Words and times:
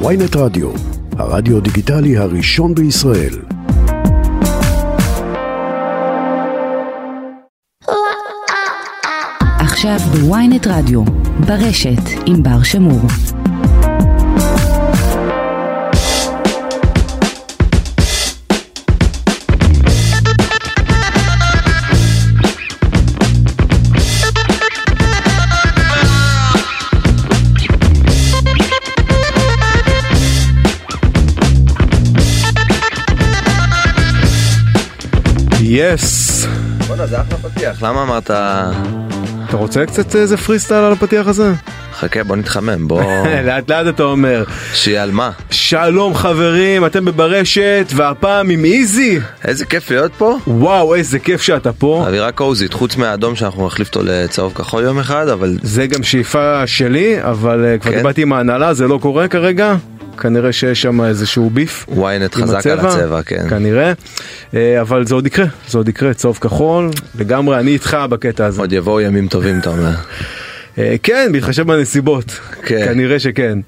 ויינט 0.00 0.36
רדיו, 0.36 0.70
הרדיו 1.18 1.60
דיגיטלי 1.60 2.16
הראשון 2.16 2.74
בישראל. 2.74 3.34
עכשיו 9.58 9.98
בוויינט 9.98 10.66
רדיו, 10.66 11.04
ברשת 11.46 12.02
עם 12.26 12.42
בר 12.42 12.62
שמור. 12.62 13.00
יס. 35.76 36.46
בואנה 36.86 37.06
זה 37.06 37.20
אחלה 37.20 37.38
פתיח, 37.38 37.82
למה 37.82 38.02
אמרת... 38.02 38.30
אתה 39.48 39.56
רוצה 39.56 39.86
קצת 39.86 40.16
איזה 40.16 40.36
פרי 40.36 40.58
סטייל 40.58 40.84
על 40.84 40.92
הפתיח 40.92 41.26
הזה? 41.26 41.52
חכה 41.94 42.24
בוא 42.24 42.36
נתחמם 42.36 42.88
בוא... 42.88 43.02
לאט 43.46 43.70
לאט 43.70 43.94
אתה 43.94 44.02
אומר. 44.02 44.44
שיהיה 44.74 45.02
על 45.02 45.10
מה? 45.10 45.30
שלום 45.50 46.14
חברים, 46.14 46.86
אתם 46.86 47.04
בברשת, 47.04 47.86
והפעם 47.94 48.50
עם 48.50 48.64
איזי. 48.64 49.18
איזה 49.44 49.66
כיף 49.66 49.90
להיות 49.90 50.12
פה. 50.18 50.36
וואו, 50.46 50.94
איזה 50.94 51.18
כיף 51.18 51.42
שאתה 51.42 51.72
פה. 51.72 52.04
אווירה 52.06 52.32
קוזית, 52.32 52.72
חוץ 52.72 52.96
מהאדום 52.96 53.36
שאנחנו 53.36 53.66
נחליף 53.66 53.88
אותו 53.88 54.00
לצהוב 54.04 54.52
כחול 54.54 54.82
יום 54.82 54.98
אחד, 54.98 55.28
אבל... 55.28 55.58
זה 55.62 55.86
גם 55.86 56.02
שאיפה 56.02 56.66
שלי, 56.66 57.22
אבל 57.22 57.64
אה, 57.64 57.78
כבר 57.78 57.90
כן? 57.90 57.96
דיברתי 57.96 58.22
עם 58.22 58.32
ההנהלה, 58.32 58.74
זה 58.74 58.88
לא 58.88 58.98
קורה 59.02 59.28
כרגע. 59.28 59.74
כנראה 60.18 60.52
שיש 60.52 60.82
שם 60.82 61.00
איזשהו 61.00 61.50
ביף. 61.50 61.86
ynet 61.88 62.34
חזק 62.34 62.66
על 62.66 62.80
הצבע, 62.80 63.22
כן. 63.22 63.48
כנראה, 63.48 63.92
אה, 64.54 64.80
אבל 64.80 65.06
זה 65.06 65.14
עוד 65.14 65.26
יקרה, 65.26 65.46
זה 65.68 65.78
עוד 65.78 65.88
יקרה, 65.88 66.14
צהוב 66.14 66.38
כחול, 66.40 66.90
לגמרי, 67.18 67.58
אני 67.58 67.70
איתך 67.70 67.96
בקטע 68.10 68.46
הזה. 68.46 68.60
עוד 68.60 68.72
יבואו 68.72 69.00
ימים 69.00 69.28
טובים 69.28 69.58
אתה 69.58 69.70
אומר. 69.70 69.94
אה, 70.78 70.94
כן, 71.02 71.28
בהתחשב 71.32 71.66
בנסיבות, 71.66 72.40
כן. 72.62 72.84
כנראה 72.84 73.18
שכן. 73.18 73.58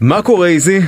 מה 0.00 0.22
קורה 0.22 0.48
איזי? 0.48 0.80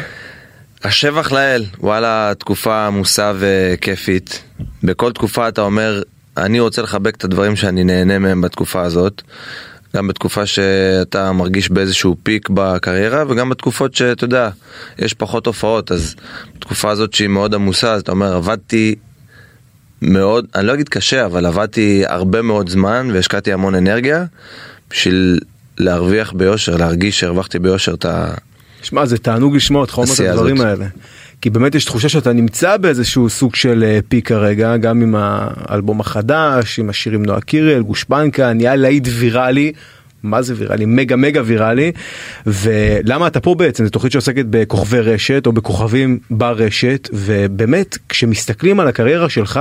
השבח 0.84 1.33
לאל, 1.33 1.65
וואלה, 1.81 2.33
תקופה 2.39 2.87
עמוסה 2.87 3.33
וכיפית. 3.39 4.43
בכל 4.83 5.12
תקופה 5.12 5.48
אתה 5.48 5.61
אומר, 5.61 6.03
אני 6.37 6.61
רוצה 6.61 6.83
לחבק 6.83 7.17
את 7.17 7.25
הדברים 7.25 7.56
שאני 7.56 7.84
נהנה 7.84 8.19
מהם 8.19 8.41
בתקופה 8.41 8.83
הזאת. 8.83 9.23
גם 9.97 10.09
בתקופה 10.09 10.47
שאתה 10.47 11.33
מרגיש 11.33 11.71
באיזשהו 11.71 12.17
פיק 12.23 12.49
בקריירה 12.55 13.25
וגם 13.29 13.51
בתקופות 13.51 13.95
שאתה 13.95 14.25
יודע, 14.25 14.51
יש 14.99 15.15
פחות 15.15 15.47
הופעות 15.47 15.93
אז 15.93 16.15
בתקופה 16.57 16.91
הזאת 16.91 17.13
שהיא 17.13 17.29
מאוד 17.29 17.55
עמוסה 17.55 17.93
אז 17.93 18.01
אתה 18.01 18.13
אומר 18.13 18.37
עבדתי 18.37 18.95
מאוד, 20.03 20.47
אני 20.55 20.67
לא 20.67 20.75
אגיד 20.75 20.89
קשה 20.89 21.27
אבל 21.27 21.47
עבדתי 21.47 22.03
הרבה 22.07 22.43
מאוד 22.43 22.69
זמן 22.69 23.09
והשקעתי 23.13 23.53
המון 23.53 23.75
אנרגיה 23.75 24.25
בשביל 24.91 25.41
להרוויח 25.79 26.33
ביושר, 26.33 26.77
להרגיש 26.77 27.21
שהרווחתי 27.21 27.59
ביושר 27.59 27.95
את 27.95 28.05
ה... 28.05 28.35
שמע, 28.83 29.07
זה 29.07 29.19
תענוג 29.19 29.57
לשמוע 29.57 29.81
אותך 29.81 29.99
אומר 29.99 30.15
את 30.15 30.21
הדברים 30.21 30.57
הזאת. 30.57 30.67
האלה. 30.67 30.87
כי 31.41 31.51
באמת 31.51 31.75
יש 31.75 31.84
תחושה 31.84 32.09
שאתה 32.09 32.33
נמצא 32.33 32.77
באיזשהו 32.77 33.31
סוג 33.31 33.55
של 33.55 33.84
אה, 33.87 33.98
פיק 34.09 34.29
כרגע, 34.29 34.77
גם 34.77 35.03
עם 35.03 35.15
האלבום 35.19 36.01
החדש, 36.01 36.78
עם 36.78 36.91
השיר 36.91 37.12
עם 37.12 37.25
נועה 37.25 37.41
קירל, 37.41 37.83
גושפנקה, 37.83 38.53
נהיה 38.53 38.77
להיט 38.77 39.09
ויראלי. 39.19 39.73
מה 40.23 40.43
זה 40.43 40.55
ויראלי? 40.56 40.84
מגה 40.87 41.17
מגה 41.17 41.43
ויראלי. 41.45 41.93
ולמה 42.47 43.27
אתה 43.27 43.41
פה 43.41 43.55
בעצם? 43.55 43.84
זו 43.84 43.91
תוכנית 43.91 44.12
שעוסקת 44.12 44.45
בכוכבי 44.51 45.01
רשת 45.01 45.47
או 45.47 45.53
בכוכבים 45.53 46.19
ברשת, 46.31 47.09
ובאמת 47.12 47.98
כשמסתכלים 48.09 48.81
על 48.81 48.89
הקריירה 48.89 49.28
שלך, 49.28 49.61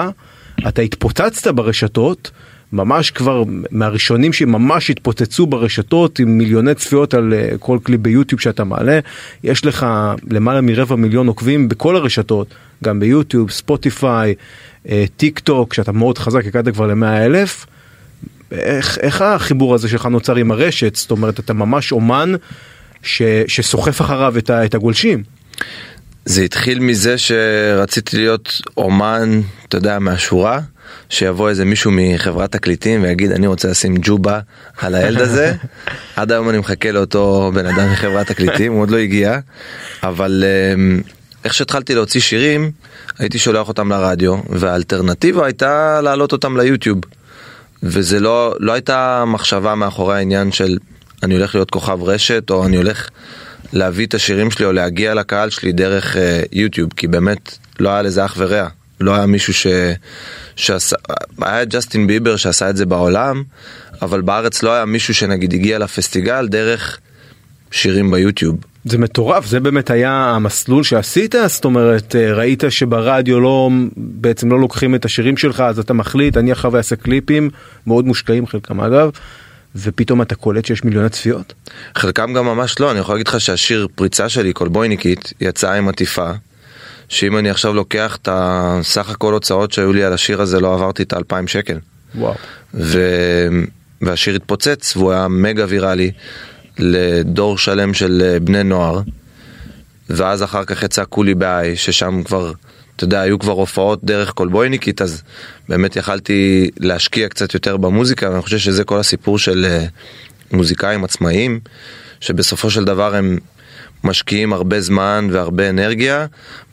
אתה 0.67 0.81
התפוצצת 0.81 1.47
ברשתות. 1.47 2.31
ממש 2.75 3.11
כבר 3.11 3.43
מהראשונים 3.71 4.33
שממש 4.33 4.89
התפוצצו 4.89 5.45
ברשתות 5.45 6.19
עם 6.19 6.37
מיליוני 6.37 6.75
צפיות 6.75 7.13
על 7.13 7.33
אה, 7.33 7.57
כל 7.59 7.79
כלי 7.83 7.97
ביוטיוב 7.97 8.41
שאתה 8.41 8.63
מעלה. 8.63 8.99
יש 9.43 9.65
לך 9.65 9.85
למעלה 10.29 10.61
מרבע 10.61 10.95
מיליון 10.95 11.27
עוקבים 11.27 11.69
בכל 11.69 11.95
הרשתות, 11.95 12.47
גם 12.83 12.99
ביוטיוב, 12.99 13.51
ספוטיפיי, 13.51 14.33
אה, 14.89 15.05
טיק 15.17 15.39
טוק, 15.39 15.73
שאתה 15.73 15.91
מאוד 15.91 16.17
חזק, 16.17 16.45
הגעת 16.45 16.67
כבר 16.67 16.87
למאה 16.87 17.25
אלף. 17.25 17.65
איך, 18.51 18.97
איך 19.01 19.21
החיבור 19.21 19.75
הזה 19.75 19.89
שלך 19.89 20.05
נוצר 20.05 20.35
עם 20.35 20.51
הרשת? 20.51 20.95
זאת 20.95 21.11
אומרת, 21.11 21.39
אתה 21.39 21.53
ממש 21.53 21.91
אומן 21.91 22.33
ש, 23.03 23.21
שסוחף 23.47 24.01
אחריו 24.01 24.37
את, 24.37 24.49
ה, 24.49 24.65
את 24.65 24.75
הגולשים. 24.75 25.23
זה 26.25 26.41
התחיל 26.41 26.79
מזה 26.79 27.17
שרציתי 27.17 28.17
להיות 28.17 28.61
אומן, 28.77 29.41
אתה 29.67 29.77
יודע, 29.77 29.99
מהשורה, 29.99 30.59
שיבוא 31.09 31.49
איזה 31.49 31.65
מישהו 31.65 31.91
מחברת 31.93 32.51
תקליטים 32.51 33.03
ויגיד 33.03 33.31
אני 33.31 33.47
רוצה 33.47 33.67
לשים 33.67 33.95
ג'ובה 34.01 34.39
על 34.77 34.95
הילד 34.95 35.21
הזה. 35.21 35.53
עד 36.15 36.31
היום 36.31 36.49
אני 36.49 36.57
מחכה 36.57 36.91
לאותו 36.91 37.51
בן 37.53 37.65
אדם 37.65 37.91
מחברת 37.91 38.27
תקליטים, 38.27 38.71
הוא 38.71 38.81
עוד 38.81 38.91
לא 38.91 38.97
הגיע, 38.97 39.39
אבל 40.03 40.43
אמ, 40.73 41.01
איך 41.45 41.53
שהתחלתי 41.53 41.95
להוציא 41.95 42.21
שירים, 42.21 42.71
הייתי 43.19 43.39
שולח 43.39 43.67
אותם 43.67 43.89
לרדיו, 43.89 44.37
והאלטרנטיבה 44.49 45.45
הייתה 45.45 46.01
להעלות 46.01 46.31
אותם 46.31 46.57
ליוטיוב. 46.57 46.99
וזה 47.83 48.19
לא, 48.19 48.55
לא 48.59 48.71
הייתה 48.71 49.23
מחשבה 49.27 49.75
מאחורי 49.75 50.15
העניין 50.15 50.51
של 50.51 50.77
אני 51.23 51.33
הולך 51.33 51.55
להיות 51.55 51.71
כוכב 51.71 52.03
רשת 52.03 52.49
או 52.49 52.65
אני 52.65 52.77
הולך 52.77 53.09
להביא 53.73 54.05
את 54.05 54.13
השירים 54.13 54.51
שלי 54.51 54.65
או 54.65 54.71
להגיע 54.71 55.13
לקהל 55.13 55.49
שלי 55.49 55.71
דרך 55.71 56.17
אה, 56.17 56.41
יוטיוב 56.51 56.89
כי 56.95 57.07
באמת 57.07 57.57
לא 57.79 57.89
היה 57.89 58.01
לזה 58.01 58.25
אח 58.25 58.35
ורע. 58.37 58.67
לא 58.99 59.15
היה 59.15 59.25
מישהו 59.25 59.53
ש... 59.53 59.67
שעשה, 60.55 60.95
היה 61.41 61.65
ג'סטין 61.65 62.07
ביבר 62.07 62.35
שעשה 62.35 62.69
את 62.69 62.77
זה 62.77 62.85
בעולם, 62.85 63.43
אבל 64.01 64.21
בארץ 64.21 64.63
לא 64.63 64.73
היה 64.73 64.85
מישהו 64.85 65.13
שנגיד 65.13 65.53
הגיע 65.53 65.79
לפסטיגל 65.79 66.47
דרך 66.47 66.99
שירים 67.71 68.11
ביוטיוב. 68.11 68.57
זה 68.85 68.97
מטורף, 68.97 69.45
זה 69.45 69.59
באמת 69.59 69.89
היה 69.89 70.11
המסלול 70.11 70.83
שעשית? 70.83 71.35
זאת 71.47 71.65
אומרת, 71.65 72.15
אה, 72.15 72.33
ראית 72.33 72.63
שברדיו 72.69 73.39
לא, 73.39 73.69
בעצם 73.97 74.51
לא 74.51 74.59
לוקחים 74.59 74.95
את 74.95 75.05
השירים 75.05 75.37
שלך, 75.37 75.59
אז 75.59 75.79
אתה 75.79 75.93
מחליט, 75.93 76.37
אני 76.37 76.51
עכשיו 76.51 76.77
אעשה 76.77 76.95
קליפים, 76.95 77.49
מאוד 77.87 78.05
מושקעים 78.05 78.47
חלקם 78.47 78.81
אגב, 78.81 79.11
ופתאום 79.75 80.21
אתה 80.21 80.35
קולט 80.35 80.65
שיש 80.65 80.83
מיליוני 80.83 81.09
צפיות? 81.09 81.53
חלקם 81.95 82.33
גם 82.33 82.45
ממש 82.45 82.79
לא, 82.79 82.91
אני 82.91 82.99
יכול 82.99 83.15
להגיד 83.15 83.27
לך 83.27 83.41
שהשיר 83.41 83.87
פריצה 83.95 84.29
שלי, 84.29 84.53
קולבויניקית, 84.53 85.33
יצא 85.41 85.71
עם 85.71 85.89
עטיפה, 85.89 86.31
שאם 87.09 87.37
אני 87.37 87.49
עכשיו 87.49 87.73
לוקח 87.73 88.15
את 88.21 88.29
הסך 88.31 89.09
הכל 89.09 89.33
הוצאות 89.33 89.71
שהיו 89.71 89.93
לי 89.93 90.03
על 90.03 90.13
השיר 90.13 90.41
הזה, 90.41 90.59
לא 90.59 90.73
עברתי 90.73 91.03
את 91.03 91.13
האלפיים 91.13 91.47
שקל. 91.47 91.77
וואו. 92.15 92.33
ו... 92.73 92.99
והשיר 94.01 94.35
התפוצץ 94.35 94.97
והוא 94.97 95.11
היה 95.11 95.27
מגה 95.27 95.65
ויראלי 95.67 96.11
לדור 96.77 97.57
שלם 97.57 97.93
של 97.93 98.21
אה, 98.25 98.39
בני 98.39 98.63
נוער. 98.63 99.01
ואז 100.09 100.43
אחר 100.43 100.65
כך 100.65 100.83
יצא 100.83 101.03
קולי 101.03 101.35
באי, 101.35 101.75
ששם 101.75 102.23
כבר, 102.23 102.51
אתה 102.95 103.03
יודע, 103.03 103.21
היו 103.21 103.39
כבר 103.39 103.51
הופעות 103.51 104.03
דרך 104.03 104.31
קולבויניקית, 104.31 105.01
אז 105.01 105.23
באמת 105.69 105.95
יכלתי 105.95 106.69
להשקיע 106.79 107.29
קצת 107.29 107.53
יותר 107.53 107.77
במוזיקה, 107.77 108.29
ואני 108.29 108.41
חושב 108.41 108.57
שזה 108.57 108.83
כל 108.83 108.99
הסיפור 108.99 109.39
של 109.39 109.65
אה, 109.69 109.85
מוזיקאים 110.51 111.03
עצמאיים, 111.03 111.59
שבסופו 112.19 112.69
של 112.69 112.83
דבר 112.83 113.15
הם 113.15 113.37
משקיעים 114.05 114.53
הרבה 114.53 114.81
זמן 114.81 115.27
והרבה 115.31 115.69
אנרגיה 115.69 116.25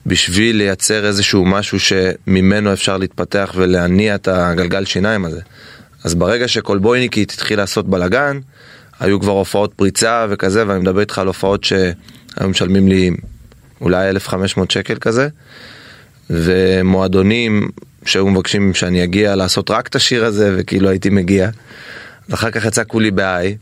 בשביל 0.07 0.57
לייצר 0.57 1.07
איזשהו 1.07 1.45
משהו 1.45 1.79
שממנו 1.81 2.73
אפשר 2.73 2.97
להתפתח 2.97 3.53
ולהניע 3.57 4.15
את 4.15 4.29
הגלגל 4.29 4.85
שיניים 4.85 5.25
הזה. 5.25 5.41
אז 6.05 6.15
ברגע 6.15 6.49
שקולבויניקית 6.49 7.31
התחיל 7.31 7.59
לעשות 7.59 7.89
בלאגן, 7.89 8.41
היו 9.01 9.21
כבר 9.21 9.33
הופעות 9.33 9.73
פריצה 9.77 10.27
וכזה, 10.31 10.67
ואני 10.67 10.81
מדבר 10.81 11.01
איתך 11.01 11.19
על 11.19 11.27
הופעות 11.27 11.65
שהיו 11.65 12.49
משלמים 12.49 12.89
לי 12.89 13.11
אולי 13.81 14.09
1,500 14.09 14.71
שקל 14.71 14.97
כזה, 15.01 15.29
ומועדונים 16.31 17.69
שהיו 18.05 18.29
מבקשים 18.29 18.75
שאני 18.75 19.05
אגיע 19.05 19.35
לעשות 19.37 19.71
רק 19.71 19.87
את 19.87 19.95
השיר 19.95 20.25
הזה, 20.25 20.55
וכאילו 20.59 20.89
הייתי 20.89 21.11
מגיע. 21.11 21.51
ואחר 22.29 22.51
כך 22.51 22.65
יצא 22.65 22.83
כולי 22.87 23.11
באי, 23.11 23.57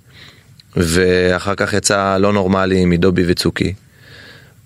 ואחר 0.77 1.55
כך 1.55 1.73
יצא 1.73 2.17
לא 2.17 2.33
נורמלי 2.33 2.85
מדובי 2.85 3.23
וצוקי. 3.27 3.75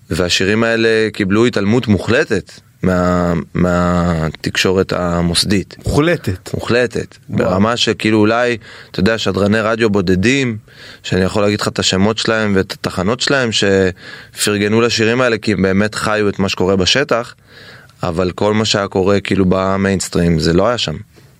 והשירים 0.09 0.63
האלה 0.63 1.09
קיבלו 1.13 1.45
התעלמות 1.45 1.87
מוחלטת 1.87 2.51
מה, 2.85 3.33
מהתקשורת 3.53 4.93
המוסדית. 4.93 5.75
מוחלטת. 5.85 6.53
מוחלטת, 6.53 7.17
ברמה 7.29 7.77
שכאילו 7.77 8.19
אולי, 8.19 8.57
אתה 8.91 8.99
יודע, 8.99 9.17
שדרני 9.17 9.59
רדיו 9.59 9.89
בודדים, 9.89 10.57
שאני 11.03 11.21
יכול 11.21 11.41
להגיד 11.43 11.61
לך 11.61 11.67
את 11.67 11.79
השמות 11.79 12.17
שלהם 12.17 12.53
ואת 12.55 12.71
התחנות 12.71 13.19
שלהם, 13.19 13.49
שפרגנו 13.51 14.81
לשירים 14.81 15.21
האלה 15.21 15.37
כי 15.37 15.53
הם 15.53 15.61
באמת 15.61 15.95
חיו 15.95 16.29
את 16.29 16.39
מה 16.39 16.49
שקורה 16.49 16.75
בשטח, 16.75 17.35
אבל 18.03 18.31
כל 18.31 18.53
מה 18.53 18.65
שהיה 18.65 18.87
קורה 18.87 19.19
כאילו 19.19 19.45
במיינסטרים 19.49 20.39
זה 20.39 20.53
לא 20.53 20.67
היה 20.67 20.77
שם. 20.77 20.95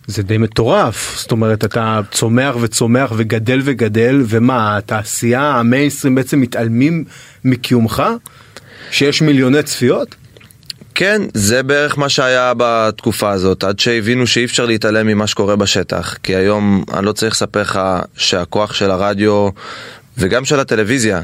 זה 0.08 0.24
די 0.24 0.38
מטורף, 0.38 1.20
זאת 1.20 1.32
אומרת 1.32 1.66
אתה 1.66 2.00
צומח 2.12 2.56
וצומח 2.62 3.12
וגדל 3.16 3.62
וגדל, 3.64 4.24
ומה, 4.28 4.78
התעשייה, 4.78 5.42
המיינסטרים 5.42 6.16
בעצם 6.16 6.42
מתעלמים 6.42 7.04
מקיומך? 7.44 8.04
שיש 8.92 9.22
מיליוני 9.22 9.64
צפיות? 9.64 10.16
כן, 10.96 11.22
זה 11.34 11.64
בערך 11.64 11.98
מה 11.98 12.10
שהיה 12.10 12.54
בתקופה 12.58 13.32
הזאת, 13.32 13.64
עד 13.64 13.80
שהבינו 13.80 14.28
שאי 14.28 14.46
אפשר 14.46 14.66
להתעלם 14.66 15.08
ממה 15.08 15.28
שקורה 15.28 15.56
בשטח. 15.56 16.18
כי 16.24 16.36
היום 16.36 16.84
אני 16.94 17.06
לא 17.06 17.12
צריך 17.12 17.34
לספר 17.34 17.62
לך 17.62 17.80
שהכוח 18.18 18.74
של 18.74 18.92
הרדיו 18.92 19.50
וגם 20.18 20.46
של 20.46 20.60
הטלוויזיה 20.60 21.22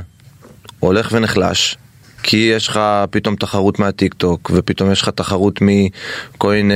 הולך 0.80 1.10
ונחלש. 1.12 1.78
כי 2.24 2.52
יש 2.56 2.68
לך 2.68 2.80
פתאום 3.12 3.36
תחרות 3.36 3.80
מהטיק 3.80 4.14
טוק, 4.14 4.52
ופתאום 4.54 4.92
יש 4.92 5.02
לך 5.02 5.10
תחרות 5.10 5.60
מכל 5.62 6.52
מיני 6.52 6.74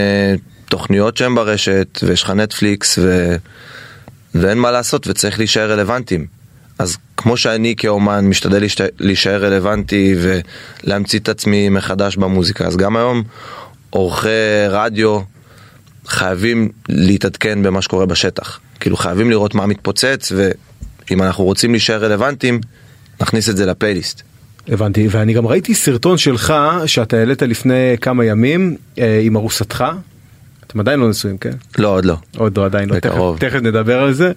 תוכניות 0.70 1.18
שהן 1.18 1.36
ברשת, 1.36 2.00
ויש 2.04 2.24
לך 2.24 2.30
נטפליקס, 2.30 3.00
ו... 3.02 3.36
ואין 4.36 4.58
מה 4.58 4.72
לעשות, 4.72 5.08
וצריך 5.08 5.38
להישאר 5.40 5.72
רלוונטיים. 5.72 6.26
אז 6.80 6.98
כמו 7.18 7.38
שאני 7.38 7.76
כאומן 7.78 8.26
משתדל 8.26 8.60
להישאר, 8.60 8.88
להישאר 9.00 9.46
רלוונטי 9.46 10.16
ולהמציא 10.18 11.20
את 11.20 11.30
עצמי 11.30 11.70
מחדש 11.70 12.16
במוזיקה, 12.18 12.66
אז 12.68 12.78
גם 12.78 12.96
היום 12.96 13.24
עורכי 13.90 14.30
רדיו 14.70 15.20
חייבים 16.08 16.70
להתעדכן 16.90 17.64
במה 17.64 17.82
שקורה 17.82 18.06
בשטח. 18.06 18.60
כאילו 18.80 18.98
חייבים 18.98 19.30
לראות 19.30 19.56
מה 19.56 19.66
מתפוצץ, 19.66 20.32
ואם 20.36 21.24
אנחנו 21.24 21.44
רוצים 21.44 21.72
להישאר 21.72 22.06
רלוונטיים, 22.06 22.62
נכניס 23.22 23.50
את 23.50 23.58
זה 23.58 23.66
לפלייליסט. 23.66 24.22
הבנתי, 24.68 25.08
ואני 25.12 25.34
גם 25.34 25.48
ראיתי 25.48 25.76
סרטון 25.76 26.18
שלך 26.18 26.54
שאתה 26.86 27.18
העלית 27.18 27.42
לפני 27.42 27.96
כמה 28.02 28.26
ימים 28.26 28.76
אה, 29.00 29.20
עם 29.24 29.36
ארוסתך. 29.36 29.84
אתם 30.76 30.80
עדיין 30.82 31.00
לא 31.00 31.10
נשואים, 31.10 31.38
כן? 31.38 31.52
לא, 31.78 31.88
עוד 31.88 32.06
לא. 32.06 32.16
עוד 32.38 32.58
לא, 32.58 32.66
עדיין 32.66 32.90
לא, 32.90 33.00
תכף, 33.00 33.12
בקרוב. 33.12 33.38
תכף 33.38 33.60
נדבר 33.62 34.00
על 34.00 34.14
זה. 34.14 34.32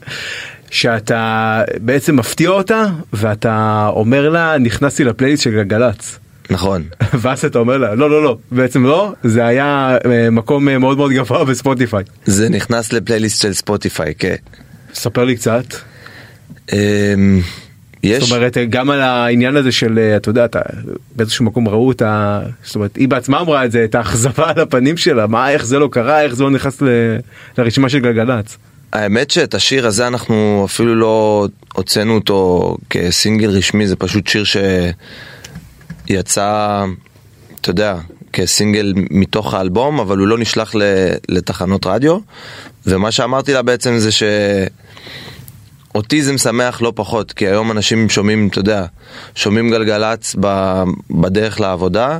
שאתה 0.70 1.62
בעצם 1.80 2.16
מפתיע 2.16 2.50
אותה 2.50 2.86
ואתה 3.12 3.86
אומר 3.92 4.28
לה 4.28 4.58
נכנסתי 4.58 5.04
לפלייליסט 5.04 5.42
של 5.42 5.50
גלגלצ. 5.50 6.18
נכון. 6.50 6.82
ואז 7.20 7.44
אתה 7.44 7.58
אומר 7.58 7.78
לה 7.78 7.94
לא 7.94 8.10
לא 8.10 8.22
לא 8.22 8.38
בעצם 8.52 8.84
לא 8.84 9.12
זה 9.24 9.46
היה 9.46 9.98
אה, 10.06 10.30
מקום 10.30 10.68
אה, 10.68 10.78
מאוד 10.78 10.96
מאוד 10.96 11.12
גבוה 11.12 11.44
בספוטיפיי. 11.44 12.04
זה 12.24 12.48
נכנס 12.48 12.92
לפלייליסט 12.92 13.42
של 13.42 13.52
ספוטיפיי, 13.52 14.14
כן. 14.18 14.36
ספר 14.94 15.24
לי 15.24 15.36
קצת. 15.36 15.64
יש, 18.02 18.24
זאת 18.24 18.30
אומרת 18.32 18.56
גם 18.70 18.90
על 18.90 19.00
העניין 19.00 19.56
הזה 19.56 19.72
של 19.72 19.98
אה, 19.98 20.16
אתה 20.16 20.28
יודע 20.28 20.44
אתה 20.44 20.60
באיזשהו 21.16 21.44
מקום 21.44 21.68
ראו 21.68 21.92
את 21.92 22.02
ה... 22.02 22.40
זאת 22.64 22.74
אומרת 22.74 22.96
היא 22.96 23.08
בעצמה 23.08 23.40
אמרה 23.40 23.64
את 23.64 23.72
זה 23.72 23.84
את 23.84 23.94
האכזבה 23.94 24.50
על 24.50 24.60
הפנים 24.60 24.96
שלה 24.96 25.26
מה 25.26 25.50
איך 25.50 25.64
זה 25.64 25.78
לא 25.78 25.88
קרה 25.92 26.22
איך 26.22 26.34
זה 26.34 26.44
לא 26.44 26.50
נכנס 26.50 26.82
ל... 26.82 26.88
לרשימה 27.58 27.88
של 27.88 27.98
גלגלצ. 27.98 28.56
האמת 28.92 29.30
שאת 29.30 29.54
השיר 29.54 29.86
הזה 29.86 30.06
אנחנו 30.06 30.62
אפילו 30.66 30.94
לא 30.94 31.48
הוצאנו 31.74 32.14
אותו 32.14 32.76
כסינגל 32.90 33.50
רשמי, 33.50 33.86
זה 33.86 33.96
פשוט 33.96 34.26
שיר 34.26 34.44
שיצא, 36.08 36.84
אתה 37.60 37.70
יודע, 37.70 37.96
כסינגל 38.32 38.92
מתוך 38.96 39.54
האלבום, 39.54 40.00
אבל 40.00 40.18
הוא 40.18 40.26
לא 40.26 40.38
נשלח 40.38 40.74
ל- 40.74 41.12
לתחנות 41.28 41.86
רדיו. 41.86 42.18
ומה 42.86 43.10
שאמרתי 43.10 43.52
לה 43.52 43.62
בעצם 43.62 43.98
זה 43.98 44.12
ש... 44.12 44.22
אותי 45.98 46.22
זה 46.22 46.32
משמח 46.32 46.82
לא 46.82 46.92
פחות, 46.94 47.32
כי 47.32 47.46
היום 47.46 47.70
אנשים 47.70 48.08
שומעים, 48.08 48.48
אתה 48.48 48.58
יודע, 48.58 48.84
שומעים 49.34 49.70
גלגלצ 49.70 50.36
ב- 50.40 50.84
בדרך 51.10 51.60
לעבודה, 51.60 52.18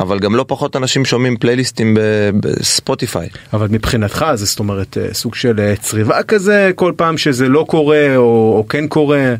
אבל 0.00 0.18
גם 0.18 0.34
לא 0.34 0.44
פחות 0.48 0.76
אנשים 0.76 1.04
שומעים 1.04 1.36
פלייליסטים 1.36 1.96
בספוטיפיי. 2.40 3.28
אבל 3.52 3.66
מבחינתך 3.70 4.26
זה 4.34 4.44
זאת 4.44 4.58
אומרת 4.58 4.98
אה, 4.98 5.14
סוג 5.14 5.34
של 5.34 5.60
אה, 5.60 5.74
צריבה 5.76 6.22
כזה 6.22 6.70
כל 6.74 6.92
פעם 6.96 7.18
שזה 7.18 7.48
לא 7.48 7.64
קורה 7.68 8.16
או, 8.16 8.54
או 8.58 8.68
כן 8.68 8.88
קורה 8.88 9.34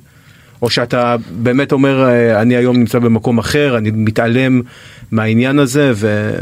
או 0.63 0.71
שאתה 0.71 1.17
באמת 1.31 1.73
אומר 1.73 2.09
אה, 2.09 2.43
אני 2.43 2.57
היום 2.57 2.77
נמצא 2.77 2.99
במקום 2.99 3.39
אחר 3.39 3.79
אני 3.79 3.91
מתעלם 3.91 4.63
מהעניין 5.11 5.59
הזה 5.59 5.93
ו... 5.95 6.33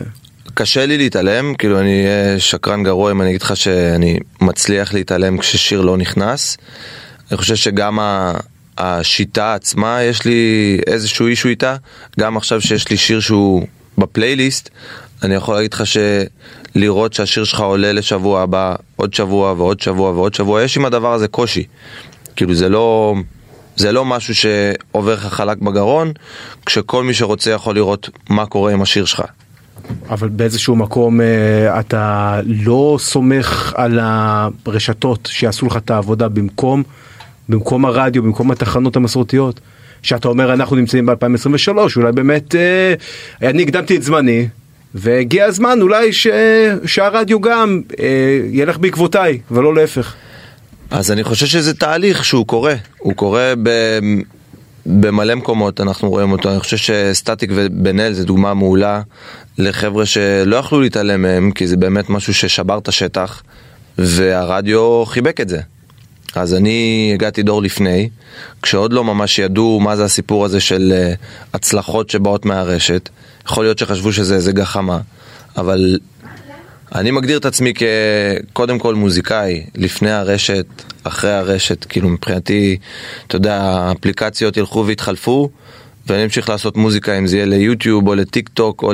קשה 0.55 0.87
לי 0.87 0.99
להתעלם, 0.99 1.55
כאילו 1.55 1.81
אני 1.81 2.07
אהיה 2.07 2.41
שקרן 2.41 2.83
גרוע 2.83 3.11
אם 3.11 3.23
אני 3.23 3.31
אגיד 3.31 3.43
לך 3.43 3.57
שאני 3.57 4.19
מצליח 4.41 4.95
להתעלם 4.95 5.39
כששיר 5.39 5.81
לא 5.81 5.97
נכנס. 5.97 6.57
אני 7.31 7.37
חושב 7.37 7.55
שגם 7.55 7.99
השיטה 8.79 9.55
עצמה, 9.55 10.03
יש 10.03 10.25
לי 10.25 10.79
איזשהו 10.87 11.27
אישו 11.27 11.49
איתה. 11.49 11.77
גם 12.21 12.37
עכשיו 12.37 12.61
שיש 12.61 12.91
לי 12.91 12.97
שיר 12.97 13.21
שהוא 13.21 13.67
בפלייליסט, 13.99 14.71
אני 15.23 15.35
יכול 15.35 15.55
להגיד 15.55 15.75
לך 15.75 15.83
שלראות 15.87 17.13
שהשיר 17.13 17.45
שלך 17.45 17.61
עולה 17.61 17.93
לשבוע 17.93 18.43
הבא, 18.43 18.75
עוד 18.97 19.15
שבוע 19.15 19.53
ועוד 19.53 19.81
שבוע 19.81 20.11
ועוד 20.11 20.35
שבוע, 20.35 20.63
יש 20.63 20.77
עם 20.77 20.85
הדבר 20.85 21.13
הזה 21.13 21.29
קושי. 21.29 21.65
כאילו 22.37 22.55
זה 22.55 22.69
לא... 22.69 23.15
זה 23.77 23.93
לא 23.93 24.05
משהו 24.05 24.35
שעובר 24.35 25.15
לך 25.15 25.27
חלק 25.27 25.59
בגרון, 25.59 26.13
כשכל 26.67 27.05
מי 27.05 27.15
שרוצה 27.15 27.51
יכול 27.51 27.75
לראות 27.75 28.11
מה 28.31 28.47
קורה 28.47 28.73
עם 28.73 28.83
השיר 28.83 29.05
שלך. 29.05 29.23
אבל 30.11 30.29
באיזשהו 30.29 30.77
מקום 30.77 31.21
אה, 31.21 31.81
אתה 31.81 32.41
לא 32.45 32.97
סומך 33.01 33.73
על 33.77 33.99
הרשתות 34.03 35.29
שיעשו 35.33 35.67
לך 35.67 35.77
את 35.77 35.91
העבודה 35.91 36.29
במקום 36.29 36.83
במקום 37.49 37.85
הרדיו 37.85 38.23
במקום 38.23 38.51
התחנות 38.51 38.97
המסורתיות 38.97 39.61
שאתה 40.03 40.29
אומר 40.29 40.53
אנחנו 40.53 40.77
נמצאים 40.77 41.07
ב-2023 41.07 41.71
אולי 41.97 42.13
באמת 42.13 42.55
אה, 42.55 42.95
אני 43.43 43.63
הקדמתי 43.63 43.97
את 43.97 44.03
זמני 44.03 44.49
והגיע 44.95 45.45
הזמן 45.45 45.79
אולי 45.83 46.13
ש... 46.13 46.27
שהרדיו 46.87 47.41
גם 47.41 47.81
אה, 48.01 48.07
ילך 48.51 48.79
בעקבותיי 48.79 49.39
ולא 49.51 49.75
להפך. 49.75 50.15
אז 50.91 51.11
אני 51.11 51.25
חושב 51.25 51.47
שזה 51.47 51.75
תהליך 51.75 52.25
שהוא 52.25 52.47
קורה, 52.47 52.75
הוא 52.99 53.15
קורה 53.15 53.55
ב... 53.63 53.71
במלא 54.87 55.35
מקומות 55.35 55.81
אנחנו 55.81 56.11
רואים 56.11 56.33
אותו, 56.33 56.51
אני 56.51 56.61
חושב 56.61 56.77
שסטטיק 56.77 57.51
ובן 57.55 58.01
אל 58.01 58.13
זה 58.13 58.25
דוגמה 58.25 58.55
מעולה 58.55 59.03
לחבר'ה 59.59 60.07
שלא 60.07 60.57
יכלו 60.57 60.81
להתעלם 60.81 61.23
מהם 61.23 61.51
כי 61.51 61.67
זה 61.67 61.77
באמת 61.77 62.11
משהו 62.11 62.35
ששבר 62.35 62.79
את 62.79 62.89
השטח 62.89 63.43
והרדיו 63.99 65.05
חיבק 65.07 65.41
את 65.41 65.49
זה. 65.49 65.61
אז 66.37 66.55
אני 66.55 67.11
הגעתי 67.15 67.43
דור 67.43 67.63
לפני, 67.63 68.09
כשעוד 68.63 68.93
לא 68.93 69.05
ממש 69.05 69.39
ידעו 69.39 69.81
מה 69.81 69.97
זה 69.97 70.05
הסיפור 70.05 70.45
הזה 70.45 70.61
של 70.61 70.93
אה, 70.97 71.15
הצלחות 71.55 72.11
שבאות 72.11 72.45
מהרשת. 72.47 73.09
יכול 73.47 73.65
להיות 73.65 73.79
שחשבו 73.79 74.13
שזה 74.13 74.35
איזה 74.35 74.53
גחמה, 74.53 74.99
אבל 75.57 75.99
אני 76.95 77.11
מגדיר 77.11 77.39
את 77.39 77.45
עצמי 77.45 77.73
כקודם 77.75 78.79
כל 78.79 78.95
מוזיקאי, 78.95 79.65
לפני 79.75 80.11
הרשת, 80.11 80.67
אחרי 81.05 81.33
הרשת, 81.33 81.85
כאילו 81.85 82.09
מבחינתי, 82.09 82.77
אתה 83.27 83.37
יודע, 83.37 83.63
האפליקציות 83.63 84.57
ילכו 84.57 84.87
ויתחלפו, 84.87 85.51
ואני 86.11 86.25
אמשיך 86.25 86.49
לעשות 86.49 86.77
מוזיקה, 86.77 87.19
אם 87.19 87.27
זה 87.27 87.37
יהיה 87.37 87.47
ליוטיוב 87.47 88.09
או 88.09 88.15
לטיק 88.15 88.49
טוק 88.49 88.83
או 88.83 88.93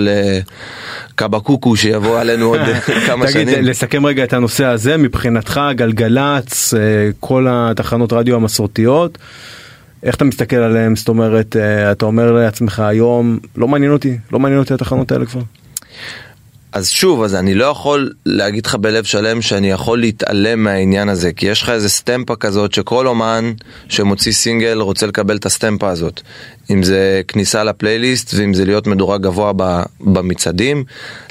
לקבקוקו 1.11 1.77
שיבוא 1.77 2.21
עלינו 2.21 2.47
עוד 2.47 2.61
כמה 3.07 3.27
תגיד, 3.27 3.49
שנים. 3.49 3.65
לסכם 3.65 4.07
רגע 4.07 4.25
את 4.25 4.33
הנושא 4.33 4.65
הזה, 4.65 4.97
מבחינתך 4.97 5.61
גלגלצ, 5.75 6.75
אה, 6.75 6.81
כל 7.21 7.47
התחנות 7.51 8.13
רדיו 8.13 8.37
המסורתיות, 8.37 9.19
איך 10.03 10.17
אתה 10.17 10.25
מסתכל 10.25 10.57
עליהם? 10.57 10.97
זאת 10.97 11.09
אומרת, 11.09 11.57
אה, 11.57 11.93
אתה 11.93 12.05
אומר 12.05 12.33
לעצמך 12.33 12.81
היום, 12.81 13.39
לא 13.57 13.69
מעניין 13.69 13.93
אותי, 13.93 14.19
לא 14.33 14.39
מעניין 14.39 14.61
אותי 14.61 14.75
התחנות 14.75 15.13
האלה 15.13 15.27
כבר. 15.27 15.43
אז 16.73 16.91
שוב, 16.91 17.23
אז 17.23 17.35
אני 17.35 17.55
לא 17.55 17.65
יכול 17.65 18.13
להגיד 18.27 18.67
לך 18.67 18.75
בלב 18.75 19.05
שלם 19.05 19.43
שאני 19.43 19.71
יכול 19.71 20.01
להתעלם 20.01 20.65
מהעניין 20.65 21.09
הזה, 21.09 21.33
כי 21.33 21.47
יש 21.47 21.63
לך 21.63 21.69
איזה 21.69 21.89
סטמפה 21.89 22.37
כזאת 22.37 22.75
שכל 22.75 23.07
אומן 23.07 23.53
שמוציא 23.89 24.33
סינגל 24.33 24.79
רוצה 24.81 25.07
לקבל 25.07 25.37
את 25.37 25.47
הסטמפה 25.47 25.89
הזאת. 25.91 26.21
אם 26.71 26.83
זה 26.83 27.23
כניסה 27.29 27.65
לפלייליסט 27.65 28.35
ואם 28.35 28.55
זה 28.55 28.65
להיות 28.65 28.87
מדורג 28.87 29.23
גבוה 29.23 29.53
במצעדים. 30.01 30.85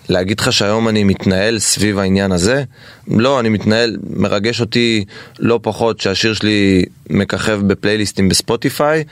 להגיד 0.10 0.40
לך 0.40 0.54
שהיום 0.54 0.88
אני 0.88 1.04
מתנהל 1.04 1.60
סביב 1.60 2.00
העניין 2.00 2.32
הזה? 2.32 2.64
לא, 3.08 3.40
אני 3.40 3.50
מתנהל, 3.50 3.98
מרגש 4.10 4.62
אותי 4.62 5.06
לא 5.40 5.60
פחות 5.64 6.02
שהשיר 6.02 6.34
שלי 6.34 6.86
מככב 7.10 7.60
בפלייליסטים 7.68 8.30
בספוטיפיי 8.30 9.04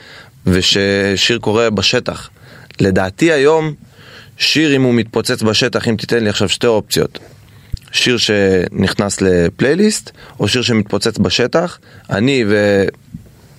וששיר 0.46 1.38
קורה 1.38 1.70
בשטח. 1.70 2.30
לדעתי 2.80 3.32
היום 3.32 3.74
שיר 4.40 4.76
אם 4.76 4.82
הוא 4.82 4.94
מתפוצץ 4.94 5.42
בשטח, 5.42 5.88
אם 5.88 5.96
תיתן 5.96 6.24
לי 6.24 6.30
עכשיו 6.30 6.48
שתי 6.48 6.66
אופציות. 6.66 7.18
שיר 7.92 8.16
שנכנס 8.16 9.20
לפלייליסט, 9.20 10.10
או 10.40 10.48
שיר 10.48 10.62
שמתפוצץ 10.62 11.18
בשטח. 11.18 11.78
אני 12.10 12.44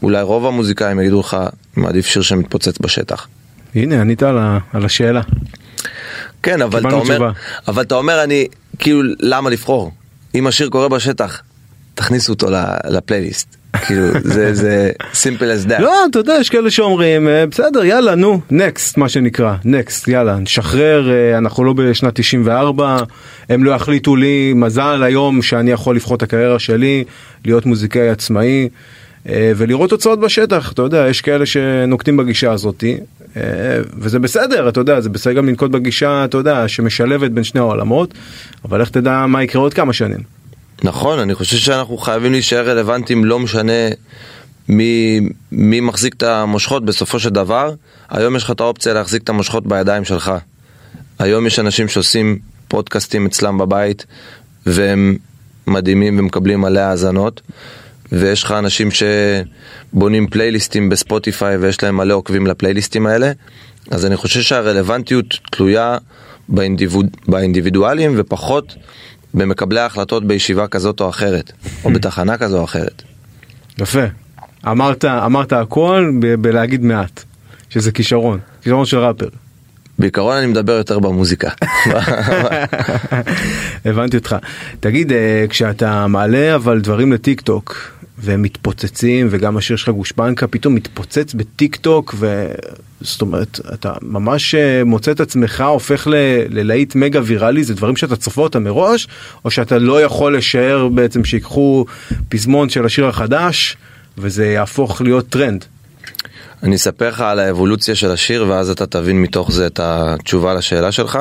ואולי 0.02 0.22
רוב 0.22 0.46
המוזיקאים 0.46 1.00
יגידו 1.00 1.20
לך, 1.20 1.38
מעדיף 1.76 2.06
שיר 2.08 2.22
שמתפוצץ 2.22 2.78
בשטח. 2.82 3.28
הנה, 3.76 4.02
ענית 4.02 4.24
על 4.24 4.38
ה- 4.38 4.60
על 4.74 4.86
השאלה. 4.86 5.22
כן, 6.44 6.62
אבל 6.62 6.80
אתה 6.88 6.96
אומר. 6.96 7.32
אבל 7.68 7.82
אתה 7.84 7.96
אומר, 7.96 8.24
אני, 8.24 8.48
כאילו, 8.80 9.02
למה 9.20 9.50
לבחור? 9.50 9.92
אם 10.36 10.48
השיר 10.48 10.70
קורה 10.70 10.90
בשטח, 10.90 11.42
תכניסו 12.02 12.34
אותו 12.34 12.48
לפלייליסט. 12.90 13.56
כאילו, 13.86 14.08
זה, 14.24 14.54
זה 14.54 14.92
simple 15.14 15.66
as 15.66 15.70
that. 15.70 15.82
לא, 15.82 16.06
אתה 16.10 16.20
יודע, 16.20 16.38
יש 16.42 16.50
כאלה 16.50 16.72
שאומרים, 16.72 17.28
אה, 17.28 17.46
בסדר, 17.46 17.84
יאללה, 17.84 18.16
נו, 18.16 18.42
נקסט, 18.52 18.98
מה 18.98 19.10
שנקרא, 19.10 19.56
נקסט, 19.66 20.08
יאללה, 20.08 20.36
נשחרר, 20.36 21.12
אה, 21.12 21.38
אנחנו 21.38 21.64
לא 21.64 21.74
בשנת 21.74 22.14
94, 22.16 22.98
הם 23.50 23.64
לא 23.64 23.72
יחליטו 23.72 24.16
לי, 24.16 24.54
מזל 24.56 25.04
היום 25.04 25.42
שאני 25.42 25.72
יכול 25.72 25.96
לבחור 25.96 26.16
את 26.18 26.22
הקריירה 26.22 26.60
שלי, 26.60 27.04
להיות 27.46 27.66
מוזיקאי 27.66 28.10
עצמאי, 28.10 28.70
אה, 29.30 29.52
ולראות 29.56 29.90
תוצאות 29.90 30.20
בשטח, 30.20 30.72
אתה 30.72 30.82
יודע, 30.82 31.08
יש 31.10 31.22
כאלה 31.22 31.46
שנוקטים 31.46 32.18
בגישה 32.18 32.52
הזאתי, 32.52 32.98
וזה 33.98 34.20
בסדר, 34.20 34.70
אתה 34.70 34.80
יודע, 34.80 35.02
זה 35.02 35.10
בסדר 35.10 35.34
גם 35.34 35.48
לנקוט 35.48 35.72
בגישה, 35.72 36.26
אתה 36.26 36.38
יודע, 36.38 36.68
שמשלבת 36.68 37.32
בין 37.32 37.44
שני 37.44 37.60
העולמות, 37.60 38.14
אבל 38.66 38.82
איך 38.82 38.90
תדע 38.90 39.26
מה 39.26 39.44
יקרה 39.44 39.62
עוד 39.62 39.74
כמה 39.74 39.94
שנים. 39.94 40.41
נכון, 40.84 41.20
אני 41.20 41.36
חושב 41.36 41.58
שאנחנו 41.58 41.98
חייבים 41.98 42.32
להישאר 42.32 42.70
רלוונטיים, 42.70 43.26
לא 43.26 43.40
משנה 43.40 43.90
מי, 44.70 45.20
מי 45.52 45.80
מחזיק 45.80 46.14
את 46.14 46.24
המושכות 46.24 46.86
בסופו 46.86 47.20
של 47.20 47.30
דבר. 47.30 47.74
היום 48.10 48.36
יש 48.36 48.44
לך 48.44 48.52
את 48.52 48.60
האופציה 48.60 48.94
להחזיק 48.94 49.24
את 49.24 49.30
המושכות 49.30 49.68
בידיים 49.68 50.06
שלך. 50.06 50.32
היום 51.20 51.48
יש 51.48 51.60
אנשים 51.60 51.88
שעושים 51.88 52.40
פודקאסטים 52.68 53.26
אצלם 53.26 53.58
בבית, 53.58 54.06
והם 54.66 55.18
מדהימים 55.68 56.20
ומקבלים 56.20 56.62
מלא 56.62 56.80
האזנות. 56.80 57.42
ויש 58.12 58.44
לך 58.44 58.52
אנשים 58.52 58.90
שבונים 58.92 60.28
פלייליסטים 60.28 60.90
בספוטיפיי 60.90 61.58
ויש 61.58 61.84
להם 61.84 61.98
מלא 61.98 62.14
עוקבים 62.14 62.48
לפלייליסטים 62.48 63.08
האלה. 63.08 63.32
אז 63.92 64.06
אני 64.06 64.18
חושב 64.18 64.42
שהרלוונטיות 64.42 65.26
תלויה 65.52 65.98
באינדיביד... 66.50 67.18
באינדיבידואלים 67.28 68.14
ופחות 68.18 68.76
במקבלי 69.34 69.80
ההחלטות 69.80 70.28
בישיבה 70.28 70.68
כזאת 70.68 71.00
או 71.02 71.10
אחרת, 71.10 71.52
או 71.84 71.94
בתחנה 71.94 72.38
כזו 72.38 72.60
או 72.60 72.64
אחרת. 72.64 73.04
יפה. 73.78 74.04
אמרת, 74.68 75.06
אמרת 75.06 75.54
הכל 75.54 76.12
ב- 76.20 76.36
בלהגיד 76.36 76.84
מעט, 76.84 77.24
שזה 77.70 77.92
כישרון, 77.92 78.40
כישרון 78.62 78.86
של 78.86 78.98
ראפר. 78.98 79.28
בעיקרון 80.00 80.38
אני 80.38 80.46
מדבר 80.46 80.74
יותר 80.74 81.00
במוזיקה. 81.00 81.50
הבנתי 83.86 84.18
אותך. 84.18 84.36
תגיד, 84.80 85.12
אה, 85.12 85.46
כשאתה 85.50 86.08
מעלה 86.08 86.56
אבל 86.56 86.82
דברים 86.82 87.14
לטיק 87.14 87.42
טוק 87.42 87.92
והם 88.18 88.42
מתפוצצים 88.42 89.28
וגם 89.30 89.58
השיר 89.58 89.76
שלך 89.76 89.90
גושפנקה 89.90 90.48
פתאום 90.48 90.76
מתפוצץ 90.76 91.34
בטיק 91.34 91.76
טוק 91.76 92.16
וזאת 93.02 93.22
אומרת 93.22 93.60
אתה 93.74 93.94
ממש 94.02 94.56
אה, 94.56 94.84
מוצא 94.86 95.12
את 95.12 95.20
עצמך 95.20 95.62
הופך 95.62 96.08
ללהיט 96.50 96.96
מגה 96.96 97.20
ויראלי 97.24 97.64
זה 97.64 97.74
דברים 97.74 97.96
שאתה 97.96 98.16
צופה 98.16 98.42
אותם 98.42 98.64
מראש 98.64 99.08
או 99.46 99.52
שאתה 99.52 99.78
לא 99.78 100.02
יכול 100.02 100.38
לשער 100.38 100.88
בעצם 100.88 101.24
שיקחו 101.24 101.86
פזמון 102.30 102.70
של 102.70 102.86
השיר 102.86 103.06
החדש 103.06 103.78
וזה 104.18 104.46
יהפוך 104.46 105.02
להיות 105.02 105.30
טרנד. 105.30 105.66
אני 106.64 106.76
אספר 106.76 107.10
לך 107.10 107.22
על 107.22 107.40
האבולוציה 107.40 107.96
של 107.96 108.12
השיר 108.12 108.46
ואז 108.48 108.70
אתה 108.70 108.86
תבין 108.86 109.22
מתוך 109.22 109.52
זה 109.52 109.68
את 109.68 109.80
התשובה 109.84 110.54
לשאלה 110.54 110.92
שלך. 110.92 111.20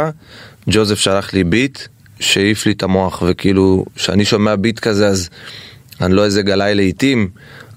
ג'וזף 0.71 0.99
שלח 0.99 1.33
לי 1.33 1.45
ביט 1.45 1.79
שהעיף 2.21 2.67
לי 2.67 2.73
את 2.73 2.83
המוח 2.83 3.23
וכאילו 3.27 3.85
כשאני 3.97 4.25
שומע 4.25 4.57
ביט 4.57 4.79
כזה 4.79 5.07
אז 5.07 5.31
אני 6.01 6.15
לא 6.15 6.25
איזה 6.25 6.43
גלאי 6.43 6.75
להיטים 6.75 7.29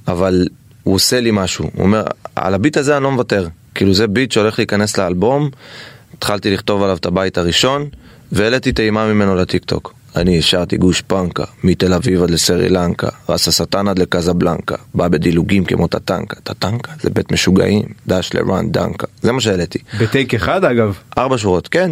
אבל 0.08 0.48
הוא 0.84 0.96
עושה 0.96 1.20
לי 1.20 1.30
משהו. 1.34 1.70
הוא 1.74 1.84
אומר 1.86 2.04
על 2.36 2.54
הביט 2.54 2.78
הזה 2.78 2.98
אני 2.98 3.04
לא 3.04 3.12
מוותר. 3.12 3.48
כאילו 3.76 3.94
זה 3.94 4.08
ביט 4.08 4.32
שהולך 4.32 4.60
להיכנס 4.60 4.98
לאלבום. 4.98 5.50
התחלתי 6.18 6.54
לכתוב 6.54 6.84
עליו 6.84 6.98
את 6.98 7.06
הבית 7.06 7.38
הראשון 7.38 7.86
והעליתי 8.32 8.72
טעימה 8.72 9.14
ממנו 9.14 9.36
לטיק 9.36 9.66
טוק. 9.66 9.94
אני 10.16 10.40
השארתי 10.40 10.78
גושפנקה, 10.78 11.44
מתל 11.64 11.94
אביב 11.94 12.24
עד 12.24 12.30
לסרי 12.30 12.70
לנקה, 12.70 13.08
ראס 13.30 13.48
השטן 13.48 13.88
עד 13.88 14.00
לקזבלנקה, 14.00 14.76
בא 14.94 15.08
בדילוגים 15.08 15.66
כמו 15.66 15.88
טטנקה, 15.88 16.36
טטנקה 16.44 16.92
זה 17.02 17.10
בית 17.10 17.32
משוגעים, 17.32 17.86
דש 18.08 18.34
לרן 18.34 18.72
דנקר, 18.72 19.08
זה 19.22 19.32
מה 19.32 19.42
שהעליתי. 19.42 19.80
בטייק 20.00 20.34
אחד 20.34 20.66
אגב, 20.66 20.98
ארבע 21.18 21.38
שורות, 21.38 21.68
כן, 21.68 21.92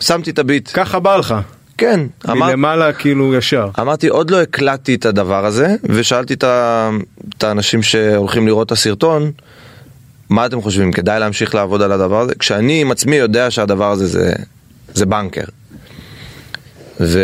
שמתי 0.00 0.30
את 0.30 0.38
הביט, 0.38 0.70
ככה 0.74 0.98
בא 0.98 1.16
לך, 1.16 1.34
כן, 1.78 2.00
אמר, 2.30 2.46
מלמעלה 2.46 2.92
כאילו 2.92 3.34
ישר. 3.34 3.68
אמרתי 3.80 4.08
עוד 4.08 4.30
לא 4.30 4.42
הקלטתי 4.42 4.94
את 4.94 5.06
הדבר 5.06 5.44
הזה, 5.44 5.74
ושאלתי 5.84 6.34
את 6.34 7.44
האנשים 7.44 7.82
שהולכים 7.82 8.46
לראות 8.46 8.66
את 8.66 8.72
הסרטון, 8.72 9.30
מה 10.30 10.46
אתם 10.46 10.60
חושבים, 10.60 10.92
כדאי 10.92 11.20
להמשיך 11.20 11.54
לעבוד 11.54 11.82
על 11.82 11.92
הדבר 11.92 12.20
הזה? 12.20 12.34
כשאני 12.34 12.80
עם 12.80 12.90
עצמי 12.90 13.16
יודע 13.16 13.50
שהדבר 13.50 13.90
הזה 13.90 14.06
זה, 14.06 14.32
זה 14.94 15.06
בנקר. 15.06 15.44
ו... 17.00 17.22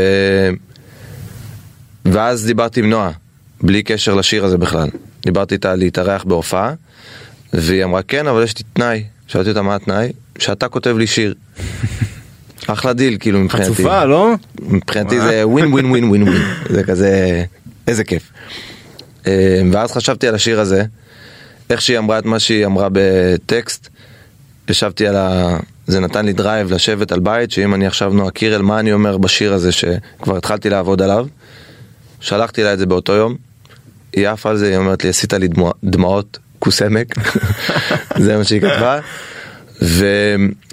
ואז 2.04 2.46
דיברתי 2.46 2.80
עם 2.80 2.90
נועה, 2.90 3.11
בלי 3.62 3.82
קשר 3.82 4.14
לשיר 4.14 4.44
הזה 4.44 4.58
בכלל. 4.58 4.88
דיברתי 5.23 5.54
איתה 5.54 5.75
להתארח 5.75 6.25
בהופעה, 6.25 6.75
והיא 7.52 7.84
אמרה 7.84 8.02
כן, 8.02 8.26
אבל 8.26 8.42
יש 8.42 8.58
לי 8.58 8.64
תנאי. 8.73 9.04
שאלתי 9.26 9.49
אותה 9.49 9.62
מה 9.62 9.75
התנאי? 9.75 10.12
שאתה 10.38 10.68
כותב 10.68 10.96
לי 10.99 11.06
שיר. 11.06 11.34
אחלה 12.66 12.92
דיל, 12.92 13.16
כאילו 13.20 13.40
מבחינתי. 13.40 13.75
חצופה, 13.75 14.04
לא? 14.04 14.34
מבחינתי 14.61 15.20
זה 15.20 15.46
ווין 15.46 15.73
ווין 15.73 15.87
ווין 15.87 16.04
ווין 16.04 16.23
ווין. 16.23 16.42
זה 16.70 16.84
כזה, 16.84 17.44
איזה 17.87 18.04
כיף. 18.04 18.30
אה, 19.26 19.61
ואז 19.73 19.92
חשבתי 19.92 20.28
על 20.28 20.34
השיר 20.34 20.61
הזה, 20.61 20.84
איך 21.71 21.83
שהיא 21.83 21.99
אמרה 21.99 22.18
את 22.18 22.25
מה 22.25 22.38
שהיא 22.38 22.66
אמרה 22.66 22.88
בטקסט, 22.92 23.88
ישבתי 24.68 25.06
על 25.06 25.16
ה... 25.16 25.56
זה 25.87 26.00
נתן 26.00 26.26
לי 26.26 26.33
דרייב 26.33 26.73
לשבת 26.73 27.12
על 27.12 27.21
בית, 27.21 27.50
שאם 27.50 27.75
אני 27.75 27.87
עכשיו 27.87 28.12
נועה 28.12 28.30
קירל, 28.30 28.62
מה 28.62 28.80
אני 28.80 28.92
אומר 28.92 29.18
בשיר 29.18 29.54
הזה 29.54 29.73
שכבר 29.73 30.37
התחלתי 30.37 30.71
לעבוד 30.71 31.02
עליו. 31.02 31.26
שלחתי 32.21 32.62
לה 32.62 32.73
את 32.73 32.78
זה 32.78 32.87
באותו 32.87 33.12
יום, 33.12 33.37
היא 34.12 34.28
עפה 34.28 34.50
על 34.50 34.56
זה, 34.56 34.68
היא 34.68 34.76
אומרת 34.76 35.04
לי, 35.04 35.11
עשית 35.11 35.33
לי 35.33 35.49
דמוע, 35.49 35.73
דמעות, 35.85 36.38
כוס 36.59 36.83
עמק, 36.83 37.14
זה 38.25 38.37
מה 38.37 38.44
שהיא 38.44 38.61
כתבה, 38.61 39.00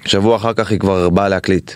ושבוע 0.06 0.36
אחר 0.36 0.54
כך 0.54 0.72
היא 0.72 0.80
כבר 0.80 1.10
באה 1.10 1.30
להקליט. 1.30 1.72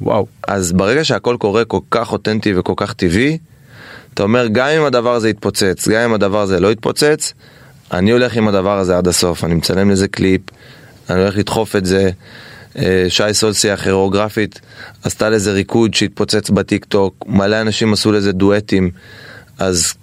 וואו. 0.00 0.26
אז 0.48 0.72
ברגע 0.72 1.04
שהכל 1.04 1.36
קורה 1.40 1.64
כל 1.64 1.80
כך 1.90 2.12
אותנטי 2.12 2.58
וכל 2.58 2.72
כך 2.76 2.92
טבעי, 2.92 3.38
אתה 4.14 4.22
אומר, 4.22 4.46
גם 4.52 4.66
אם 4.66 4.84
הדבר 4.84 5.14
הזה 5.14 5.28
יתפוצץ, 5.28 5.88
גם 5.88 6.00
אם 6.00 6.14
הדבר 6.14 6.40
הזה 6.40 6.60
לא 6.60 6.72
יתפוצץ, 6.72 7.34
אני 7.94 8.10
הולך 8.10 8.36
עם 8.36 8.48
הדבר 8.48 8.78
הזה 8.78 8.98
עד 8.98 9.08
הסוף, 9.08 9.44
אני 9.44 9.54
מצלם 9.54 9.90
לזה 9.90 10.08
קליפ, 10.08 10.40
אני 11.10 11.20
הולך 11.20 11.36
לדחוף 11.36 11.76
את 11.76 11.86
זה. 11.86 12.10
אה, 12.78 13.06
שי 13.08 13.22
סולסי 13.32 13.70
הכירוגרפית 13.70 14.60
עשתה 15.02 15.30
לזה 15.30 15.52
ריקוד 15.52 15.94
שהתפוצץ 15.94 16.50
בטיק 16.50 16.84
טוק, 16.84 17.24
מלא 17.26 17.60
אנשים 17.60 17.92
עשו 17.92 18.12
לזה 18.12 18.32
דואטים, 18.32 18.90
אז 19.58 19.94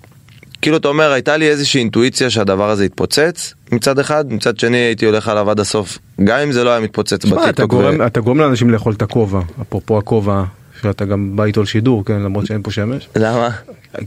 כאילו 0.62 0.78
אתה 0.78 0.88
אומר 0.88 1.12
הייתה 1.12 1.38
לי 1.38 1.50
איזושהי 1.50 1.80
אינטואיציה 1.80 2.30
שהדבר 2.30 2.70
הזה 2.70 2.86
יתפוצץ 2.86 3.54
מצד 3.72 4.00
אחד, 4.00 4.34
מצד 4.34 4.60
שני 4.60 4.78
הייתי 4.78 5.06
הולך 5.06 5.28
עליו 5.28 5.50
עד 5.52 5.60
הסוף, 5.60 5.98
גם 6.24 6.40
אם 6.40 6.52
זה 6.52 6.64
לא 6.64 6.70
היה 6.70 6.80
מתפוצץ 6.80 7.14
תשמע, 7.14 7.38
בטיק 7.38 7.50
אתה. 7.50 7.66
גורם, 7.66 8.06
אתה 8.06 8.20
גורם 8.20 8.40
לאנשים 8.40 8.70
לאכול 8.70 8.94
את 8.94 9.02
הכובע, 9.02 9.42
אפרופו 9.62 9.98
הכובע, 9.98 10.44
שאתה 10.82 11.06
גם 11.06 11.36
בא 11.36 11.44
איתו 11.44 11.64
לשידור, 11.64 12.06
כן, 12.06 12.20
למרות 12.22 12.46
שאין 12.46 12.62
פה 12.62 12.72
שמש. 12.72 13.10
למה? 13.16 13.50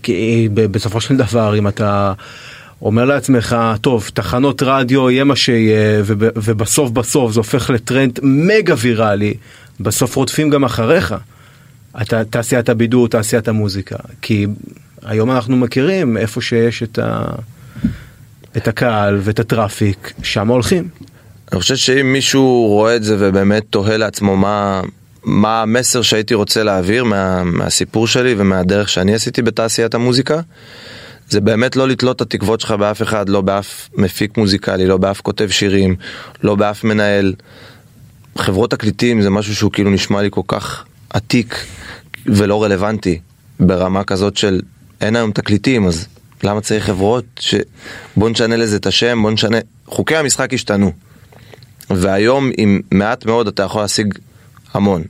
כי 0.02 0.48
בסופו 0.52 1.00
של 1.00 1.16
דבר, 1.16 1.58
אם 1.58 1.68
אתה 1.68 2.12
אומר 2.84 3.04
לעצמך, 3.04 3.56
טוב, 3.80 4.10
תחנות 4.14 4.62
רדיו 4.62 5.10
יהיה 5.10 5.24
מה 5.24 5.36
שיהיה, 5.36 6.02
וב- 6.04 6.28
ובסוף 6.36 6.90
בסוף 6.90 7.32
זה 7.32 7.40
הופך 7.40 7.70
לטרנד 7.70 8.18
מגה 8.22 8.74
ויראלי, 8.78 9.34
בסוף 9.80 10.16
רודפים 10.16 10.50
גם 10.50 10.64
אחריך. 10.64 11.14
אתה 12.02 12.24
תעשיית 12.24 12.68
הבידור, 12.68 13.08
תעשיית 13.08 13.48
המוזיקה. 13.48 13.96
כי 14.22 14.46
היום 15.02 15.30
אנחנו 15.30 15.56
מכירים 15.56 16.16
איפה 16.16 16.40
שיש 16.40 16.82
את, 16.82 16.98
ה... 16.98 17.24
את 18.56 18.68
הקהל 18.68 19.18
ואת 19.22 19.38
הטראפיק, 19.38 20.12
שם 20.22 20.48
הולכים. 20.48 20.88
אני 21.52 21.60
חושב 21.60 21.76
שאם 21.76 22.12
מישהו 22.12 22.66
רואה 22.68 22.96
את 22.96 23.04
זה 23.04 23.16
ובאמת 23.18 23.62
תוהה 23.70 23.96
לעצמו 23.96 24.36
מה, 24.36 24.80
מה 25.24 25.62
המסר 25.62 26.02
שהייתי 26.02 26.34
רוצה 26.34 26.62
להעביר 26.62 27.04
מה, 27.04 27.44
מהסיפור 27.44 28.06
שלי 28.06 28.34
ומהדרך 28.38 28.88
שאני 28.88 29.14
עשיתי 29.14 29.42
בתעשיית 29.42 29.94
המוזיקה, 29.94 30.40
זה 31.30 31.40
באמת 31.40 31.76
לא 31.76 31.88
לתלות 31.88 32.16
את 32.16 32.20
התקוות 32.20 32.60
שלך 32.60 32.70
באף 32.70 33.02
אחד, 33.02 33.28
לא 33.28 33.40
באף 33.40 33.88
מפיק 33.94 34.36
מוזיקלי, 34.36 34.86
לא 34.86 34.96
באף 34.96 35.20
כותב 35.20 35.48
שירים, 35.50 35.96
לא 36.42 36.54
באף 36.54 36.84
מנהל. 36.84 37.34
חברות 38.38 38.70
תקליטים 38.70 39.22
זה 39.22 39.30
משהו 39.30 39.56
שהוא 39.56 39.72
כאילו 39.72 39.90
נשמע 39.90 40.22
לי 40.22 40.28
כל 40.30 40.40
כך 40.46 40.84
עתיק 41.10 41.64
ולא 42.26 42.62
רלוונטי 42.62 43.20
ברמה 43.60 44.04
כזאת 44.04 44.36
של 44.36 44.60
אין 45.00 45.16
היום 45.16 45.32
תקליטים 45.32 45.86
אז 45.86 46.06
למה 46.42 46.60
צריך 46.60 46.84
חברות 46.84 47.24
שבוא 47.40 48.30
נשנה 48.30 48.56
לזה 48.56 48.76
את 48.76 48.86
השם 48.86 49.22
בוא 49.22 49.30
נשנה 49.30 49.58
חוקי 49.86 50.16
המשחק 50.16 50.54
השתנו. 50.54 50.92
והיום 51.90 52.50
עם 52.56 52.80
מעט 52.90 53.26
מאוד 53.26 53.48
אתה 53.48 53.62
יכול 53.62 53.82
להשיג 53.82 54.14
המון. 54.74 55.02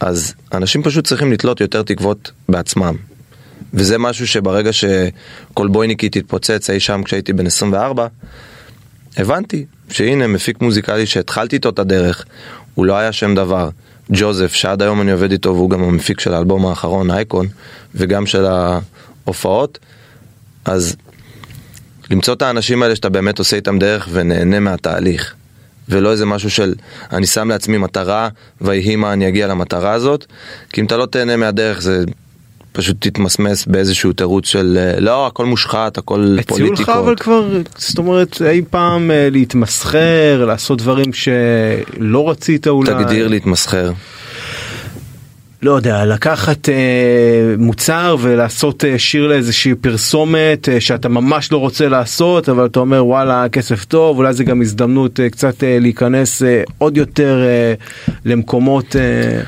אז 0.00 0.34
אנשים 0.52 0.82
פשוט 0.82 1.06
צריכים 1.06 1.32
לתלות 1.32 1.60
יותר 1.60 1.82
תקוות 1.82 2.30
בעצמם 2.48 2.96
וזה 3.74 3.98
משהו 3.98 4.26
שברגע 4.26 4.70
שכל 4.72 5.68
בויניקי 5.68 6.08
תתפוצץ 6.08 6.70
אי 6.70 6.80
שם 6.80 7.02
כשהייתי 7.04 7.32
בן 7.32 7.46
24 7.46 8.06
הבנתי 9.16 9.64
שהנה 9.90 10.26
מפיק 10.26 10.62
מוזיקלי 10.62 11.06
שהתחלתי 11.06 11.56
איתו 11.56 11.68
את 11.68 11.78
הדרך, 11.78 12.24
הוא 12.74 12.86
לא 12.86 12.96
היה 12.96 13.12
שם 13.12 13.34
דבר. 13.34 13.68
ג'וזף, 14.12 14.52
שעד 14.52 14.82
היום 14.82 15.00
אני 15.00 15.12
עובד 15.12 15.32
איתו 15.32 15.54
והוא 15.54 15.70
גם 15.70 15.82
המפיק 15.82 16.20
של 16.20 16.34
האלבום 16.34 16.66
האחרון, 16.66 17.10
אייקון, 17.10 17.46
וגם 17.94 18.26
של 18.26 18.44
ההופעות, 18.46 19.78
אז 20.64 20.96
למצוא 22.10 22.34
את 22.34 22.42
האנשים 22.42 22.82
האלה 22.82 22.96
שאתה 22.96 23.08
באמת 23.08 23.38
עושה 23.38 23.56
איתם 23.56 23.78
דרך 23.78 24.08
ונהנה 24.12 24.60
מהתהליך. 24.60 25.34
ולא 25.88 26.12
איזה 26.12 26.26
משהו 26.26 26.50
של 26.50 26.74
אני 27.12 27.26
שם 27.26 27.48
לעצמי 27.48 27.78
מטרה 27.78 28.28
ויהי 28.60 28.96
מה 28.96 29.12
אני 29.12 29.28
אגיע 29.28 29.46
למטרה 29.46 29.92
הזאת 29.92 30.26
כי 30.72 30.80
אם 30.80 30.86
אתה 30.86 30.96
לא 30.96 31.06
תהנה 31.06 31.36
מהדרך 31.36 31.80
זה 31.80 32.04
פשוט 32.74 32.96
תתמסמס 33.00 33.66
באיזשהו 33.66 34.12
תירוץ 34.12 34.46
של 34.46 34.78
אה, 34.80 35.00
לא 35.00 35.26
הכל 35.26 35.46
מושחת 35.46 35.98
הכל 35.98 36.36
הציעו 36.40 36.72
לך 36.72 36.88
אבל 36.88 37.02
פוליטיקות. 37.02 37.20
כבר, 37.20 37.48
זאת 37.76 37.98
אומרת, 37.98 38.42
אי 38.42 38.62
פעם 38.70 39.10
אה, 39.10 39.28
להתמסחר, 39.30 40.44
לעשות 40.46 40.78
דברים 40.78 41.12
שלא 41.12 42.30
רצית 42.30 42.66
אולי. 42.68 42.90
תגדיר 42.90 43.28
להתמסחר. 43.28 43.92
לא 45.64 45.72
יודע, 45.72 46.04
לקחת 46.04 46.68
אה, 46.68 47.54
מוצר 47.58 48.16
ולעשות 48.20 48.84
אה, 48.84 48.98
שיר 48.98 49.26
לאיזושהי 49.26 49.74
פרסומת 49.74 50.68
אה, 50.68 50.80
שאתה 50.80 51.08
ממש 51.08 51.52
לא 51.52 51.58
רוצה 51.58 51.88
לעשות, 51.88 52.48
אבל 52.48 52.66
אתה 52.66 52.80
אומר 52.80 53.06
וואלה, 53.06 53.48
כסף 53.48 53.84
טוב, 53.84 54.18
אולי 54.18 54.32
זה 54.32 54.44
גם 54.44 54.62
הזדמנות 54.62 55.20
אה, 55.20 55.30
קצת 55.30 55.64
אה, 55.64 55.78
להיכנס 55.80 56.42
אה, 56.42 56.62
עוד 56.78 56.96
יותר 56.96 57.42
אה, 57.44 57.74
למקומות... 58.24 58.96
אה, 58.96 59.40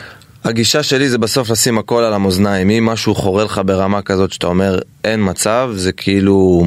הגישה 0.48 0.82
שלי 0.82 1.08
זה 1.08 1.18
בסוף 1.18 1.50
לשים 1.50 1.78
הכל 1.78 2.02
על 2.02 2.14
המאזניים. 2.14 2.70
אם 2.70 2.86
משהו 2.86 3.14
חורה 3.14 3.44
לך 3.44 3.60
ברמה 3.64 4.02
כזאת 4.02 4.32
שאתה 4.32 4.46
אומר 4.46 4.78
אין 5.04 5.30
מצב, 5.30 5.70
זה 5.74 5.92
כאילו 5.92 6.66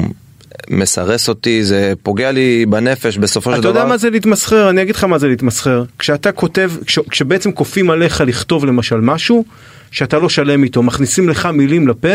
מסרס 0.70 1.28
אותי, 1.28 1.64
זה 1.64 1.92
פוגע 2.02 2.32
לי 2.32 2.66
בנפש 2.66 3.18
בסופו 3.18 3.50
של 3.50 3.54
אתה 3.54 3.60
דבר. 3.60 3.78
יודע 3.78 3.84
מה 3.84 3.96
זה 3.96 4.10
להתמסחר? 4.10 4.70
אני 4.70 4.82
אגיד 4.82 4.94
לך 4.94 5.04
מה 5.04 5.18
זה 5.18 5.28
להתמסחר. 5.28 5.84
כשאתה 5.98 6.32
כותב, 6.32 6.70
כש, 6.86 6.98
כשבעצם 7.10 7.52
כופים 7.52 7.90
עליך 7.90 8.20
לכתוב 8.20 8.64
למשל 8.64 8.96
משהו 8.96 9.44
שאתה 9.90 10.18
לא 10.18 10.28
שלם 10.28 10.64
איתו, 10.64 10.82
מכניסים 10.82 11.28
לך 11.28 11.46
מילים 11.46 11.88
לפה 11.88 12.14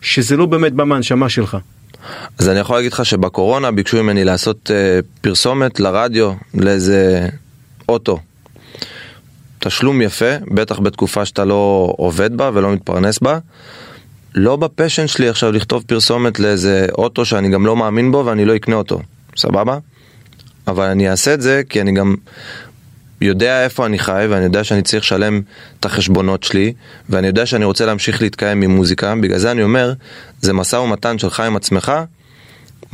שזה 0.00 0.36
לא 0.36 0.46
באמת 0.46 0.72
בא 0.72 0.84
מהנשמה 0.84 1.28
שלך. 1.28 1.56
אז 2.38 2.48
אני 2.48 2.58
יכול 2.58 2.76
להגיד 2.76 2.92
לך 2.92 3.04
שבקורונה 3.04 3.70
ביקשו 3.70 4.02
ממני 4.02 4.24
לעשות 4.24 4.70
אה, 4.70 4.98
פרסומת 5.20 5.80
לרדיו 5.80 6.32
לאיזה 6.54 7.28
אוטו. 7.88 8.18
תשלום 9.66 10.02
יפה, 10.02 10.30
בטח 10.50 10.78
בתקופה 10.78 11.24
שאתה 11.24 11.44
לא 11.44 11.94
עובד 11.96 12.36
בה 12.36 12.50
ולא 12.54 12.72
מתפרנס 12.72 13.18
בה. 13.18 13.38
לא 14.34 14.56
בפשן 14.56 15.06
שלי 15.06 15.28
עכשיו 15.28 15.52
לכתוב 15.52 15.84
פרסומת 15.86 16.40
לאיזה 16.40 16.86
אוטו 16.98 17.24
שאני 17.24 17.48
גם 17.48 17.66
לא 17.66 17.76
מאמין 17.76 18.12
בו 18.12 18.22
ואני 18.26 18.44
לא 18.44 18.56
אקנה 18.56 18.74
אותו, 18.74 19.00
סבבה? 19.36 19.78
אבל 20.66 20.84
אני 20.84 21.10
אעשה 21.10 21.34
את 21.34 21.40
זה 21.40 21.62
כי 21.68 21.80
אני 21.80 21.92
גם 21.92 22.14
יודע 23.20 23.64
איפה 23.64 23.86
אני 23.86 23.98
חי 23.98 24.26
ואני 24.30 24.44
יודע 24.44 24.64
שאני 24.64 24.82
צריך 24.82 25.04
לשלם 25.04 25.40
את 25.80 25.84
החשבונות 25.84 26.42
שלי 26.42 26.72
ואני 27.08 27.26
יודע 27.26 27.46
שאני 27.46 27.64
רוצה 27.64 27.86
להמשיך 27.86 28.22
להתקיים 28.22 28.60
ממוזיקה, 28.60 29.14
בגלל 29.20 29.38
זה 29.38 29.50
אני 29.50 29.62
אומר, 29.62 29.92
זה 30.40 30.52
משא 30.52 30.76
ומתן 30.76 31.18
שלך 31.18 31.40
עם 31.40 31.56
עצמך, 31.56 31.92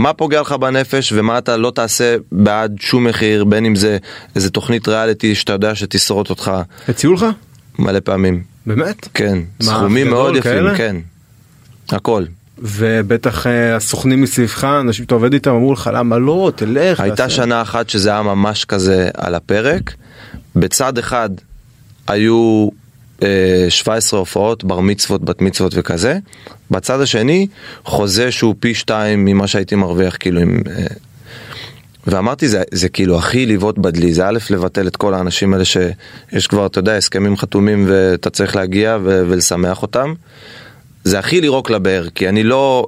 מה 0.00 0.12
פוגע 0.12 0.40
לך 0.40 0.52
בנפש 0.52 1.12
ומה 1.12 1.38
אתה 1.38 1.56
לא 1.56 1.72
תעשה 1.74 2.16
בעד 2.32 2.76
שום 2.80 3.04
מחיר, 3.04 3.44
בין 3.44 3.64
אם 3.64 3.76
זה 3.76 3.98
איזה 4.36 4.50
תוכנית 4.50 4.88
ריאליטי 4.88 5.34
שאתה 5.34 5.52
יודע 5.52 5.74
שתשרוד 5.74 6.26
אותך 6.30 6.52
הציעו 6.88 7.14
לך? 7.14 7.26
מלא 7.78 8.00
פעמים. 8.00 8.42
באמת? 8.66 9.08
כן, 9.14 9.38
מה, 9.38 9.66
סכומים 9.66 10.06
גדול 10.06 10.18
מאוד 10.18 10.36
יפים, 10.36 10.52
כאלה? 10.52 10.76
כן. 10.76 10.96
הכל. 11.90 12.24
ובטח 12.58 13.46
אה, 13.46 13.76
הסוכנים 13.76 14.22
מסביבך, 14.22 14.64
אנשים 14.64 15.04
שאתה 15.04 15.14
עובד 15.14 15.32
איתם, 15.32 15.50
אמרו 15.50 15.72
לך 15.72 15.90
למה 15.94 16.18
לא, 16.18 16.52
תלך. 16.56 17.00
הייתה 17.00 17.16
תעשה." 17.16 17.34
שנה 17.36 17.62
אחת 17.62 17.88
שזה 17.88 18.10
היה 18.10 18.22
ממש 18.22 18.64
כזה 18.64 19.08
על 19.16 19.34
הפרק. 19.34 19.94
בצד 20.56 20.98
אחד 20.98 21.30
היו 22.08 22.68
17 23.68 24.20
הופעות, 24.20 24.64
בר 24.64 24.80
מצוות, 24.80 25.24
בת 25.24 25.42
מצוות 25.42 25.72
וכזה. 25.76 26.18
בצד 26.70 27.00
השני, 27.00 27.46
חוזה 27.84 28.32
שהוא 28.32 28.54
פי 28.60 28.74
שתיים 28.74 29.24
ממה 29.24 29.46
שהייתי 29.46 29.76
מרוויח, 29.76 30.16
כאילו 30.20 30.40
עם... 30.40 30.62
אה, 30.70 30.86
ואמרתי 32.06 32.48
זה, 32.48 32.62
זה 32.70 32.88
כאילו 32.88 33.18
הכי 33.18 33.46
לבעוט 33.46 33.78
בדלי, 33.78 34.14
זה 34.14 34.28
א' 34.28 34.38
לבטל 34.50 34.86
את 34.86 34.96
כל 34.96 35.14
האנשים 35.14 35.52
האלה 35.52 35.64
שיש 35.64 36.46
כבר, 36.46 36.66
אתה 36.66 36.78
יודע, 36.78 36.96
הסכמים 36.96 37.36
חתומים 37.36 37.84
ואתה 37.88 38.30
צריך 38.30 38.56
להגיע 38.56 38.98
ו- 39.02 39.22
ולשמח 39.28 39.82
אותם. 39.82 40.14
זה 41.04 41.18
הכי 41.18 41.40
לירוק 41.40 41.70
לבאר, 41.70 42.08
כי 42.14 42.28
אני 42.28 42.42
לא, 42.42 42.86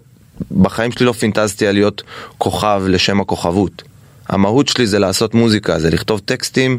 בחיים 0.61 0.93
שלי 0.93 1.07
לא 1.07 1.13
פינטזתי 1.13 1.67
על 1.67 1.75
להיות 1.75 2.03
כוכב 2.39 2.83
לשם 2.89 3.21
הכוכבות. 3.21 3.83
המהות 4.29 4.69
שלי 4.69 4.87
זה 4.87 4.99
לעשות 4.99 5.35
מוזיקה, 5.35 5.79
זה 5.79 5.91
לכתוב 5.91 6.21
טקסטים 6.25 6.79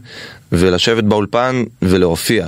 ולשבת 0.52 1.04
באולפן 1.04 1.64
ולהופיע. 1.82 2.48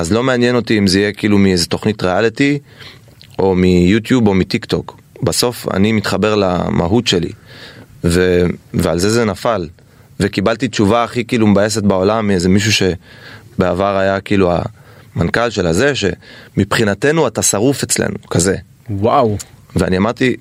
אז 0.00 0.12
לא 0.12 0.22
מעניין 0.22 0.56
אותי 0.56 0.78
אם 0.78 0.86
זה 0.86 1.00
יהיה 1.00 1.12
כאילו 1.12 1.38
מאיזה 1.38 1.66
תוכנית 1.66 2.02
ריאליטי, 2.02 2.58
או 3.38 3.54
מיוטיוב 3.54 4.26
או 4.26 4.34
מטיק 4.34 4.64
טוק. 4.64 5.00
בסוף 5.22 5.66
אני 5.74 5.92
מתחבר 5.92 6.34
למהות 6.34 7.06
שלי, 7.06 7.32
ו... 8.04 8.44
ועל 8.74 8.98
זה 8.98 9.10
זה 9.10 9.24
נפל. 9.24 9.68
וקיבלתי 10.20 10.68
תשובה 10.68 11.04
הכי 11.04 11.24
כאילו 11.24 11.46
מבאסת 11.46 11.82
בעולם 11.82 12.26
מאיזה 12.26 12.48
מישהו 12.48 12.72
שבעבר 12.72 13.96
היה 13.96 14.20
כאילו 14.20 14.52
המנכ"ל 15.16 15.50
של 15.50 15.66
הזה, 15.66 15.92
שמבחינתנו 15.94 17.26
אתה 17.26 17.42
שרוף 17.42 17.82
אצלנו, 17.82 18.16
כזה. 18.30 18.56
וואו. 18.90 19.36
ואני 19.76 19.96
אמרתי, 19.96 20.36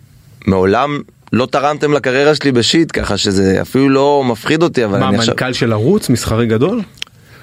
מעולם 0.48 1.00
לא 1.34 1.46
תרמתם 1.46 1.94
לקריירה 1.94 2.36
שלי 2.36 2.52
בשיט, 2.52 2.92
ככה 2.94 3.18
שזה 3.18 3.62
אפילו 3.62 3.90
לא 3.90 4.24
מפחיד 4.26 4.64
אותי, 4.64 4.86
אבל 4.86 5.00
מה, 5.00 5.10
אני 5.10 5.18
עכשיו... 5.18 5.34
מנכ"ל 5.34 5.54
של 5.54 5.72
ערוץ 5.74 6.10
מסחרי 6.10 6.48
גדול? 6.48 6.82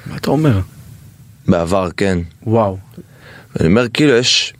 מה 0.06 0.16
אתה 0.16 0.30
אומר? 0.30 0.60
בעבר, 1.48 1.88
כן. 1.96 2.18
וואו. 2.46 2.78
ואני 3.56 3.68
אומר, 3.68 3.88
כאילו, 3.88 4.12
יש, 4.16 4.54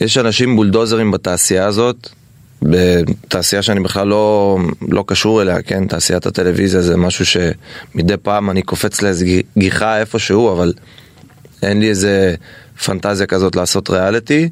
יש 0.00 0.18
אנשים 0.18 0.56
בולדוזרים 0.56 1.10
בתעשייה 1.10 1.66
הזאת, 1.66 2.08
בתעשייה 2.62 3.62
שאני 3.62 3.80
בכלל 3.80 4.08
לא, 4.08 4.58
לא 4.88 5.04
קשור 5.06 5.42
אליה, 5.42 5.62
כן? 5.62 5.86
תעשיית 5.86 6.26
הטלוויזיה 6.26 6.82
זה 6.82 6.96
משהו 6.96 7.26
שמדי 7.26 8.16
פעם 8.22 8.50
אני 8.50 8.62
קופץ 8.62 9.02
לאיזה 9.02 9.26
גיחה 9.58 9.98
איפשהו, 9.98 10.52
אבל 10.52 10.72
אין 11.62 11.80
לי 11.80 11.88
איזה 11.88 12.34
פנטזיה 12.84 13.26
כזאת 13.26 13.56
לעשות 13.56 13.90
ריאליטי. 13.90 14.48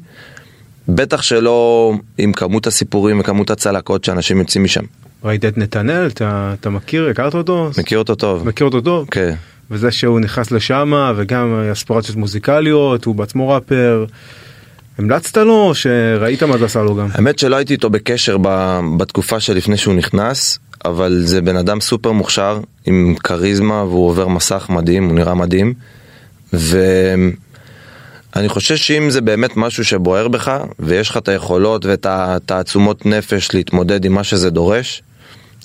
בטח 0.87 1.21
שלא 1.21 1.91
עם 2.17 2.33
כמות 2.33 2.67
הסיפורים 2.67 3.19
וכמות 3.19 3.49
הצלקות 3.49 4.03
שאנשים 4.03 4.39
יוצאים 4.39 4.63
משם. 4.63 4.83
ראית 5.23 5.45
את 5.45 5.57
נתנאל? 5.57 6.07
אתה, 6.07 6.53
אתה 6.59 6.69
מכיר? 6.69 7.09
הכרת 7.09 7.33
אותו? 7.35 7.69
מכיר 7.77 7.97
אותו 7.97 8.15
טוב. 8.15 8.47
מכיר 8.47 8.65
אותו 8.67 8.81
טוב? 8.81 9.07
כן. 9.11 9.35
וזה 9.71 9.91
שהוא 9.91 10.19
נכנס 10.19 10.51
לשמה 10.51 11.13
וגם 11.15 11.69
אספירציות 11.71 12.17
מוזיקליות, 12.17 13.05
הוא 13.05 13.15
בעצמו 13.15 13.49
ראפר. 13.49 14.05
המלצת 14.97 15.37
לו 15.37 15.53
או 15.53 15.75
שראית 15.75 16.43
מה 16.43 16.57
זה 16.57 16.65
עשה 16.65 16.81
לו 16.81 16.95
גם? 16.95 17.07
האמת 17.13 17.39
שלא 17.39 17.55
הייתי 17.55 17.73
איתו 17.73 17.89
בקשר 17.89 18.37
ב- 18.41 18.79
בתקופה 18.97 19.39
שלפני 19.39 19.77
שהוא 19.77 19.93
נכנס, 19.93 20.59
אבל 20.85 21.21
זה 21.23 21.41
בן 21.41 21.55
אדם 21.55 21.81
סופר 21.81 22.11
מוכשר, 22.11 22.59
עם 22.85 23.15
כריזמה, 23.23 23.83
והוא 23.83 24.07
עובר 24.09 24.27
מסך 24.27 24.65
מדהים, 24.69 25.05
הוא 25.05 25.15
נראה 25.15 25.33
מדהים. 25.33 25.73
ואני 26.53 27.29
חושב 28.47 28.75
שאם 28.75 29.09
זה 29.09 29.21
באמת 29.21 29.57
משהו 29.57 29.85
שבוער 29.85 30.27
בך, 30.27 30.57
ויש 30.79 31.09
לך 31.09 31.17
את 31.17 31.27
היכולות 31.27 31.85
ואת 31.85 32.05
התעצומות 32.09 33.05
נפש 33.05 33.53
להתמודד 33.53 34.05
עם 34.05 34.13
מה 34.13 34.23
שזה 34.23 34.49
דורש, 34.49 35.03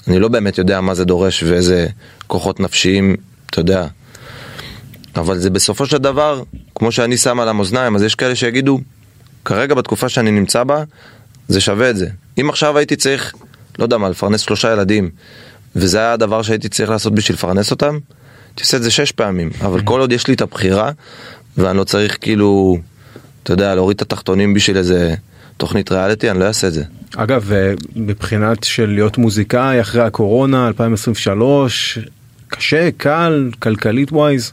אני 0.09 0.19
לא 0.19 0.29
באמת 0.29 0.59
יודע 0.59 0.81
מה 0.81 0.95
זה 0.95 1.05
דורש 1.05 1.43
ואיזה 1.43 1.87
כוחות 2.27 2.61
נפשיים, 2.61 3.17
אתה 3.51 3.61
יודע. 3.61 3.87
אבל 5.17 5.39
זה 5.39 5.51
בסופו 5.51 5.87
של 5.87 5.99
דבר, 5.99 6.43
כמו 6.75 6.93
שאני 6.93 7.17
שם 7.17 7.41
על 7.41 7.49
המאזניים, 7.49 7.97
אז 7.97 8.03
יש 8.03 8.15
כאלה 8.15 8.35
שיגידו, 8.35 8.81
כרגע 9.45 9.75
בתקופה 9.75 10.09
שאני 10.09 10.31
נמצא 10.31 10.65
בה, 10.65 10.85
זה 11.49 11.61
שווה 11.61 11.91
את 11.91 11.97
זה. 11.97 12.09
אם 12.41 12.51
עכשיו 12.51 12.79
הייתי 12.79 12.97
צריך, 12.97 13.35
לא 13.79 13.85
יודע 13.85 13.99
מה, 13.99 14.09
לפרנס 14.09 14.41
שלושה 14.41 14.73
ילדים, 14.73 15.11
וזה 15.77 15.99
היה 15.99 16.13
הדבר 16.13 16.43
שהייתי 16.43 16.69
צריך 16.69 16.91
לעשות 16.91 17.15
בשביל 17.15 17.35
לפרנס 17.37 17.71
אותם, 17.71 17.99
הייתי 18.49 18.63
עושה 18.63 18.77
את 18.77 18.83
זה 18.83 18.91
שש 18.91 19.13
פעמים. 19.13 19.51
אבל 19.61 19.83
כל 19.83 20.01
עוד 20.01 20.13
יש 20.13 20.27
לי 20.27 20.35
את 20.35 20.41
הבחירה, 20.41 20.91
ואני 21.57 21.79
לא 21.79 21.85
צריך 21.85 22.19
כאילו, 22.21 22.79
אתה 23.43 23.53
יודע, 23.53 23.75
להוריד 23.75 23.95
את 23.95 24.03
התחתונים 24.03 24.55
בשביל 24.55 24.77
איזה 24.77 25.15
תוכנית 25.57 25.93
ריאליטי, 25.93 26.31
אני 26.31 26.39
לא 26.39 26.45
אעשה 26.45 26.67
את 26.67 26.73
זה. 26.73 26.85
אגב, 27.17 27.53
אה, 27.53 27.73
מבחינת 27.97 28.65
של 28.65 28.87
להיות 28.87 29.19
מוזיקאי 29.19 29.81
אחרי 29.81 30.03
הקורונה 30.03 30.69
2023, 30.69 31.99
קשה, 32.51 32.91
קל, 32.97 33.51
כלכלית 33.59 34.13
ווייז. 34.13 34.53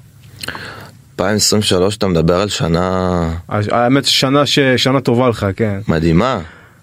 2023 1.19 1.97
אתה 1.97 2.07
מדבר 2.07 2.41
על 2.41 2.49
שנה 2.49 3.33
האמת 3.49 4.05
שנה 4.05 4.45
ששנה 4.45 5.01
טובה 5.01 5.29
לך, 5.29 5.45
כן. 5.55 5.79
מדהימה, 5.87 6.39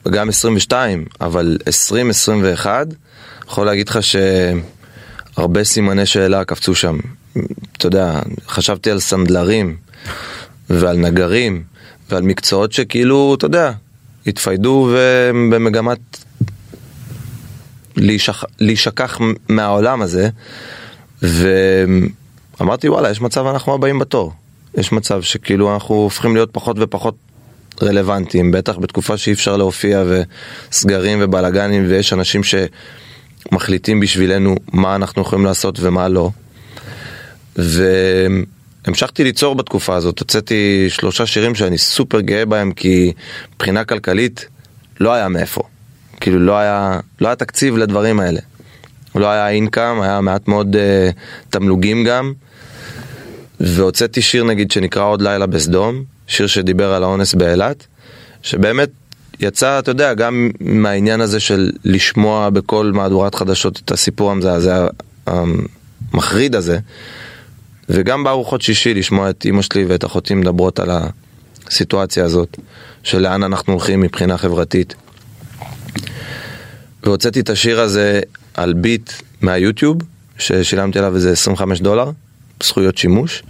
וגם 0.06 0.28
22, 0.28 1.04
אבל 1.20 1.58
2021, 1.66 2.86
יכול 3.48 3.66
להגיד 3.66 3.88
לך 3.88 3.98
שהרבה 4.02 5.64
סימני 5.64 6.06
שאלה 6.06 6.44
קפצו 6.44 6.74
שם. 6.74 6.98
אתה 7.72 7.86
יודע, 7.86 8.20
חשבתי 8.48 8.90
על 8.90 9.00
סנדלרים, 9.00 9.76
ועל 10.70 10.96
נגרים, 10.96 11.62
ועל 12.10 12.22
מקצועות 12.22 12.72
שכאילו, 12.72 13.34
אתה 13.38 13.46
יודע, 13.46 13.72
התפיידו 14.26 14.90
ובמגמת 14.92 15.98
להישכ... 17.96 18.44
להישכח 18.60 19.18
מהעולם 19.48 20.02
הזה, 20.02 20.28
ואמרתי 21.24 22.88
וואלה, 22.88 23.10
יש 23.10 23.20
מצב 23.20 23.46
אנחנו 23.46 23.74
הבאים 23.74 23.98
בתור. 23.98 24.32
יש 24.76 24.92
מצב 24.92 25.22
שכאילו 25.22 25.74
אנחנו 25.74 25.94
הופכים 25.94 26.34
להיות 26.34 26.50
פחות 26.52 26.76
ופחות 26.80 27.14
רלוונטיים, 27.82 28.50
בטח 28.50 28.76
בתקופה 28.76 29.16
שאי 29.16 29.32
אפשר 29.32 29.56
להופיע 29.56 30.04
וסגרים 30.70 31.18
ובלאגנים 31.22 31.86
ויש 31.88 32.12
אנשים 32.12 32.40
שמחליטים 32.44 34.00
בשבילנו 34.00 34.54
מה 34.72 34.94
אנחנו 34.94 35.22
יכולים 35.22 35.44
לעשות 35.44 35.78
ומה 35.80 36.08
לא. 36.08 36.30
המשכתי 38.86 39.24
ליצור 39.24 39.54
בתקופה 39.54 39.94
הזאת, 39.96 40.18
הוצאתי 40.18 40.86
שלושה 40.88 41.26
שירים 41.26 41.54
שאני 41.54 41.78
סופר 41.78 42.20
גאה 42.20 42.44
בהם 42.44 42.72
כי 42.72 43.12
מבחינה 43.54 43.84
כלכלית 43.84 44.46
לא 45.00 45.12
היה 45.12 45.28
מאיפה. 45.28 45.62
כאילו 46.20 46.38
לא 46.38 46.58
היה, 46.58 47.00
לא 47.20 47.28
היה 47.28 47.36
תקציב 47.36 47.76
לדברים 47.76 48.20
האלה. 48.20 48.40
לא 49.20 49.30
היה 49.30 49.48
אינקאם, 49.48 50.00
היה 50.00 50.20
מעט 50.20 50.48
מאוד 50.48 50.76
uh, 50.76 50.78
תמלוגים 51.50 52.04
גם. 52.04 52.32
והוצאתי 53.60 54.22
שיר 54.22 54.44
נגיד 54.44 54.70
שנקרא 54.70 55.02
עוד 55.02 55.22
לילה 55.22 55.46
בסדום, 55.46 56.04
שיר 56.26 56.46
שדיבר 56.46 56.94
על 56.94 57.02
האונס 57.02 57.34
באילת, 57.34 57.86
שבאמת 58.42 58.90
יצא, 59.40 59.78
אתה 59.78 59.90
יודע, 59.90 60.14
גם 60.14 60.50
מהעניין 60.60 61.20
הזה 61.20 61.40
של 61.40 61.70
לשמוע 61.84 62.50
בכל 62.50 62.92
מהדורת 62.94 63.34
חדשות 63.34 63.80
את 63.84 63.90
הסיפור 63.90 64.30
המזעזע 64.30 64.86
המחריד 65.26 66.54
הזה, 66.54 66.78
וגם 67.88 68.24
בארוחות 68.24 68.62
שישי 68.62 68.94
לשמוע 68.94 69.30
את 69.30 69.44
אימא 69.44 69.62
שלי 69.62 69.84
ואת 69.84 70.04
אחותי 70.04 70.34
מדברות 70.34 70.80
על 70.80 70.90
הסיטואציה 71.66 72.24
הזאת, 72.24 72.58
של 73.02 73.18
לאן 73.18 73.42
אנחנו 73.42 73.72
הולכים 73.72 74.00
מבחינה 74.00 74.38
חברתית. 74.38 74.94
והוצאתי 77.02 77.40
את 77.40 77.50
השיר 77.50 77.80
הזה 77.80 78.20
על 78.54 78.72
ביט 78.72 79.12
מהיוטיוב, 79.40 79.96
ששילמתי 80.38 80.98
עליו 80.98 81.14
איזה 81.14 81.32
25 81.32 81.80
דולר, 81.80 82.10
זכויות 82.62 82.98
שימוש, 82.98 83.42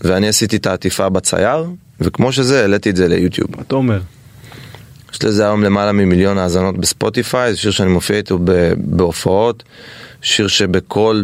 ואני 0.00 0.28
עשיתי 0.28 0.56
את 0.56 0.66
העטיפה 0.66 1.08
בצייר, 1.08 1.66
וכמו 2.00 2.32
שזה, 2.32 2.60
העליתי 2.60 2.90
את 2.90 2.96
זה 2.96 3.08
ליוטיוב. 3.08 3.56
מה 3.56 3.62
אתה 3.62 3.74
אומר? 3.74 4.00
יש 5.12 5.24
לזה 5.24 5.44
היום 5.44 5.64
למעלה 5.64 5.92
ממיליון 5.92 6.38
האזנות 6.38 6.78
בספוטיפיי, 6.78 7.52
זה 7.52 7.58
שיר 7.58 7.70
שאני 7.70 7.90
מופיע 7.90 8.16
איתו 8.16 8.38
בהופעות, 8.76 9.62
שיר 10.22 10.48
שבכל 10.48 11.22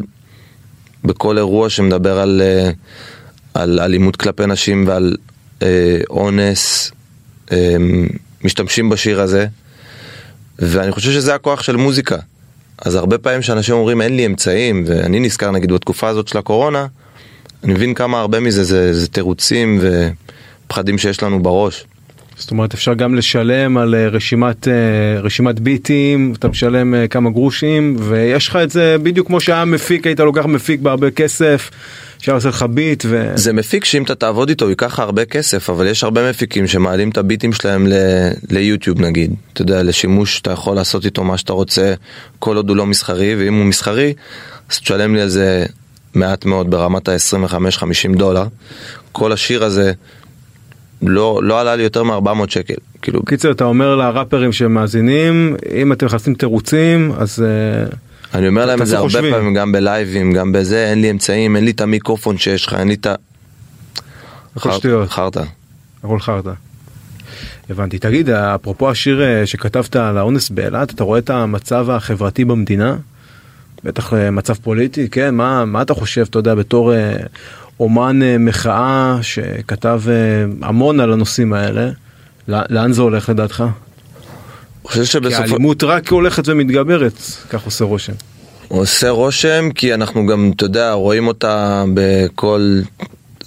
בכל 1.05 1.39
אירוע 1.39 1.71
שמדבר 1.71 2.19
על, 2.19 2.43
אה, 2.45 2.71
על 3.55 3.81
אלימות 3.81 4.17
כלפי 4.17 4.47
נשים 4.47 4.89
ועל 4.89 5.17
אה, 5.63 6.01
אונס, 6.11 6.93
אה, 7.53 7.77
משתמשים 8.45 8.89
בשיר 8.91 9.21
הזה, 9.21 9.47
ואני 10.59 10.93
חושב 10.93 11.13
שזה 11.13 11.35
הכוח 11.35 11.63
של 11.63 11.77
מוזיקה. 11.77 12.17
אז 12.85 12.95
הרבה 12.95 13.19
פעמים 13.19 13.43
שאנשים 13.43 13.75
אומרים 13.75 14.03
אין 14.03 14.17
לי 14.17 14.27
אמצעים, 14.27 14.85
ואני 14.87 15.21
נזכר 15.21 15.51
נגיד 15.51 15.73
בתקופה 15.73 16.09
הזאת 16.09 16.29
של 16.29 16.39
הקורונה, 16.39 16.87
אני 17.65 17.73
מבין 17.73 17.95
כמה 17.95 18.21
הרבה 18.21 18.41
מזה 18.41 18.65
זה, 18.65 18.95
זה 18.95 19.09
תירוצים 19.09 19.81
ופחדים 19.81 20.99
שיש 20.99 21.23
לנו 21.23 21.43
בראש. 21.43 21.85
זאת 22.37 22.51
אומרת 22.51 22.75
אפשר 22.75 22.95
גם 22.95 23.15
לשלם 23.15 23.77
על 23.77 23.95
אה, 23.95 24.09
רשימת 24.09 24.69
אה, 24.69 25.21
רשימת 25.21 25.61
ביטים 25.61 26.33
אתה 26.39 26.49
משלם 26.49 26.95
אה, 26.95 27.09
כמה 27.09 27.31
גרושים 27.31 27.97
ויש 27.99 28.49
לך 28.49 28.57
את 28.57 28.71
זה 28.71 28.97
בדיוק 29.03 29.27
כמו 29.27 29.41
שהיה 29.41 29.65
מפיק 29.65 30.07
היית 30.07 30.21
לוקח 30.21 30.47
מפיק 30.47 30.81
בהרבה 30.81 31.11
כסף. 31.11 31.71
אפשר 32.25 32.35
לעשות 32.35 32.55
לך 32.55 32.63
ביט 32.63 33.05
ו... 33.09 33.33
זה 33.35 33.53
מפיק 33.53 33.85
שאם 33.85 34.03
אתה 34.03 34.15
תעבוד 34.15 34.49
איתו 34.49 34.69
ייקח 34.69 34.99
הרבה 34.99 35.25
כסף 35.25 35.71
אבל 35.71 35.87
יש 35.87 36.05
הרבה 36.05 36.31
מפיקים 36.31 36.67
שמעלים 36.67 37.11
את 37.11 37.19
הביטים 37.19 37.53
שלהם 37.53 37.87
ל... 37.87 37.93
ליוטיוב 38.51 39.01
נגיד 39.01 39.35
אתה 39.53 39.63
יודע 39.63 39.83
לשימוש 39.83 40.41
אתה 40.41 40.51
יכול 40.51 40.77
לעשות 40.77 41.05
איתו 41.05 41.25
מה 41.25 41.39
שאתה 41.39 41.53
רוצה 41.53 41.95
כל 42.39 42.57
עוד 42.57 42.69
הוא 42.69 42.77
לא 42.77 42.87
מסחרי 42.87 43.35
ואם 43.35 43.55
הוא 43.55 43.65
מסחרי 43.65 44.15
אז 44.71 44.79
תשלם 44.79 45.15
לי 45.15 45.21
על 45.21 45.29
זה 45.29 45.67
מעט 46.15 46.45
מאוד 46.45 46.71
ברמת 46.71 47.09
ה-25-50 47.09 48.17
דולר 48.17 48.47
כל 49.13 49.33
השיר 49.33 49.65
הזה 49.65 49.93
לא, 51.03 51.41
לא 51.43 51.61
עלה 51.61 51.77
לי 51.77 51.83
יותר 51.83 52.03
מ-400 52.03 52.49
שקל. 52.49 52.75
כאילו... 53.03 53.23
קיצר, 53.25 53.51
אתה 53.51 53.65
אומר 53.65 53.97
לראפרים 53.97 54.53
שמאזינים, 54.53 55.57
אם 55.75 55.93
אתם 55.93 56.07
מחפשים 56.07 56.35
תירוצים, 56.35 57.13
אז... 57.19 57.45
uh, 57.91 57.95
אני 58.35 58.49
אומר 58.49 58.67
להם 58.67 58.83
את 58.83 58.87
זה 58.87 58.99
הרבה 58.99 59.21
פעמים, 59.31 59.55
גם 59.55 59.73
בלייבים, 59.73 60.33
גם 60.33 60.53
בזה, 60.53 60.87
אין 60.91 61.01
לי 61.01 61.11
אמצעים, 61.11 61.57
אין 61.57 61.65
לי 61.65 61.71
את 61.71 61.81
המיקרופון 61.81 62.39
שיש 62.39 62.67
לך, 62.67 62.75
אין 62.75 62.89
לי 62.89 62.95
את 62.95 63.07
ה... 63.07 63.15
הכל 64.57 64.73
שטויות. 64.73 65.11
חרטא. 65.11 65.43
הכל 66.05 66.21
חרטא. 66.21 66.53
הבנתי. 67.71 67.99
תגיד, 67.99 68.31
אפרופו 68.31 68.91
השיר 68.91 69.23
אה, 69.23 69.47
שכתבת 69.47 69.97
על 69.97 70.19
האונס 70.19 70.51
באילת, 70.51 70.91
אתה 70.91 71.05
רואה 71.05 71.19
את 71.19 71.31
המצב 71.31 71.91
החברתי 71.91 72.45
במדינה? 72.45 72.97
בטח 73.85 74.15
אה, 74.15 74.31
מצב 74.31 74.55
פוליטי, 74.55 75.09
כן? 75.09 75.35
מה, 75.35 75.65
מה 75.65 75.83
אתה 75.83 75.95
חושב, 75.95 76.27
אתה 76.31 76.39
יודע, 76.39 76.55
בתור 76.55 76.93
אומן 77.81 78.23
אה, 78.23 78.39
מחאה 78.39 79.19
שכתב 79.23 80.03
המון 80.63 81.01
על 81.01 81.13
הנושאים 81.13 81.53
האלה, 81.53 81.91
לאן 82.49 82.93
זה 82.93 83.03
הולך 83.03 83.29
לדעתך? 83.29 83.65
חושב 84.85 85.05
שבסופו... 85.05 85.45
כי 85.45 85.51
האלימות 85.53 85.83
רק 85.83 86.09
הולכת 86.09 86.49
ומתגברת, 86.49 87.19
כך 87.51 87.65
עושה 87.65 87.85
רושם. 87.85 88.13
עושה 88.69 89.11
רושם 89.11 89.69
כי 89.75 89.95
אנחנו 89.95 90.27
גם, 90.27 90.51
אתה 90.57 90.65
יודע, 90.65 90.93
רואים 90.93 91.27
אותה 91.27 91.85
בכל 91.95 92.81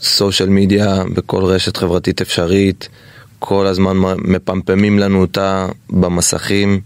סושיאל 0.02 0.50
מדיה, 0.50 1.04
בכל 1.15 1.43
רשת 1.43 1.78
חברתית 1.78 2.21
אפשרית, 2.21 2.89
כל 3.39 3.67
הזמן 3.67 3.97
מפמפמים 4.17 5.00
לנו 5.00 5.21
אותה 5.21 5.67
במסכים, 5.89 6.82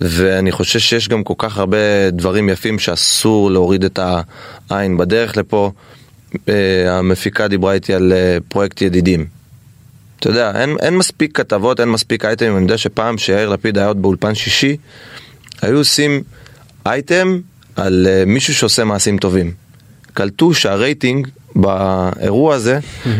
ואני 0.00 0.52
חושב 0.52 0.78
שיש 0.78 1.08
גם 1.08 1.24
כל 1.24 1.34
כך 1.38 1.58
הרבה 1.58 2.10
דברים 2.10 2.48
יפים 2.48 2.78
שאסור 2.78 3.50
להוריד 3.50 3.84
את 3.84 3.98
העין 4.70 4.96
בדרך 4.96 5.36
לפה. 5.36 5.72
אה, 6.48 6.98
המפיקה 6.98 7.48
דיברה 7.48 7.72
איתי 7.72 7.94
על 7.94 8.12
אה, 8.12 8.38
פרויקט 8.48 8.82
ידידים. 8.82 9.37
אתה 10.20 10.28
יודע, 10.28 10.60
אין, 10.60 10.76
אין 10.80 10.96
מספיק 10.96 11.36
כתבות, 11.36 11.80
אין 11.80 11.88
מספיק 11.88 12.24
אייטמים, 12.24 12.56
אני 12.56 12.62
יודע 12.62 12.78
שפעם 12.78 13.18
שיאיר 13.18 13.48
לפיד 13.48 13.78
היה 13.78 13.86
עוד 13.86 14.02
באולפן 14.02 14.34
שישי, 14.34 14.76
היו 15.62 15.78
עושים 15.78 16.22
אייטם 16.86 17.40
על 17.76 18.06
uh, 18.06 18.28
מישהו 18.28 18.54
שעושה 18.54 18.84
מעשים 18.84 19.18
טובים. 19.18 19.52
קלטו 20.14 20.54
שהרייטינג 20.54 21.28
באירוע 21.56 22.54
הזה 22.54 22.78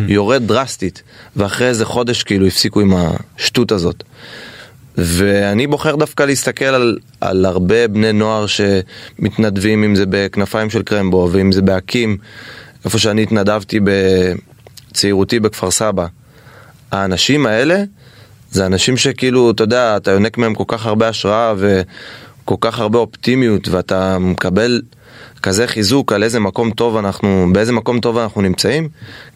יורד 0.08 0.46
דרסטית, 0.46 1.02
ואחרי 1.36 1.68
איזה 1.68 1.84
חודש 1.84 2.22
כאילו 2.22 2.46
הפסיקו 2.46 2.80
עם 2.80 2.94
השטות 2.96 3.72
הזאת. 3.72 4.04
ואני 4.96 5.66
בוחר 5.66 5.96
דווקא 5.96 6.22
להסתכל 6.22 6.64
על, 6.64 6.98
על 7.20 7.44
הרבה 7.44 7.88
בני 7.88 8.12
נוער 8.12 8.46
שמתנדבים, 8.46 9.84
אם 9.84 9.94
זה 9.94 10.04
בכנפיים 10.08 10.70
של 10.70 10.82
קרמבו 10.82 11.28
ואם 11.32 11.52
זה 11.52 11.62
בהקים, 11.62 12.16
איפה 12.84 12.98
שאני 12.98 13.22
התנדבתי 13.22 13.80
בצעירותי 14.90 15.40
בכפר 15.40 15.70
סבא. 15.70 16.06
האנשים 16.92 17.46
האלה 17.46 17.82
זה 18.50 18.66
אנשים 18.66 18.96
שכאילו, 18.96 19.50
אתה 19.50 19.62
יודע, 19.62 19.96
אתה 19.96 20.10
יונק 20.10 20.38
מהם 20.38 20.54
כל 20.54 20.64
כך 20.66 20.86
הרבה 20.86 21.08
השראה 21.08 21.54
וכל 21.58 22.54
כך 22.60 22.78
הרבה 22.78 22.98
אופטימיות 22.98 23.68
ואתה 23.68 24.18
מקבל 24.18 24.82
כזה 25.42 25.66
חיזוק 25.66 26.12
על 26.12 26.22
איזה 26.22 26.40
מקום 26.40 26.70
טוב 26.70 26.96
אנחנו, 26.96 27.46
באיזה 27.52 27.72
מקום 27.72 28.00
טוב 28.00 28.18
אנחנו 28.18 28.40
נמצאים, 28.40 28.88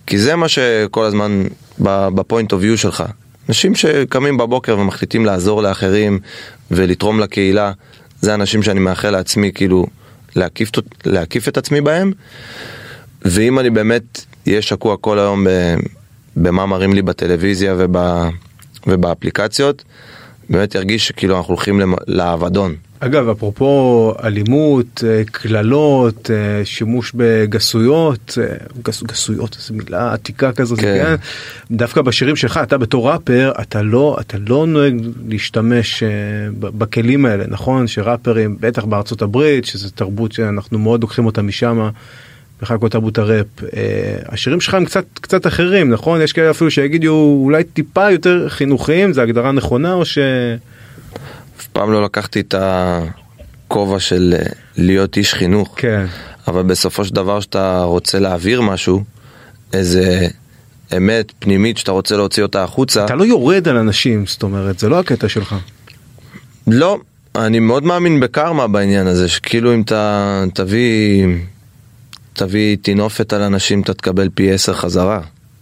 כי 0.07 0.19
זה 0.19 0.37
מה 0.37 0.49
שכל 0.49 1.05
הזמן 1.05 1.45
בפוינט 1.79 2.53
אוף 2.53 2.63
יו 2.63 2.79
שלך. 2.79 3.05
אנשים 3.49 3.75
שקמים 3.75 4.37
בבוקר 4.37 4.79
ומחליטים 4.79 5.27
לעזור 5.27 5.63
לאחרים 5.63 6.19
ולתרום 6.71 7.21
לקהילה, 7.21 7.73
זה 8.21 8.35
אנשים 8.35 8.63
שאני 8.63 8.81
מאחל 8.81 9.11
לעצמי 9.11 9.53
כאילו 9.55 9.87
להקיף, 10.37 10.71
להקיף 11.05 11.49
את 11.49 11.57
עצמי 11.57 11.81
בהם. 11.81 12.13
ואם 13.23 13.59
אני 13.59 13.71
באמת 13.71 14.25
אהיה 14.49 14.63
שקוע 14.63 14.97
כל 14.97 15.19
היום 15.19 15.47
במה 16.37 16.67
מראים 16.67 16.93
לי 16.93 17.03
בטלוויזיה 17.03 17.75
וב, 17.79 17.97
ובאפליקציות, 18.87 19.85
באמת 20.51 20.75
ירגיש 20.75 21.09
שכאילו 21.09 21.37
אנחנו 21.37 21.55
הולכים 21.55 21.81
לאבדון. 22.07 22.75
אגב, 23.05 23.29
אפרופו 23.29 24.15
אלימות, 24.25 25.05
אה, 25.07 25.23
קללות, 25.33 26.31
אה, 26.31 26.65
שימוש 26.65 27.13
בגסויות, 27.15 28.39
אה, 28.41 28.57
גס, 28.83 29.03
גסויות, 29.03 29.57
זו 29.61 29.75
מילה 29.75 30.13
עתיקה 30.13 30.53
כזאת, 30.53 30.81
כן. 30.81 31.03
כן? 31.03 31.15
דווקא 31.77 32.03
בשירים 32.03 32.37
שלך, 32.37 32.61
אתה 32.63 32.79
בתור 32.79 33.11
ראפר, 33.11 33.53
אתה 33.63 33.83
לא, 33.83 34.17
אתה 34.21 34.39
לא 34.49 34.67
נוהג 34.67 34.95
להשתמש 35.29 36.03
בכלים 36.61 37.27
האלה, 37.27 37.45
נכון? 37.49 37.87
שראפרים, 37.87 38.57
בטח 38.61 38.85
בארצות 38.85 39.23
הברית, 39.23 39.65
שזו 39.65 39.91
תרבות 39.91 40.33
שאנחנו 40.33 40.79
מאוד 40.79 41.03
לוקחים 41.03 41.27
אותה 41.27 41.43
משם. 41.43 41.89
בכלל 42.63 42.79
כל 42.79 42.89
תרבות 42.89 43.19
הראפ. 43.19 43.47
השירים 44.29 44.61
שלך 44.61 44.75
הם 44.75 44.85
קצת 44.85 45.05
קצת 45.15 45.47
אחרים 45.47 45.91
נכון 45.91 46.21
יש 46.23 46.33
כאלה 46.33 46.51
אפילו 46.51 46.71
שיגידו 46.71 47.41
אולי 47.45 47.65
טיפה 47.65 48.11
יותר 48.11 48.49
חינוכיים 48.49 49.13
זה 49.13 49.23
הגדרה 49.23 49.53
נכונה 49.53 49.93
או 49.93 50.05
ש... 50.05 50.19
אף 51.59 51.67
פעם 51.67 51.93
לא 51.93 52.05
לקחתי 52.05 52.41
את 52.41 52.55
הכובע 52.59 54.01
של 54.01 54.35
אה, 54.39 54.47
להיות 54.77 55.17
איש 55.17 55.35
חינוך. 55.35 55.75
כן. 55.77 56.07
אבל 56.49 56.63
בסופו 56.63 57.05
של 57.05 57.15
דבר 57.15 57.41
שאתה 57.41 57.83
רוצה 57.83 58.19
להעביר 58.19 58.61
משהו, 58.61 59.05
איזה 59.73 60.29
אמת 60.97 61.33
פנימית 61.39 61.79
שאתה 61.79 61.93
רוצה 61.93 62.17
להוציא 62.17 62.43
אותה 62.43 62.65
החוצה. 62.65 63.05
אתה 63.05 63.15
לא 63.15 63.25
יורד 63.25 63.69
על 63.69 63.77
אנשים, 63.77 64.27
זאת 64.27 64.43
אומרת, 64.43 64.79
זה 64.79 64.89
לא 64.89 64.99
הקטע 64.99 65.29
שלך. 65.29 65.57
לא, 66.67 66.99
אני 67.35 67.59
מאוד 67.59 67.85
מאמין 67.85 68.21
בקרמה 68.21 68.67
בעניין 68.67 69.07
הזה, 69.07 69.29
שכאילו 69.29 69.75
אם 69.75 69.81
אתה 69.81 70.45
תביא 70.55 71.27
תביא 72.33 72.77
טינופת 72.83 73.33
על 73.33 73.43
אנשים 73.43 73.83
אתה 73.83 73.95
תקבל 73.95 74.29
פי 74.35 74.53
עשר 74.53 74.75
חזרה. 74.75 75.21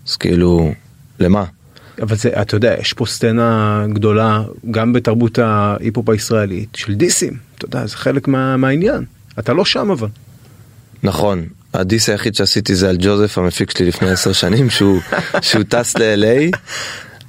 אז 0.08 0.16
כאילו, 0.16 0.72
למה? 1.20 1.44
אבל 2.02 2.16
זה, 2.16 2.30
אתה 2.42 2.56
יודע, 2.56 2.74
יש 2.80 2.92
פה 2.92 3.06
סצנה 3.06 3.84
גדולה, 3.92 4.42
גם 4.70 4.92
בתרבות 4.92 5.38
ההיפ-הופ 5.38 6.08
הישראלית, 6.08 6.68
של 6.74 6.94
דיסים, 6.94 7.36
אתה 7.58 7.64
יודע, 7.64 7.86
זה 7.86 7.96
חלק 7.96 8.28
מה, 8.28 8.56
מהעניין. 8.56 9.04
אתה 9.38 9.52
לא 9.52 9.64
שם 9.64 9.90
אבל. 9.90 10.08
נכון, 11.02 11.46
הדיס 11.74 12.08
היחיד 12.08 12.34
שעשיתי 12.34 12.74
זה 12.74 12.88
על 12.88 12.96
ג'וזף 13.00 13.38
המפיק 13.38 13.70
שלי 13.70 13.86
לפני 13.86 14.10
עשר 14.14 14.32
שנים 14.32 14.70
שהוא, 14.70 15.00
שהוא 15.40 15.62
טס 15.68 15.96
ל-LA. 15.98 16.58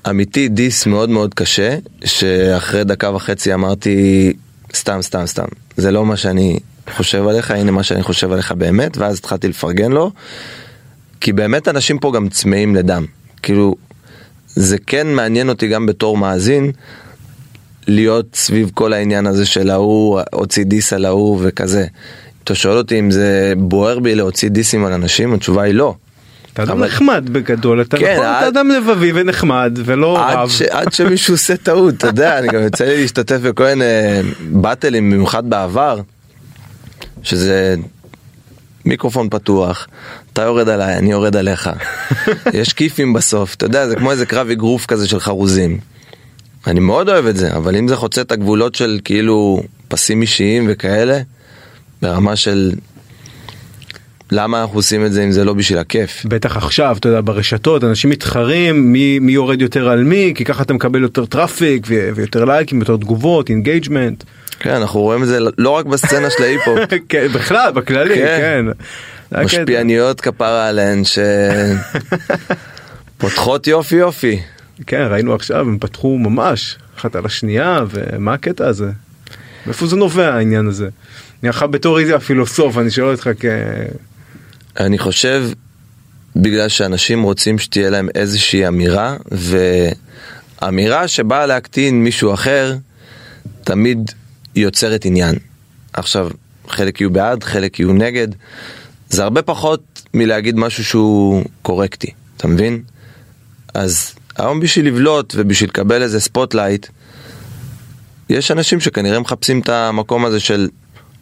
אמיתי 0.09 0.49
דיס 0.49 0.85
מאוד 0.85 1.09
מאוד 1.09 1.33
קשה 1.33 1.77
שאחרי 2.05 2.83
דקה 2.83 3.11
וחצי 3.11 3.53
אמרתי 3.53 4.33
סתם 4.73 5.01
סתם 5.01 5.25
סתם 5.25 5.45
זה 5.77 5.91
לא 5.91 6.05
מה 6.05 6.17
שאני 6.17 6.59
חושב 6.91 7.27
עליך 7.27 7.51
הנה 7.51 7.71
מה 7.71 7.83
שאני 7.83 8.03
חושב 8.03 8.31
עליך 8.31 8.51
באמת 8.51 8.97
ואז 8.97 9.17
התחלתי 9.17 9.47
לפרגן 9.47 9.91
לו. 9.91 10.11
כי 11.21 11.33
באמת 11.33 11.67
אנשים 11.67 11.99
פה 11.99 12.11
גם 12.15 12.29
צמאים 12.29 12.75
לדם 12.75 13.05
כאילו 13.43 13.75
זה 14.47 14.77
כן 14.87 15.07
מעניין 15.07 15.49
אותי 15.49 15.67
גם 15.67 15.85
בתור 15.85 16.17
מאזין 16.17 16.71
להיות 17.87 18.25
סביב 18.35 18.71
כל 18.73 18.93
העניין 18.93 19.27
הזה 19.27 19.45
של 19.45 19.69
ההוא 19.69 20.21
הוציא 20.33 20.63
דיס 20.63 20.93
על 20.93 21.05
ההוא 21.05 21.39
וכזה. 21.41 21.85
אתה 22.43 22.55
שואל 22.55 22.77
אותי 22.77 22.99
אם 22.99 23.11
זה 23.11 23.53
בוער 23.57 23.99
בי 23.99 24.15
להוציא 24.15 24.49
דיסים 24.49 24.85
על 24.85 24.93
אנשים 24.93 25.33
התשובה 25.33 25.61
היא 25.63 25.73
לא. 25.73 25.95
אתה 26.53 26.63
אדם 26.63 26.71
אבל- 26.71 26.85
נחמד 26.87 27.29
בגדול, 27.31 27.81
אתה 27.81 27.97
כן, 27.97 28.13
נכון, 28.13 28.25
אתה 28.25 28.39
עד- 28.39 28.47
אדם 28.57 28.69
לבבי 28.69 29.11
ונחמד 29.15 29.79
ולא 29.85 30.29
עד, 30.29 30.37
רב. 30.37 30.49
ש, 30.49 30.61
עד 30.61 30.93
שמישהו 30.93 31.33
עושה 31.33 31.57
טעות, 31.57 31.93
אתה 31.95 32.07
יודע, 32.07 32.39
אני 32.39 32.47
גם 32.47 32.61
יוצא 32.61 32.85
לי 32.85 33.01
להשתתף 33.01 33.37
בכל 33.37 33.63
מיני 33.63 33.85
באטלים, 34.51 35.11
במיוחד 35.11 35.49
בעבר, 35.49 35.99
שזה 37.23 37.75
מיקרופון 38.85 39.29
פתוח, 39.29 39.87
אתה 40.33 40.41
יורד 40.41 40.69
עליי, 40.69 40.97
אני 40.97 41.11
יורד 41.11 41.35
עליך. 41.35 41.69
יש 42.53 42.73
כיפים 42.73 43.13
בסוף, 43.13 43.55
אתה 43.55 43.65
יודע, 43.65 43.87
זה 43.87 43.95
כמו 43.95 44.11
איזה 44.11 44.25
קרב 44.25 44.49
אגרוף 44.49 44.85
כזה 44.85 45.07
של 45.07 45.19
חרוזים. 45.19 45.79
אני 46.67 46.79
מאוד 46.79 47.09
אוהב 47.09 47.25
את 47.25 47.37
זה, 47.37 47.55
אבל 47.55 47.75
אם 47.75 47.87
זה 47.87 47.95
חוצה 47.95 48.21
את 48.21 48.31
הגבולות 48.31 48.75
של 48.75 48.99
כאילו 49.03 49.63
פסים 49.87 50.21
אישיים 50.21 50.65
וכאלה, 50.69 51.19
ברמה 52.01 52.35
של 52.35 52.71
למה 54.31 54.61
אנחנו 54.61 54.77
עושים 54.77 55.05
את 55.05 55.13
זה 55.13 55.23
אם 55.23 55.31
זה 55.31 55.43
לא 55.43 55.53
בשביל 55.53 55.77
הכיף. 55.79 56.25
בטח 56.25 56.57
עכשיו, 56.57 56.97
אתה 56.99 57.09
יודע, 57.09 57.21
ברשתות 57.23 57.83
אנשים 57.83 58.09
מתחרים 58.09 58.93
מי, 58.93 59.19
מי 59.19 59.31
יורד 59.31 59.61
יותר 59.61 59.89
על 59.89 60.03
מי, 60.03 60.33
כי 60.35 60.45
ככה 60.45 60.63
אתה 60.63 60.73
מקבל 60.73 61.01
יותר 61.01 61.25
traffic 61.25 61.87
ויותר 62.15 62.45
לייקים, 62.45 62.79
יותר 62.79 62.97
תגובות, 62.97 63.49
engagement. 63.49 64.23
כן, 64.63 64.69
אנחנו 64.69 64.99
רואים 64.99 65.23
את 65.23 65.27
זה 65.27 65.39
לא 65.57 65.69
רק 65.69 65.85
בסצנה 65.85 66.29
של 66.29 66.43
ההיפ-הופ. 66.43 66.79
כן, 67.09 67.27
בכלל, 67.27 67.71
בכללי, 67.71 68.15
כן. 68.15 68.65
כן. 69.31 69.41
משפיעניות 69.43 70.21
כפרה 70.21 70.67
עליהן 70.67 71.01
שפותחות 73.17 73.67
beef 73.67 73.95
beef. 73.95 74.39
כן, 74.87 75.07
ראינו 75.09 75.35
עכשיו, 75.35 75.59
הם 75.59 75.77
פתחו 75.79 76.17
ממש, 76.17 76.77
אחת 76.97 77.15
על 77.15 77.25
השנייה, 77.25 77.79
ומה 77.89 78.33
הקטע 78.33 78.67
הזה? 78.67 78.91
מאיפה 79.65 79.87
זה 79.87 79.95
נובע 79.95 80.33
העניין 80.33 80.67
הזה? 80.67 80.89
אני 81.43 81.49
עכשיו 81.49 81.71
בתור 81.71 81.99
איזה 81.99 82.15
הפילוסוף, 82.15 82.77
אני 82.77 82.91
שואל 82.91 83.11
אותך 83.11 83.29
כ... 83.39 83.45
אני 84.79 84.97
חושב 84.97 85.43
בגלל 86.35 86.69
שאנשים 86.69 87.23
רוצים 87.23 87.59
שתהיה 87.59 87.89
להם 87.89 88.09
איזושהי 88.15 88.67
אמירה 88.67 89.15
ואמירה 90.61 91.07
שבאה 91.07 91.45
להקטין 91.45 92.03
מישהו 92.03 92.33
אחר 92.33 92.75
תמיד 93.63 94.11
יוצרת 94.55 95.05
עניין. 95.05 95.35
עכשיו 95.93 96.29
חלק 96.67 97.01
יהיו 97.01 97.09
בעד 97.09 97.43
חלק 97.43 97.79
יהיו 97.79 97.93
נגד 97.93 98.27
זה 99.09 99.23
הרבה 99.23 99.41
פחות 99.41 100.01
מלהגיד 100.13 100.55
משהו 100.55 100.83
שהוא 100.83 101.43
קורקטי 101.61 102.11
אתה 102.37 102.47
מבין? 102.47 102.83
אז 103.73 104.13
היום 104.37 104.59
בשביל 104.59 104.87
לבלוט 104.87 105.33
ובשביל 105.37 105.69
לקבל 105.69 106.01
איזה 106.01 106.19
spotlight 106.19 106.87
יש 108.29 108.51
אנשים 108.51 108.79
שכנראה 108.79 109.19
מחפשים 109.19 109.59
את 109.59 109.69
המקום 109.69 110.25
הזה 110.25 110.39
של 110.39 110.69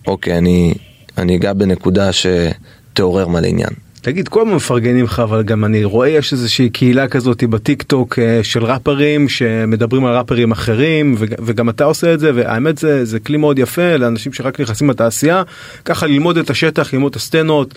אוקיי 0.07 0.37
אני 0.37 0.73
אני 1.17 1.35
אגע 1.35 1.53
בנקודה 1.53 2.09
שתעורר 2.13 3.27
מלא 3.27 3.47
עניין. 3.47 3.73
תגיד, 4.01 4.27
כל 4.27 4.41
הזמן 4.41 4.53
מפרגנים 4.53 5.05
לך, 5.05 5.19
אבל 5.19 5.43
גם 5.43 5.65
אני 5.65 5.83
רואה 5.83 6.09
יש 6.09 6.33
איזושהי 6.33 6.69
קהילה 6.69 7.07
כזאת 7.07 7.43
בטיק 7.43 7.83
טוק 7.83 8.19
אה, 8.19 8.39
של 8.43 8.63
ראפרים 8.63 9.29
שמדברים 9.29 10.05
על 10.05 10.15
ראפרים 10.17 10.51
אחרים, 10.51 11.15
וג- 11.17 11.35
וגם 11.45 11.69
אתה 11.69 11.83
עושה 11.83 12.13
את 12.13 12.19
זה, 12.19 12.31
והאמת 12.35 12.77
זה, 12.77 13.05
זה 13.05 13.19
כלי 13.19 13.38
מאוד 13.38 13.59
יפה 13.59 13.97
לאנשים 13.97 14.33
שרק 14.33 14.59
נכנסים 14.59 14.89
לתעשייה, 14.89 15.43
ככה 15.85 16.07
ללמוד 16.07 16.38
את 16.38 16.49
השטח, 16.49 16.93
ללמוד 16.93 17.09
את 17.12 17.15
הסצנות, 17.15 17.73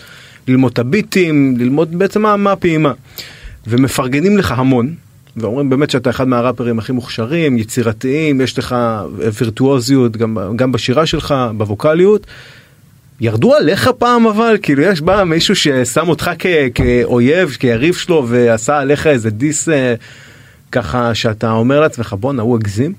ללמוד 0.47 0.71
את 0.71 0.79
הביטים, 0.79 1.55
ללמוד 1.57 1.99
בעצם 1.99 2.21
מה, 2.21 2.37
מה 2.37 2.51
הפעימה. 2.51 2.91
ומפרגנים 3.67 4.37
לך 4.37 4.51
המון, 4.51 4.93
ואומרים 5.37 5.69
באמת 5.69 5.89
שאתה 5.89 6.09
אחד 6.09 6.27
מהראפרים 6.27 6.79
הכי 6.79 6.91
מוכשרים, 6.91 7.57
יצירתיים, 7.57 8.41
יש 8.41 8.59
לך 8.59 8.75
וירטואוזיות 9.17 10.17
גם, 10.17 10.37
גם 10.55 10.71
בשירה 10.71 11.05
שלך, 11.05 11.35
בווקאליות. 11.57 12.27
ירדו 13.23 13.55
עליך 13.55 13.89
פעם 13.97 14.27
אבל 14.27 14.57
כאילו 14.61 14.83
יש 14.83 15.01
בא 15.01 15.23
מישהו 15.23 15.55
ששם 15.55 16.09
אותך 16.09 16.31
כ- 16.39 16.45
כאויב 16.75 17.49
כיריב 17.59 17.95
שלו 17.95 18.25
ועשה 18.27 18.77
עליך 18.79 19.07
איזה 19.07 19.29
דיס 19.29 19.69
אה, 19.69 19.95
ככה 20.71 21.15
שאתה 21.15 21.51
אומר 21.51 21.79
לעצמך 21.79 22.15
בואנה 22.19 22.41
הוא 22.41 22.55
הגזים. 22.55 22.93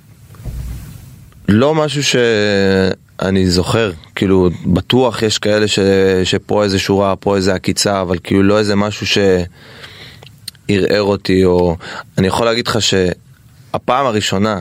לא 1.48 1.74
משהו 1.74 2.02
שאני 2.02 3.50
זוכר, 3.50 3.92
כאילו 4.14 4.50
בטוח 4.66 5.22
יש 5.22 5.38
כאלה 5.38 5.68
ש... 5.68 5.78
שפה 6.24 6.64
איזה 6.64 6.78
שורה, 6.78 7.16
פה 7.16 7.36
איזה 7.36 7.54
עקיצה, 7.54 8.00
אבל 8.00 8.18
כאילו 8.24 8.42
לא 8.42 8.58
איזה 8.58 8.76
משהו 8.76 9.06
שערער 9.06 11.02
אותי, 11.02 11.44
או 11.44 11.76
אני 12.18 12.26
יכול 12.26 12.46
להגיד 12.46 12.66
לך 12.66 12.78
שהפעם 12.82 14.06
הראשונה 14.06 14.60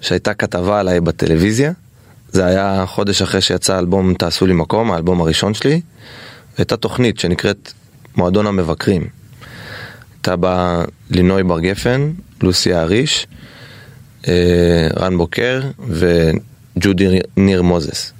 שהייתה 0.00 0.34
כתבה 0.34 0.80
עליי 0.80 1.00
בטלוויזיה, 1.00 1.72
זה 2.32 2.46
היה 2.46 2.84
חודש 2.86 3.22
אחרי 3.22 3.40
שיצא 3.40 3.74
האלבום 3.74 4.14
תעשו 4.14 4.46
לי 4.46 4.52
מקום, 4.52 4.92
האלבום 4.92 5.20
הראשון 5.20 5.54
שלי, 5.54 5.80
הייתה 6.58 6.76
תוכנית 6.76 7.18
שנקראת 7.18 7.72
מועדון 8.16 8.46
המבקרים. 8.46 9.08
הייתה 10.14 10.36
בה 10.36 10.84
לינוי 11.10 11.42
בר 11.42 11.60
גפן, 11.60 12.12
לוסי 12.42 12.72
האריש, 12.72 13.26
אה, 14.28 14.88
רן 14.96 15.18
בוקר 15.18 15.60
וג'ודי 15.88 17.18
ניר 17.36 17.62
מוזס. 17.62 18.12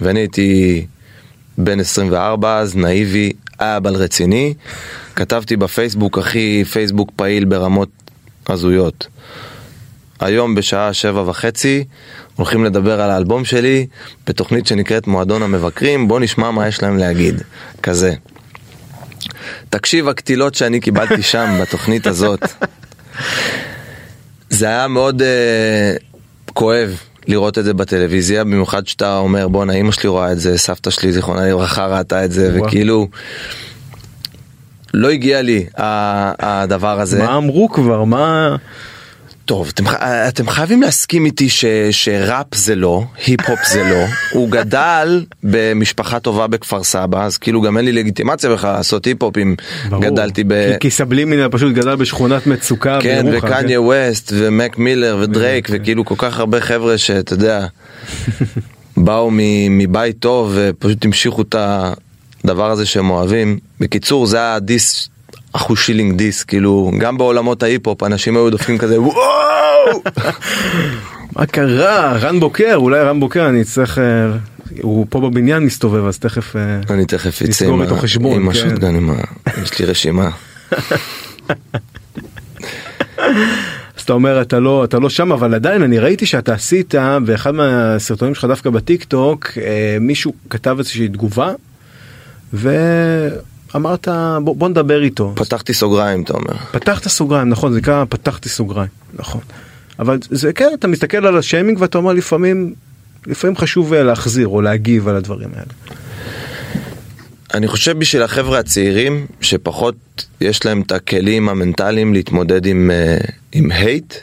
ואני 0.00 0.20
הייתי 0.20 0.86
בן 1.58 1.80
24 1.80 2.58
אז, 2.58 2.76
נאיבי, 2.76 3.32
אבל 3.60 3.94
רציני. 3.94 4.54
כתבתי 5.14 5.56
בפייסבוק, 5.56 6.18
הכי 6.18 6.64
פייסבוק 6.72 7.10
פעיל 7.16 7.44
ברמות 7.44 7.88
הזויות. 8.48 9.06
היום 10.20 10.54
בשעה 10.54 10.92
שבע 10.92 11.22
וחצי 11.26 11.84
הולכים 12.36 12.64
לדבר 12.64 13.00
על 13.00 13.10
האלבום 13.10 13.44
שלי 13.44 13.86
בתוכנית 14.26 14.66
שנקראת 14.66 15.06
מועדון 15.06 15.42
המבקרים, 15.42 16.08
בוא 16.08 16.20
נשמע 16.20 16.50
מה 16.50 16.68
יש 16.68 16.82
להם 16.82 16.98
להגיד. 16.98 17.42
כזה. 17.82 18.14
תקשיב 19.70 20.08
הקטילות 20.08 20.54
שאני 20.54 20.80
קיבלתי 20.80 21.22
שם 21.22 21.48
בתוכנית 21.62 22.06
הזאת. 22.06 22.40
זה 24.50 24.66
היה 24.66 24.88
מאוד 24.88 25.22
uh, 25.22 26.44
כואב 26.52 27.00
לראות 27.26 27.58
את 27.58 27.64
זה 27.64 27.74
בטלוויזיה, 27.74 28.44
במיוחד 28.44 28.86
שאתה 28.86 29.18
אומר 29.18 29.48
בואנה 29.48 29.72
אמא 29.72 29.92
שלי 29.92 30.08
רואה 30.08 30.32
את 30.32 30.40
זה, 30.40 30.58
סבתא 30.58 30.90
שלי 30.90 31.12
זיכרונה 31.12 31.46
לברכה 31.48 31.86
ראתה 31.86 32.24
את 32.24 32.32
זה. 32.32 32.58
וכאילו 32.60 33.08
לא 34.94 35.10
הגיע 35.10 35.42
לי 35.42 35.66
הדבר 35.76 37.00
הזה. 37.00 37.22
מה 37.22 37.36
אמרו 37.36 37.68
כבר 37.68 38.04
מה 38.04 38.56
טוב, 39.46 39.70
אתם, 39.74 39.88
ח- 39.88 39.94
אתם 40.02 40.48
חייבים 40.48 40.82
להסכים 40.82 41.24
איתי 41.24 41.48
ש, 41.48 41.64
שראפ 41.90 42.54
זה 42.54 42.74
לא, 42.74 43.04
היפ-הופ 43.26 43.58
זה 43.72 43.82
לא. 43.84 44.04
הוא 44.38 44.50
גדל 44.50 45.24
במשפחה 45.42 46.20
טובה 46.20 46.46
בכפר 46.46 46.84
סבא, 46.84 47.24
אז 47.24 47.38
כאילו 47.38 47.62
גם 47.62 47.76
אין 47.76 47.84
לי 47.84 47.92
לגיטימציה 47.92 48.50
בכלל 48.50 48.72
לעשות 48.72 49.04
היפ-הופ 49.04 49.38
אם 49.38 49.54
ברור. 49.88 50.02
גדלתי 50.02 50.44
ב... 50.44 50.52
כי- 50.72 50.78
כי 50.80 50.90
סבלימינל 50.90 51.48
פשוט 51.50 51.74
גדל 51.74 51.94
בשכונת 51.96 52.46
מצוקה 52.46 52.98
כן, 53.02 53.26
בירוחם, 53.30 53.46
וקניה 53.46 53.80
ווסט 53.80 54.32
ומק 54.36 54.78
מילר 54.78 55.18
ודרייק 55.22 55.68
וכאילו 55.72 56.04
כל 56.04 56.14
כך 56.18 56.38
הרבה 56.38 56.60
חבר'ה 56.60 56.98
שאתה 56.98 57.32
יודע, 57.34 57.66
באו 58.96 59.30
מבית 59.70 60.16
טוב 60.18 60.52
ופשוט 60.54 61.04
המשיכו 61.04 61.42
את 61.42 61.54
הדבר 62.44 62.70
הזה 62.70 62.86
שהם 62.86 63.10
אוהבים. 63.10 63.58
בקיצור, 63.80 64.26
זה 64.26 64.36
היה 64.36 64.58
diss, 64.58 65.08
אחושילינג 65.52 66.16
diss, 66.18 66.44
כאילו, 66.44 66.92
גם 66.98 67.18
בעולמות 67.18 67.62
ההיפ-הופ 67.62 68.02
אנשים 68.02 68.36
היו 68.36 68.50
דופקים 68.50 68.78
כזה 68.78 69.00
וואו! 69.00 70.02
מה 71.36 71.46
קרה 71.46 72.12
רן 72.16 72.40
בוקר 72.40 72.74
אולי 72.74 73.00
רן 73.00 73.20
בוקר 73.20 73.48
אני 73.48 73.62
אצטרך 73.62 73.98
אה, 73.98 74.04
הוא 74.82 75.06
פה 75.10 75.20
בבניין 75.20 75.62
מסתובב 75.64 76.06
אז 76.06 76.18
תכף 76.18 76.56
אה, 76.56 76.80
אני 76.94 77.04
תכף 77.06 77.42
אצא 77.42 77.66
עם, 77.66 77.82
איתו 77.82 77.94
ה- 77.96 77.98
חשבון, 78.00 78.32
עם 78.32 78.42
כן. 78.42 78.48
ה 78.50 78.55
shotgun, 78.55 78.94
עם 78.94 79.10
ה... 79.10 79.14
יש 79.62 79.78
לי 79.78 79.86
רשימה. 79.86 80.30
אז 83.96 84.02
אתה 84.04 84.12
אומר 84.12 84.42
אתה 84.42 84.60
לא 84.60 84.84
אתה 84.84 84.98
לא 84.98 85.10
שם 85.10 85.32
אבל 85.32 85.54
עדיין 85.54 85.82
אני 85.82 85.98
ראיתי 85.98 86.26
שאתה 86.26 86.54
עשית 86.54 86.94
באחד 87.24 87.54
מהסרטונים 87.54 88.34
שלך 88.34 88.44
דווקא 88.44 88.70
בטיק 88.70 89.04
טוק 89.04 89.50
אה, 89.56 89.96
מישהו 90.00 90.32
כתב 90.50 90.76
איזושהי 90.78 91.08
תגובה 91.08 91.52
ואמרת 93.74 94.08
בוא, 94.44 94.56
בוא 94.56 94.68
נדבר 94.68 95.02
איתו 95.02 95.32
פתחתי 95.36 95.74
סוגריים, 95.74 96.22
אתה 96.22 96.32
אומר. 96.32 96.56
פתחת 96.70 97.08
סוגריים 97.08 97.48
נכון 97.48 97.72
זה 97.72 97.78
נקרא 97.78 98.04
פתחתי 98.08 98.48
סוגריים 98.48 98.90
נכון 99.14 99.40
אבל 99.98 100.18
זה 100.30 100.52
כן 100.52 100.68
אתה 100.74 100.88
מסתכל 100.88 101.26
על 101.26 101.38
השיימינג 101.38 101.80
ואתה 101.80 101.98
אומר 101.98 102.12
לפעמים 102.12 102.74
לפעמים 103.26 103.56
חשוב 103.56 103.92
אה, 103.92 104.02
להחזיר 104.02 104.48
או 104.48 104.60
להגיב 104.60 105.08
על 105.08 105.16
הדברים 105.16 105.48
האלה. 105.54 106.00
אני 107.54 107.68
חושב 107.68 107.98
בשביל 107.98 108.22
החבר'ה 108.22 108.58
הצעירים, 108.58 109.26
שפחות 109.40 110.26
יש 110.40 110.64
להם 110.64 110.80
את 110.80 110.92
הכלים 110.92 111.48
המנטליים 111.48 112.14
להתמודד 112.14 112.66
עם, 112.66 112.90
אה, 112.90 113.18
עם 113.52 113.70
הייט, 113.70 114.14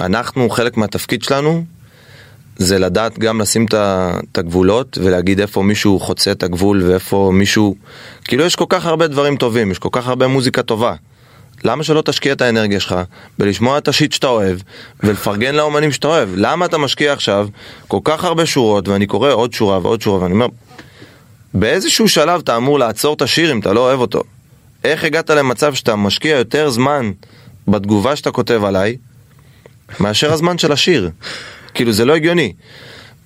אנחנו, 0.00 0.50
חלק 0.50 0.76
מהתפקיד 0.76 1.22
שלנו, 1.22 1.64
זה 2.60 2.78
לדעת 2.78 3.18
גם 3.18 3.40
לשים 3.40 3.66
את 3.72 4.38
הגבולות 4.38 4.98
ולהגיד 5.02 5.40
איפה 5.40 5.62
מישהו 5.62 6.00
חוצה 6.00 6.32
את 6.32 6.42
הגבול 6.42 6.82
ואיפה 6.82 7.30
מישהו... 7.34 7.76
כאילו 8.24 8.44
יש 8.44 8.56
כל 8.56 8.64
כך 8.68 8.86
הרבה 8.86 9.06
דברים 9.06 9.36
טובים, 9.36 9.70
יש 9.70 9.78
כל 9.78 9.88
כך 9.92 10.08
הרבה 10.08 10.26
מוזיקה 10.26 10.62
טובה. 10.62 10.94
למה 11.64 11.84
שלא 11.84 12.02
תשקיע 12.02 12.32
את 12.32 12.40
האנרגיה 12.40 12.80
שלך 12.80 12.94
בלשמוע 13.38 13.78
את 13.78 13.88
השיט 13.88 14.12
שאתה 14.12 14.26
אוהב 14.26 14.58
ולפרגן 15.02 15.54
לאומנים 15.54 15.92
שאתה 15.92 16.08
אוהב? 16.08 16.28
למה 16.34 16.66
אתה 16.66 16.78
משקיע 16.78 17.12
עכשיו 17.12 17.48
כל 17.88 17.98
כך 18.04 18.24
הרבה 18.24 18.46
שורות 18.46 18.88
ואני 18.88 19.06
קורא 19.06 19.32
עוד 19.32 19.52
שורה 19.52 19.78
ועוד 19.82 20.02
שורה 20.02 20.22
ואני 20.22 20.34
אומר, 20.34 20.46
באיזשהו 21.54 22.08
שלב 22.08 22.40
אתה 22.40 22.56
אמור 22.56 22.78
לעצור 22.78 23.14
את 23.14 23.22
השיר 23.22 23.52
אם 23.52 23.60
אתה 23.60 23.72
לא 23.72 23.80
אוהב 23.80 24.00
אותו. 24.00 24.22
איך 24.84 25.04
הגעת 25.04 25.30
למצב 25.30 25.74
שאתה 25.74 25.96
משקיע 25.96 26.36
יותר 26.36 26.70
זמן 26.70 27.10
בתגובה 27.68 28.16
שאתה 28.16 28.30
כותב 28.30 28.64
עליי 28.64 28.96
מאשר 30.00 30.32
הזמן 30.32 30.58
של 30.58 30.72
השיר? 30.72 31.10
כאילו 31.74 31.92
זה 31.92 32.04
לא 32.04 32.16
הגיוני. 32.16 32.52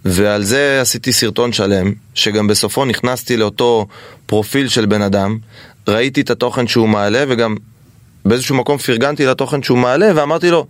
ועל 0.05 0.43
זה 0.43 0.81
עשיתי 0.81 1.13
סרטון 1.13 1.53
שלם, 1.53 1.93
שגם 2.15 2.47
בסופו 2.47 2.85
נכנסתי 2.85 3.37
לאותו 3.37 3.87
פרופיל 4.27 4.69
של 4.69 4.87
בן 4.87 5.03
אדם, 5.03 5.39
ראיתי 5.89 6.21
את 6.21 6.31
התוכן 6.31 6.67
שהוא 6.67 6.89
מעלה 6.89 7.25
וגם 7.29 7.57
באיזשהו 8.25 8.57
מקום 8.57 8.79
פרגנתי 8.79 9.27
לתוכן 9.27 9.63
שהוא 9.63 9.79
מעלה 9.79 10.13
ואמרתי 10.15 10.51
לו, 10.51 10.67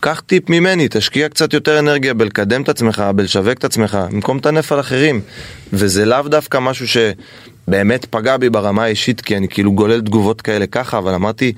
קח 0.00 0.22
טיפ 0.26 0.50
ממני, 0.50 0.86
תשקיע 0.90 1.28
קצת 1.28 1.52
יותר 1.52 1.78
אנרגיה 1.78 2.14
בלקדם 2.14 2.62
את 2.62 2.68
עצמך, 2.68 3.04
בלשווק 3.14 3.58
את 3.58 3.64
עצמך, 3.64 3.98
במקום 4.10 4.36
לטנף 4.36 4.72
על 4.72 4.80
אחרים. 4.80 5.20
וזה 5.72 6.04
לאו 6.04 6.22
דווקא 6.22 6.58
משהו 6.58 6.86
שבאמת 6.88 8.04
פגע 8.04 8.36
בי 8.36 8.50
ברמה 8.50 8.84
האישית, 8.84 9.20
כי 9.20 9.36
אני 9.36 9.48
כאילו 9.48 9.72
גולל 9.72 10.00
תגובות 10.00 10.42
כאלה 10.42 10.66
ככה, 10.66 10.98
אבל 10.98 11.14
אמרתי, 11.14 11.52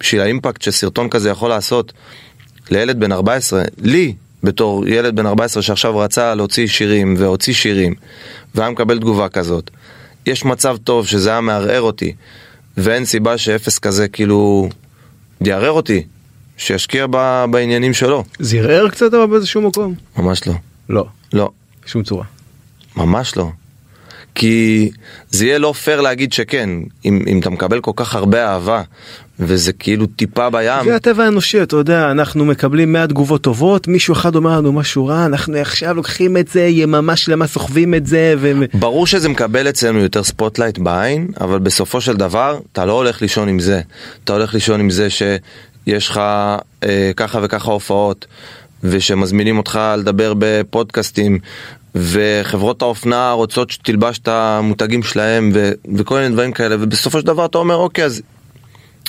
בשביל 0.00 0.20
האימפקט 0.20 0.62
שסרטון 0.62 1.08
כזה 1.08 1.30
יכול 1.30 1.50
לעשות 1.50 1.92
לילד 2.70 3.00
בן 3.00 3.12
14, 3.12 3.62
לי, 3.78 4.14
בתור 4.44 4.88
ילד 4.88 5.16
בן 5.16 5.26
14 5.26 5.62
שעכשיו 5.62 5.98
רצה 5.98 6.34
להוציא 6.34 6.66
שירים 6.66 7.14
והוציא 7.18 7.54
שירים, 7.54 7.94
והיה 8.54 8.70
מקבל 8.70 8.98
תגובה 8.98 9.28
כזאת, 9.28 9.70
יש 10.26 10.44
מצב 10.44 10.76
טוב 10.84 11.06
שזה 11.06 11.30
היה 11.30 11.40
מערער 11.40 11.80
אותי, 11.80 12.12
ואין 12.76 13.04
סיבה 13.04 13.38
שאפס 13.38 13.78
כזה 13.78 14.08
כאילו 14.08 14.68
יערער 15.40 15.70
אותי, 15.70 16.02
שישקיע 16.56 17.06
ב, 17.10 17.44
בעניינים 17.50 17.94
שלו. 17.94 18.24
זה 18.38 18.56
ערער 18.56 18.88
קצת 18.88 19.14
אבל 19.14 19.26
באיזשהו 19.26 19.62
מקום? 19.62 19.94
ממש 20.16 20.46
לא. 20.46 20.54
לא, 20.88 21.06
לא. 21.32 21.50
בשום 21.84 22.02
צורה. 22.02 22.24
ממש 22.96 23.36
לא. 23.36 23.50
כי 24.34 24.90
זה 25.30 25.46
יהיה 25.46 25.58
לא 25.58 25.72
פייר 25.72 26.00
להגיד 26.00 26.32
שכן, 26.32 26.70
אם, 27.04 27.22
אם 27.26 27.40
אתה 27.40 27.50
מקבל 27.50 27.80
כל 27.80 27.92
כך 27.96 28.14
הרבה 28.14 28.46
אהבה, 28.46 28.82
וזה 29.40 29.72
כאילו 29.72 30.06
טיפה 30.06 30.50
בים, 30.50 30.84
זה 30.84 30.96
הטבע 30.96 31.24
האנושי, 31.24 31.62
אתה 31.62 31.76
יודע, 31.76 32.10
אנחנו 32.10 32.44
מקבלים 32.44 32.92
100 32.92 33.06
תגובות 33.06 33.42
טובות, 33.42 33.88
מישהו 33.88 34.12
אחד 34.12 34.36
אומר 34.36 34.58
לנו 34.58 34.72
משהו 34.72 35.06
רע, 35.06 35.26
אנחנו 35.26 35.56
עכשיו 35.56 35.94
לוקחים 35.94 36.36
את 36.36 36.48
זה, 36.48 36.62
יממה 36.62 37.16
שלמה 37.16 37.46
סוחבים 37.46 37.94
את 37.94 38.06
זה, 38.06 38.34
ו... 38.38 38.52
ברור 38.74 39.06
שזה 39.06 39.28
מקבל 39.28 39.68
אצלנו 39.68 39.98
יותר 39.98 40.22
spotlight 40.22 40.78
בעין, 40.78 41.28
אבל 41.40 41.58
בסופו 41.58 42.00
של 42.00 42.16
דבר 42.16 42.58
אתה 42.72 42.84
לא 42.84 42.92
הולך 42.92 43.22
לישון 43.22 43.48
עם 43.48 43.58
זה. 43.58 43.80
אתה 44.24 44.32
הולך 44.32 44.54
לישון 44.54 44.80
עם 44.80 44.90
זה 44.90 45.08
שיש 45.10 46.08
לך 46.08 46.20
אה, 46.84 47.10
ככה 47.16 47.40
וככה 47.42 47.70
הופעות, 47.70 48.26
ושמזמינים 48.84 49.58
אותך 49.58 49.80
לדבר 49.98 50.34
בפודקאסטים, 50.38 51.38
וחברות 51.94 52.82
האופנה 52.82 53.32
רוצות 53.32 53.70
שתלבש 53.70 54.18
את 54.18 54.28
המותגים 54.28 55.02
שלהם, 55.02 55.50
ו- 55.54 55.72
וכל 55.96 56.14
מיני 56.14 56.28
דברים 56.28 56.52
כאלה, 56.52 56.76
ובסופו 56.80 57.20
של 57.20 57.26
דבר 57.26 57.44
אתה 57.44 57.58
אומר, 57.58 57.76
אוקיי, 57.76 58.04
אז 58.04 58.22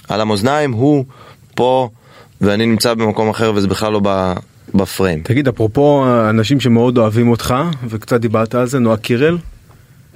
על 0.09 0.21
המאזניים 0.21 0.71
הוא 0.71 1.05
פה, 1.55 1.89
ואני 2.41 2.65
נמצא 2.65 2.93
במקום 2.93 3.29
אחר 3.29 3.51
וזה 3.55 3.67
בכלל 3.67 3.93
לא 3.93 4.01
בפריים. 4.73 5.21
תגיד, 5.23 5.47
אפרופו 5.47 6.05
אנשים 6.29 6.59
שמאוד 6.59 6.97
אוהבים 6.97 7.29
אותך, 7.29 7.55
וקצת 7.89 8.21
דיברת 8.21 8.55
על 8.55 8.67
זה, 8.67 8.79
נועה 8.79 8.97
קירל, 8.97 9.37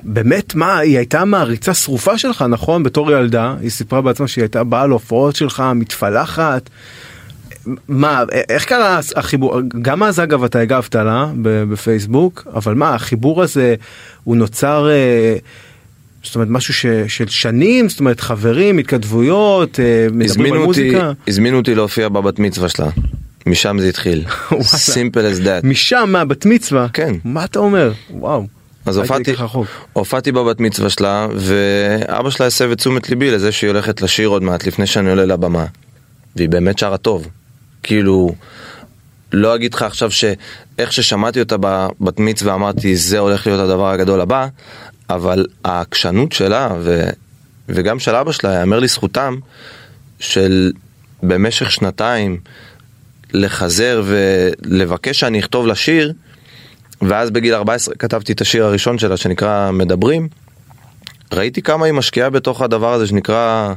באמת, 0.04 0.56
מה, 0.56 0.78
היא 0.78 0.97
הייתה 0.97 1.25
מעריצה 1.25 1.73
שרופה 1.73 2.17
שלך, 2.17 2.45
נכון? 2.49 2.84
בתור 2.84 3.12
ילדה, 3.12 3.56
היא 3.62 3.69
סיפרה 3.69 4.01
בעצמה 4.01 4.28
שהיא 4.28 4.43
הייתה 4.43 4.63
באה 4.63 4.88
להופעות 4.88 5.36
שלך, 5.36 5.63
מתפלחת. 5.75 6.69
מה, 7.88 8.23
איך 8.49 8.65
קרה 8.65 8.99
החיבור, 9.15 9.60
גם 9.82 10.04
אז 10.04 10.19
אגב 10.19 10.43
אתה 10.43 10.60
הגבת 10.60 10.95
לה 10.95 11.32
ב- 11.41 11.63
בפייסבוק, 11.63 12.47
אבל 12.54 12.73
מה, 12.73 12.95
החיבור 12.95 13.43
הזה, 13.43 13.75
הוא 14.23 14.36
נוצר, 14.36 14.89
אה, 14.89 15.36
זאת 16.23 16.36
אומרת, 16.36 16.47
משהו 16.49 16.73
ש, 16.73 16.86
של 17.08 17.28
שנים, 17.28 17.89
זאת 17.89 17.99
אומרת, 17.99 18.19
חברים, 18.19 18.78
התכתבויות, 18.78 19.80
אה, 19.80 20.08
מדברים 20.12 20.54
על 20.54 20.60
מוזיקה. 20.60 21.12
הזמינו 21.28 21.58
אותי 21.58 21.75
להופיע 21.75 22.10
בבת 22.10 22.39
מצווה 22.39 22.69
שלה. 22.69 22.88
משם 23.45 23.78
זה 23.80 23.89
התחיל. 23.89 24.23
simple 24.93 25.34
as 25.34 25.45
that. 25.45 25.67
משם, 25.67 26.10
מה, 26.12 26.25
בת 26.25 26.45
מצווה? 26.45 26.88
כן. 26.93 27.13
מה 27.23 27.45
אתה 27.45 27.60
אומר? 27.60 27.91
וואו. 28.10 28.47
אז 28.86 28.97
הופעתי. 28.97 29.36
הופעתי 29.93 30.32
בבת 30.32 30.60
מצווה 30.60 30.89
שלה, 30.89 31.28
ואבא 31.36 32.30
שלה 32.30 32.45
הסב 32.45 32.71
את 32.71 32.78
תשומת 32.78 33.10
ליבי 33.10 33.32
לזה 33.32 33.51
שהיא 33.51 33.67
הולכת 33.67 34.01
לשיר 34.01 34.28
עוד 34.28 34.43
מעט 34.43 34.67
לפני 34.67 34.88
שאני 34.88 35.10
עולה 35.10 35.25
לבמה. 35.25 35.65
והיא 36.36 36.49
באמת 36.49 36.80
שרה 36.80 36.97
טוב. 36.97 37.28
כאילו, 37.86 38.36
לא 39.34 39.56
אגיד 39.56 39.74
לך 39.74 39.82
עכשיו 39.82 40.12
שאיך 40.12 40.93
ששמעתי 40.93 41.39
אותה 41.39 41.56
בבת 41.60 42.19
מצווה 42.19 42.54
אמרתי 42.54 42.95
זה 42.95 43.19
הולך 43.19 43.48
להיות 43.48 43.60
הדבר 43.60 43.89
הגדול 43.89 44.21
הבא, 44.21 44.48
אבל 45.10 45.45
העקשנות 45.63 46.32
שלה 46.32 46.69
ו... 46.80 47.10
וגם 47.69 48.00
של 48.00 48.15
אבא 48.15 48.32
שלה, 48.32 48.54
יאמר 48.60 48.80
לזכותם, 48.80 49.36
של 50.19 50.71
במשך 51.24 51.71
שנתיים 51.71 52.38
לחזר 53.34 54.04
ולבקש 54.06 55.19
שאני 55.19 55.39
אכתוב 55.39 55.67
לה 55.67 55.76
שיר, 55.76 56.13
ואז 57.02 57.32
בגיל 57.32 57.54
14 57.54 57.95
כתבתי 57.95 58.34
את 58.34 58.41
השיר 58.41 58.65
הראשון 58.65 58.98
שלה 58.98 59.17
שנקרא 59.17 59.71
מדברים. 59.71 60.28
ראיתי 61.34 61.62
כמה 61.62 61.86
היא 61.86 61.93
משקיעה 61.93 62.30
בתוך 62.30 62.62
הדבר 62.62 62.93
הזה 62.93 63.08
שנקרא 63.08 63.74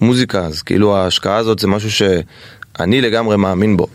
מוזיקה, 0.00 0.46
אז 0.46 0.62
כאילו 0.62 0.96
ההשקעה 0.96 1.36
הזאת 1.36 1.58
זה 1.58 1.66
משהו 1.66 1.90
שאני 2.78 3.00
לגמרי 3.00 3.36
מאמין 3.36 3.76
בו. 3.76 3.86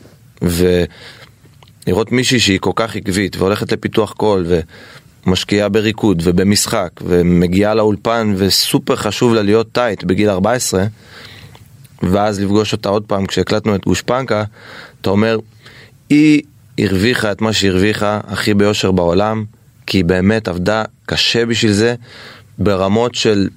ולראות 0.41 2.11
מישהי 2.11 2.39
שהיא 2.39 2.59
כל 2.59 2.71
כך 2.75 2.95
עקבית 2.95 3.35
והולכת 3.35 3.71
לפיתוח 3.71 4.11
קול 4.11 4.45
ומשקיעה 5.25 5.69
בריקוד 5.69 6.21
ובמשחק 6.23 6.89
ומגיעה 7.01 7.73
לאולפן 7.75 8.33
וסופר 8.37 8.95
חשוב 8.95 9.33
לה 9.33 9.41
להיות 9.41 9.71
טייט 9.71 10.03
בגיל 10.03 10.29
14 10.29 10.85
ואז 12.03 12.39
לפגוש 12.39 12.73
אותה 12.73 12.89
עוד 12.89 13.03
פעם 13.03 13.25
כשהקלטנו 13.25 13.75
את 13.75 13.85
גושפנקה, 13.85 14.43
אתה 15.01 15.09
אומר, 15.09 15.39
היא 16.09 16.41
הרוויחה 16.79 17.31
את 17.31 17.41
מה 17.41 17.53
שהרוויחה 17.53 18.19
הכי 18.27 18.53
ביושר 18.53 18.91
בעולם, 18.91 19.45
כי 19.85 19.97
היא 19.97 20.05
באמת 20.05 20.47
עבדה 20.47 20.83
קשה 21.05 21.45
בשביל 21.45 21.71
זה, 21.71 21.95
ברמות 22.57 23.15
של... 23.15 23.47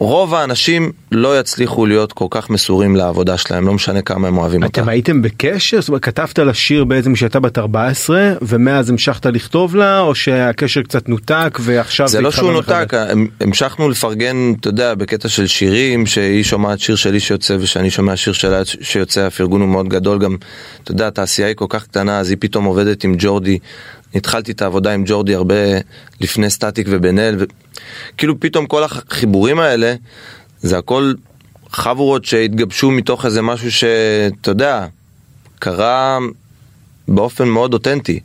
רוב 0.00 0.34
האנשים 0.34 0.92
לא 1.12 1.40
יצליחו 1.40 1.86
להיות 1.86 2.12
כל 2.12 2.26
כך 2.30 2.50
מסורים 2.50 2.96
לעבודה 2.96 3.36
שלהם, 3.36 3.66
לא 3.66 3.72
משנה 3.72 4.02
כמה 4.02 4.28
הם 4.28 4.38
אוהבים 4.38 4.62
אותה. 4.62 4.80
אתם 4.80 4.88
הייתם 4.88 5.22
בקשר? 5.22 5.80
זאת 5.80 5.88
אומרת, 5.88 6.02
כתבת 6.02 6.38
לה 6.38 6.54
שיר 6.54 6.84
בעצם 6.84 7.14
כשהייתה 7.14 7.40
בת 7.40 7.58
14, 7.58 8.32
ומאז 8.42 8.90
המשכת 8.90 9.26
לכתוב 9.26 9.76
לה, 9.76 10.00
או 10.00 10.14
שהקשר 10.14 10.82
קצת 10.82 11.08
נותק 11.08 11.58
ועכשיו 11.60 12.08
זה 12.08 12.20
לא 12.20 12.30
שהוא? 12.30 12.52
נותק, 12.52 12.94
המ- 12.94 13.26
המשכנו 13.40 13.88
לפרגן, 13.88 14.52
אתה 14.60 14.68
יודע, 14.68 14.94
בקטע 14.94 15.28
של 15.28 15.46
שירים, 15.46 16.06
שהיא 16.06 16.42
שומעת 16.44 16.80
שיר 16.80 16.96
שלי 16.96 17.20
שיוצא 17.20 17.56
ושאני 17.60 17.90
שומע 17.90 18.16
שיר 18.16 18.32
שלה 18.32 18.60
שיוצא, 18.80 19.20
הפרגון 19.20 19.60
הוא 19.60 19.68
מאוד 19.68 19.88
גדול, 19.88 20.18
גם, 20.18 20.36
אתה 20.84 20.90
יודע, 20.92 21.06
התעשייה 21.06 21.48
היא 21.48 21.56
כל 21.56 21.66
כך 21.68 21.84
קטנה, 21.84 22.18
אז 22.18 22.30
היא 22.30 22.36
פתאום 22.40 22.64
עובדת 22.64 23.04
עם 23.04 23.14
ג'ורדי. 23.18 23.58
התחלתי 24.14 24.52
את 24.52 24.62
העבודה 24.62 24.92
עם 24.92 25.04
ג'ורדי 25.06 25.34
הרבה 25.34 25.54
לפני 26.20 26.50
סטטיק 26.50 26.86
ובן 26.90 27.18
אל, 27.18 27.36
וכאילו 27.38 28.40
פתאום 28.40 28.66
כל 28.66 28.84
החיבורים 28.84 29.58
האלה, 29.58 29.94
זה 30.60 30.78
הכל 30.78 31.12
חבורות 31.70 32.24
שהתגבשו 32.24 32.90
מתוך 32.90 33.26
איזה 33.26 33.42
משהו 33.42 33.72
שאתה 33.72 34.50
יודע, 34.50 34.86
קרה 35.58 36.18
באופן 37.08 37.48
מאוד 37.48 37.72
אותנטי. 37.72 38.20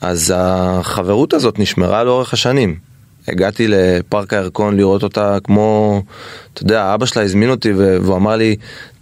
אז 0.00 0.34
החברות 0.36 1.34
הזאת 1.34 1.58
נשמרה 1.58 2.04
לאורך 2.04 2.32
השנים. 2.32 2.76
הגעתי 3.28 3.68
לפארק 3.68 4.32
הירקון 4.32 4.76
לראות 4.76 5.02
אותה 5.02 5.38
כמו, 5.44 6.02
אתה 6.54 6.62
יודע, 6.62 6.94
אבא 6.94 7.06
שלה 7.06 7.22
הזמין 7.22 7.50
אותי 7.50 7.72
והוא 7.72 8.16
אמר 8.16 8.36
לי, 8.36 8.56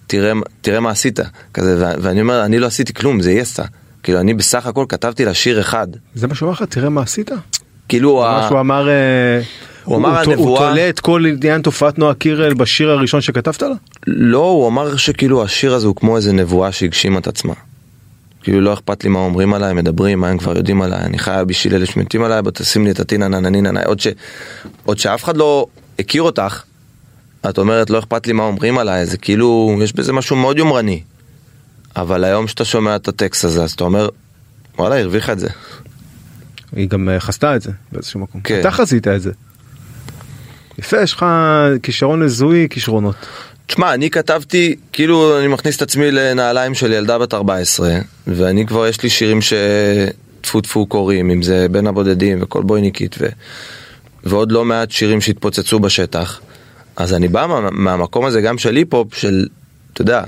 תראה, 0.07 0.33
תראה 0.61 0.81
מה 0.81 0.91
עשית, 0.91 1.21
כזה, 1.55 1.93
ואני 2.03 2.21
אומר, 2.21 2.45
אני 2.45 2.59
לא 2.59 2.67
עשיתי 2.67 2.95
כלום, 2.95 3.21
זה 3.21 3.31
היא 3.31 3.41
עשתה. 3.41 3.65
כאילו, 4.07 4.21
אני 4.21 4.35
בסך 4.35 4.67
הכל 4.67 4.85
כתבתי 4.89 5.25
לה 5.25 5.35
שיר 5.35 5.61
אחד. 5.61 5.87
זה 6.15 6.27
מה 6.27 6.35
שהוא 6.35 6.47
אמר 6.47 6.53
לך? 6.53 6.63
תראה 6.63 6.89
מה 6.89 7.03
עשית? 7.03 7.31
כאילו, 7.89 8.17
מה 8.17 8.45
שהוא 8.49 8.61
אמר, 8.61 8.89
אה, 8.89 8.95
הוא 9.85 9.97
אמר, 9.97 10.23
ת- 10.23 10.27
הוא 10.27 10.33
הנבואה- 10.35 10.69
תולה 10.71 10.89
את 10.89 11.01
כל 11.01 11.25
עניין 11.27 11.63
תופעת 11.63 11.99
נועה 11.99 12.15
קירל 12.15 12.55
בשיר 12.55 12.91
הראשון 12.91 13.21
שכתבת 13.21 13.63
לה? 13.63 13.69
לא, 14.07 14.39
הוא 14.39 14.69
אמר 14.69 14.97
שכאילו 14.97 15.45
השיר 15.45 15.75
הזה 15.75 15.87
הוא 15.87 15.97
כמו 15.97 16.17
איזה 16.17 16.33
נבואה 16.33 16.73
שהגשימה 16.73 17.19
את 17.19 17.27
עצמה. 17.27 17.55
כאילו 18.43 18.61
לא 18.61 18.73
אכפת 18.73 19.05
לי 19.05 19.11
מה 19.11 19.19
אומרים 19.19 19.55
עליי, 19.55 19.75
מדברים, 19.75 20.21
מה 20.21 20.29
הם 20.29 20.39
כבר 20.39 20.57
יודעים 20.57 20.83
עליי, 20.83 21.01
אני 21.01 21.19
חי 21.19 21.43
בשביל 21.47 21.75
אלה 21.75 21.87
שמתים 21.87 22.23
עליי, 22.23 22.43
בוא 22.43 22.51
תשים 22.51 22.85
לי 22.85 22.91
את 22.91 23.01
הטינה 23.01 23.29
ננניננה, 23.29 23.83
עוד, 23.85 24.01
ש... 24.01 24.07
עוד 24.85 24.99
שאף 24.99 25.25
אחד 25.25 25.37
לא 25.37 25.67
הכיר 25.99 26.23
אותך, 26.23 26.63
את 27.49 27.59
אומרת 27.59 27.91
לא 27.91 27.99
אכפת 27.99 28.27
לי 28.27 28.33
מה 28.33 28.43
אומרים 28.43 28.79
עליי, 28.79 29.07
זה 29.07 29.17
כאילו, 29.17 29.77
יש 29.83 29.93
בזה 29.93 30.13
משהו 30.13 30.37
מאוד 30.37 30.59
יומרני. 30.59 31.03
אבל 31.97 32.25
היום 32.25 32.49
שאתה 32.49 32.65
שומע 32.65 32.97
את 32.97 33.09
הטקסט 33.09 33.45
הזה, 33.45 33.65
אז 33.65 33.73
אתה 33.73 33.85
אומר, 33.85 34.09
וואלה, 34.79 35.01
הרוויחה 35.01 35.33
את 35.33 35.39
זה. 35.39 35.49
היא 36.73 36.89
גם 36.89 37.09
אה, 37.09 37.21
חזתה 37.21 37.57
את 37.57 37.63
זה 37.63 37.71
באיזשהו 37.93 38.21
מקום. 38.21 38.41
כן. 38.41 38.61
אתה 38.61 38.71
חזית 38.71 39.09
את 39.09 39.23
זה. 39.23 39.33
יפה, 40.79 41.03
יש 41.03 41.13
לך 41.13 41.27
כישרון 41.83 42.23
לזיהוי 42.23 42.67
כישרונות. 42.71 43.15
תשמע, 43.67 43.95
אני 43.95 44.11
כתבתי, 44.11 44.77
כאילו 44.93 45.39
אני 45.39 45.49
מכניס 45.49 45.77
את 45.77 45.83
עצמי 45.83 46.11
לנעליים 46.11 46.75
של 46.75 46.93
ילדה 46.93 47.19
בת 47.19 47.35
14, 47.35 47.99
ואני 48.27 48.67
כבר 48.67 48.87
יש 48.87 49.03
לי 49.03 49.11
שירים 49.11 49.39
שטפו 49.43 50.61
טפו 50.61 50.87
קוראים, 50.87 51.31
אם 51.31 51.43
זה 51.43 51.67
בין 51.71 51.87
הבודדים 51.87 52.39
וכל 52.43 52.63
בויניקית, 52.63 53.17
ו... 53.21 53.27
ועוד 54.25 54.53
לא 54.53 54.65
מעט 54.65 54.91
שירים 54.91 55.21
שהתפוצצו 55.21 55.81
בשטח. 55.81 56.41
אז 56.97 57.15
אני 57.15 57.29
בא 57.29 57.47
מה... 57.47 57.71
מהמקום 57.71 58.25
הזה 58.25 58.41
גם 58.41 58.59
של 58.59 58.77
היפ-הופ, 58.77 59.15
של, 59.15 59.47
אתה 59.93 60.03
יודע, 60.03 60.23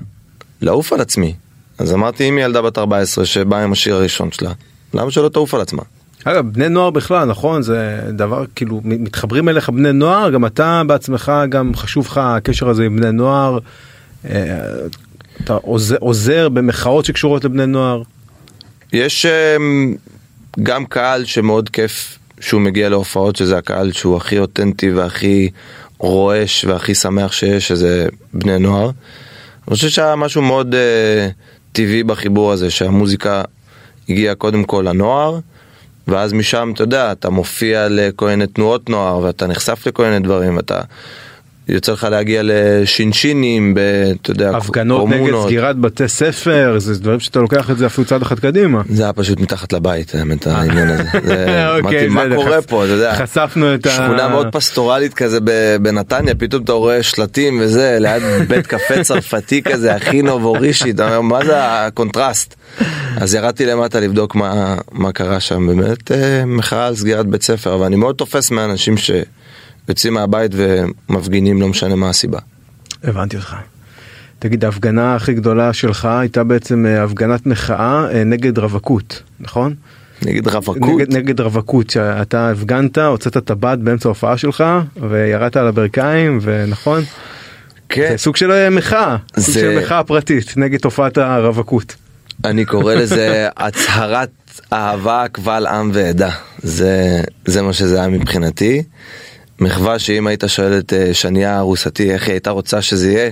לעוף 0.61 0.93
על 0.93 1.01
עצמי. 1.01 1.35
אז 1.79 1.95
אמרתי, 1.95 2.29
אם 2.29 2.37
היא 2.37 2.45
ילדה 2.45 2.63
בת 2.63 2.79
14 2.79 3.25
שבאה 3.25 3.63
עם 3.63 3.73
השיר 3.73 3.95
הראשון 3.95 4.33
שלה, 4.33 4.53
למה 4.95 5.11
שלא 5.11 5.29
תעוף 5.29 5.55
על 5.55 5.61
עצמה? 5.61 5.83
אגב, 6.25 6.53
בני 6.53 6.69
נוער 6.69 6.91
בכלל, 6.91 7.25
נכון? 7.25 7.63
זה 7.63 8.01
דבר, 8.13 8.45
כאילו, 8.55 8.81
מתחברים 8.85 9.49
אליך 9.49 9.69
בני 9.69 9.93
נוער, 9.93 10.31
גם 10.31 10.47
אתה 10.47 10.83
בעצמך, 10.87 11.33
גם 11.49 11.75
חשוב 11.75 12.07
לך 12.07 12.19
הקשר 12.19 12.69
הזה 12.69 12.85
עם 12.85 12.97
בני 12.97 13.13
נוער. 13.13 13.59
אה, 14.25 14.59
אתה 15.45 15.55
עוזר, 15.55 15.97
עוזר 16.01 16.49
במחאות 16.49 17.05
שקשורות 17.05 17.45
לבני 17.45 17.67
נוער. 17.67 18.03
יש 18.93 19.27
אמ, 19.27 19.95
גם 20.63 20.87
קהל 20.87 21.25
שמאוד 21.25 21.69
כיף 21.69 22.19
שהוא 22.41 22.61
מגיע 22.61 22.89
להופעות, 22.89 23.37
שזה 23.37 23.59
הקהל 23.59 23.93
שהוא 23.93 24.17
הכי 24.17 24.39
אותנטי 24.39 24.91
והכי 24.91 25.51
רועש 25.99 26.65
והכי 26.65 26.95
שמח 26.95 27.33
שיש, 27.33 27.69
שזה 27.69 28.09
בני 28.35 28.59
נוער. 28.59 28.91
אני 29.69 29.75
חושב 29.75 29.89
שהיה 29.89 30.17
משהו 30.17 30.43
מאוד 30.43 30.75
uh, 30.75 31.33
טבעי 31.73 32.03
בחיבור 32.03 32.53
הזה, 32.53 32.71
שהמוזיקה 32.71 33.43
הגיעה 34.09 34.35
קודם 34.35 34.65
כל 34.65 34.85
לנוער, 34.89 35.39
ואז 36.09 36.33
משם, 36.33 36.71
אתה 36.75 36.83
יודע, 36.83 37.13
אתה 37.13 37.31
מופיע 37.31 37.87
לכל 37.91 38.27
מיני 38.27 38.47
תנועות 38.47 38.91
נוער, 38.91 39.19
ואתה 39.19 39.47
נחשף 39.47 39.87
לכל 39.87 40.05
מיני 40.05 40.19
דברים, 40.19 40.57
ואתה... 40.57 40.81
יוצא 41.69 41.93
לך 41.93 42.05
להגיע 42.11 42.41
לשינשינים, 42.45 43.75
ב, 43.75 43.79
אתה 44.23 44.31
יודע, 44.31 44.57
הפגנות 44.57 45.09
נגד. 45.09 45.33
סגירת 45.47 45.77
בתי 45.77 46.09
ספר, 46.09 46.75
זה 46.79 47.03
דברים 47.03 47.21
שאתה 47.21 47.39
לוקח 47.41 47.71
את 47.71 47.79
זה 47.79 47.87
אפילו 47.87 48.07
צעד 48.07 48.23
אחד 48.23 48.39
קדימה. 48.39 48.83
זה 48.89 49.03
היה 49.03 49.13
פשוט 49.13 49.41
מתחת 49.41 49.73
לבית, 49.73 50.15
האמת, 50.15 50.47
העניין 50.47 50.89
הזה. 50.89 51.03
זה- 51.25 51.67
אוקיי, 51.83 52.09
מה 52.09 52.25
קורה 52.35 52.63
פה, 52.63 52.85
אתה 52.85 52.93
יודע. 52.93 53.15
חשפנו 53.15 53.75
את 53.75 53.87
ה... 53.87 53.91
שכונה 53.91 54.29
מאוד 54.29 54.47
פסטורלית 54.53 55.15
כזה 55.15 55.39
בנתניה, 55.83 56.35
פתאום 56.35 56.63
אתה 56.63 56.73
רואה 56.73 57.03
שלטים 57.03 57.59
וזה, 57.63 57.97
ליד 58.01 58.23
בית 58.49 58.67
קפה 58.67 59.05
צרפתי 59.05 59.63
כזה, 59.63 59.95
הכי 59.95 60.23
נובורישי, 60.23 60.91
אתה 60.91 61.05
אומר, 61.17 61.21
מה 61.21 61.45
זה 61.45 61.55
הקונטרסט? 61.59 62.55
אז 63.17 63.35
ירדתי 63.35 63.67
למטה 63.67 64.01
לבדוק 64.01 64.35
מה, 64.35 64.77
מה 64.93 65.13
קרה 65.13 65.41
שם, 65.41 65.67
באמת 65.67 66.13
אה, 66.13 66.45
מחאה 66.47 66.87
על 66.87 66.95
סגירת 66.95 67.27
בית 67.27 67.43
ספר, 67.43 67.75
אבל 67.75 67.85
אני 67.87 67.97
מאוד 67.97 68.15
תופס 68.15 68.51
מאנשים 68.51 68.95
שיוצאים 69.89 70.15
מהבית 70.15 70.53
ומפגינים, 70.55 71.61
לא 71.61 71.69
משנה 71.69 71.95
מה 71.97 72.09
הסיבה. 72.11 72.39
הבנתי 73.05 73.37
אותך. 73.37 73.57
תגיד, 74.39 74.65
ההפגנה 74.65 75.15
הכי 75.15 75.35
גדולה 75.35 75.73
שלך 75.73 76.05
הייתה 76.05 76.45
בעצם 76.45 76.87
אה, 76.87 77.05
הפגנת 77.05 77.47
מחאה 77.47 78.05
אה, 78.13 78.25
נגד 78.25 78.59
רווקות, 78.59 79.23
נכון? 79.41 79.75
נגיד 80.23 80.49
רווקות, 80.49 81.01
נגד, 81.01 81.15
נגד 81.17 81.41
רווקות, 81.41 81.91
שאתה 81.91 82.51
הפגנת, 82.51 82.99
הוצאת 82.99 83.37
טבעת 83.37 83.79
באמצע 83.79 84.09
ההופעה 84.09 84.37
שלך, 84.39 84.65
וירדת 85.11 85.57
על 85.57 85.67
הברכיים, 85.67 86.39
ונכון? 86.43 87.03
כן, 87.89 88.09
זה 88.13 88.19
סוג 88.19 88.37
של 88.37 88.51
אה, 88.53 88.71
מחאה, 88.71 89.17
סוג 89.39 89.55
זה- 89.55 89.61
של 89.61 89.79
מחאה 89.79 90.05
פרטית 90.05 90.57
נגד 90.57 90.79
תופעת 90.79 91.19
הרווקות. 91.19 91.97
אני 92.45 92.65
קורא 92.65 92.95
לזה 93.01 93.49
הצהרת 93.57 94.31
אהבה 94.73 95.25
קבל 95.33 95.67
עם 95.67 95.91
ועדה. 95.95 96.31
זה, 96.63 97.21
זה 97.47 97.63
מה 97.63 97.73
שזה 97.73 97.99
היה 97.99 98.09
מבחינתי. 98.09 98.83
מחווה 99.61 99.99
שאם 99.99 100.27
היית 100.27 100.45
שואל 100.47 100.79
את 100.79 100.93
אה, 100.93 101.15
שניה 101.15 101.59
ארוסתי 101.59 102.11
איך 102.13 102.27
היא 102.27 102.33
הייתה 102.33 102.51
רוצה 102.51 102.83
שזה 102.83 103.13
יהיה, 103.13 103.31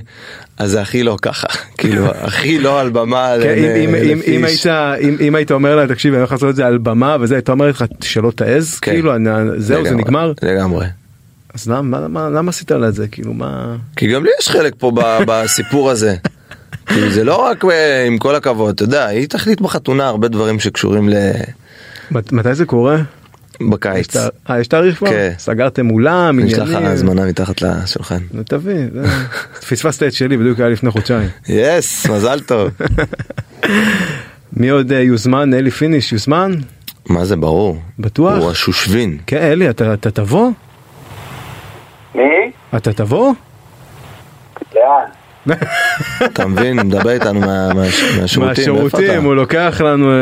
אז 0.59 0.71
זה 0.71 0.81
הכי 0.81 1.03
לא 1.03 1.17
ככה. 1.23 1.47
כאילו, 1.79 2.07
הכי 2.15 2.59
לא 2.59 2.81
על 2.81 2.91
במה. 2.91 3.33
כן, 3.43 3.55
אם- 5.19 5.35
היית 5.35 5.51
אומר 5.51 5.77
לה 5.77 5.87
תקשיב 5.89 6.13
אני 6.13 6.21
הולך 6.21 6.33
לעשות 6.33 6.51
את 6.51 6.57
זה 6.57 6.67
על 6.67 6.79
במה 6.79 7.17
וזה 7.21 7.35
הייתה 7.35 7.53
אומרת 7.53 7.75
לך 7.75 7.85
שלא 8.01 8.33
תעז 8.37 8.79
כן. 8.79 8.91
כאילו 8.93 9.13
זהו 9.57 9.85
זה 9.85 9.95
נגמר 9.95 10.33
לגמרי. 10.43 10.87
אז 11.55 11.69
למה 11.69 12.49
עשית 12.49 12.71
לה 12.71 12.89
את 12.89 12.95
זה 12.95 13.09
כאילו 13.09 13.33
מה 13.35 13.77
כי 13.97 14.07
גם 14.07 14.25
לי 14.25 14.31
יש 14.41 14.49
חלק 14.49 14.73
פה 14.79 14.93
בסיפור 15.27 15.91
הזה. 15.91 16.15
כאילו 16.87 17.11
זה 17.11 17.25
לא 17.25 17.37
רק 17.37 17.65
אה, 17.65 18.05
עם 18.07 18.19
כל 18.19 18.35
הכבוד, 18.35 18.75
אתה 18.75 18.85
יודע, 18.85 19.07
היא 19.07 19.29
תחליט 19.29 19.61
בחתונה 19.61 20.07
הרבה 20.09 20.29
דברים 20.29 20.61
שקשורים 20.61 21.09
ל... 21.09 21.15
מת- 22.11 22.33
מתי 22.33 22.55
זה 22.55 22.65
קורה? 22.65 22.97
יש 23.61 23.67
בקיץ. 23.71 24.17
תאר- 24.17 24.29
אה, 24.51 24.61
יש 24.61 24.69
תאריך 24.69 24.99
כבר? 24.99 25.09
כן. 25.11 25.33
סגרתם 25.39 25.91
אולם 25.91 26.41
יש 26.41 26.53
לך 26.55 26.69
עניינים? 26.69 26.89
הזמנה 26.91 27.25
מתחת 27.27 27.63
לשולחן. 27.63 28.19
נו, 28.33 28.43
תביא, 28.43 28.75
זה- 28.93 29.07
פספסת 29.69 30.03
את 30.03 30.13
שלי 30.13 30.37
בדיוק 30.37 30.61
היה 30.61 30.69
לפני 30.69 30.91
חודשיים. 30.91 31.29
yes, 31.49 32.07
מזל 32.07 32.41
טוב. 32.41 32.71
מי 34.53 34.69
עוד 34.69 34.93
אה, 34.93 35.01
יוזמן? 35.01 35.55
אלי 35.55 35.71
פיניש 35.71 36.13
יוזמן? 36.13 36.53
מה 37.09 37.25
זה 37.25 37.37
ברור? 37.37 37.79
בטוח? 37.99 38.39
הוא 38.39 38.51
השושבין. 38.51 39.19
כן 39.27 39.43
אלי 39.43 39.71
אתה 39.71 39.95
אתה 39.95 40.11
תבוא? 40.11 40.51
מי? 42.15 42.23
אתה 42.77 42.93
תבוא? 42.93 43.33
לאן? 44.75 45.07
אתה 46.27 46.47
מבין? 46.47 46.77
מדבר 46.77 47.11
איתנו 47.11 47.41
מה- 47.41 47.47
מה- 47.75 47.83
מהשירותים. 48.21 48.43
מהשירותים? 48.49 49.25
הוא 49.25 49.35
לוקח 49.35 49.81
לנו 49.85 50.13
אה, 50.13 50.17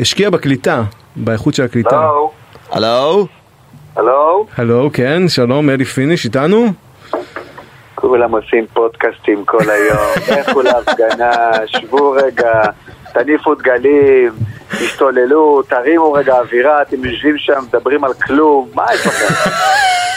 השקיע 0.00 0.30
בקליטה 0.30 0.82
באיכות 1.16 1.54
של 1.54 1.64
הקליטה. 1.64 1.96
הלו? 1.96 2.30
הלו? 2.76 3.26
הלו? 3.96 4.46
הלו 4.56 4.90
כן 4.92 5.28
שלום 5.28 5.70
אלי 5.70 5.84
פיניש 5.84 6.24
איתנו? 6.24 6.66
כולם 7.94 8.32
עושים 8.32 8.66
פודקאסטים 8.72 9.44
כל 9.44 9.70
היום, 9.70 10.12
לכו 10.40 10.62
להפגנה, 10.62 11.50
שבו 11.66 12.10
רגע, 12.10 12.62
תניפו 13.12 13.54
דגלים, 13.54 14.32
תשתוללו, 14.70 15.62
תרימו 15.62 16.12
רגע 16.12 16.38
אווירה, 16.38 16.82
אתם 16.82 17.04
יושבים 17.04 17.38
שם, 17.38 17.62
מדברים 17.68 18.04
על 18.04 18.12
כלום, 18.14 18.68
מה 18.74 18.84
יש 18.94 19.06
לכם? 19.06 19.50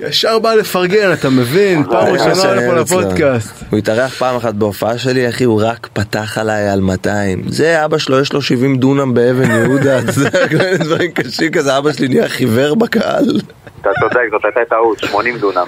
ישר 0.00 0.38
בא 0.38 0.54
לפרגן 0.54 1.12
אתה 1.12 1.30
מבין 1.30 1.84
פעם 1.84 2.18
זה 2.18 2.24
מה 2.24 2.30
ראשונה 2.30 2.54
לפה 2.54 2.66
אוהב 2.66 2.78
אצלו. 2.78 3.00
לפודקאסט. 3.00 3.64
הוא 3.70 3.78
התארח 3.78 4.14
פעם 4.14 4.36
אחת 4.36 4.54
בהופעה 4.54 4.98
שלי, 4.98 5.28
אחי, 5.28 5.44
הוא 5.44 5.62
רק 5.64 5.88
פתח 5.92 6.38
עליי 6.38 6.68
על 6.68 6.80
200. 6.80 7.42
זה 7.48 7.84
אבא 7.84 7.98
שלו, 7.98 8.20
יש 8.20 8.32
לו 8.32 8.42
70 8.42 8.76
דונם 8.76 9.14
באבן 9.14 9.50
יהודה, 9.50 10.00
זה 10.10 10.30
כל 10.30 10.56
מיני 10.64 10.78
דברים 10.78 11.12
קשים 11.12 11.52
כזה, 11.52 11.78
אבא 11.78 11.92
שלי 11.92 12.08
נהיה 12.08 12.28
חיוור 12.28 12.76
בקהל. 12.76 13.40
אתה 13.80 13.90
צודק, 14.00 14.20
זאת 14.30 14.44
הייתה 14.44 14.60
טעות, 14.70 14.98
80 14.98 15.38
דונם. 15.38 15.66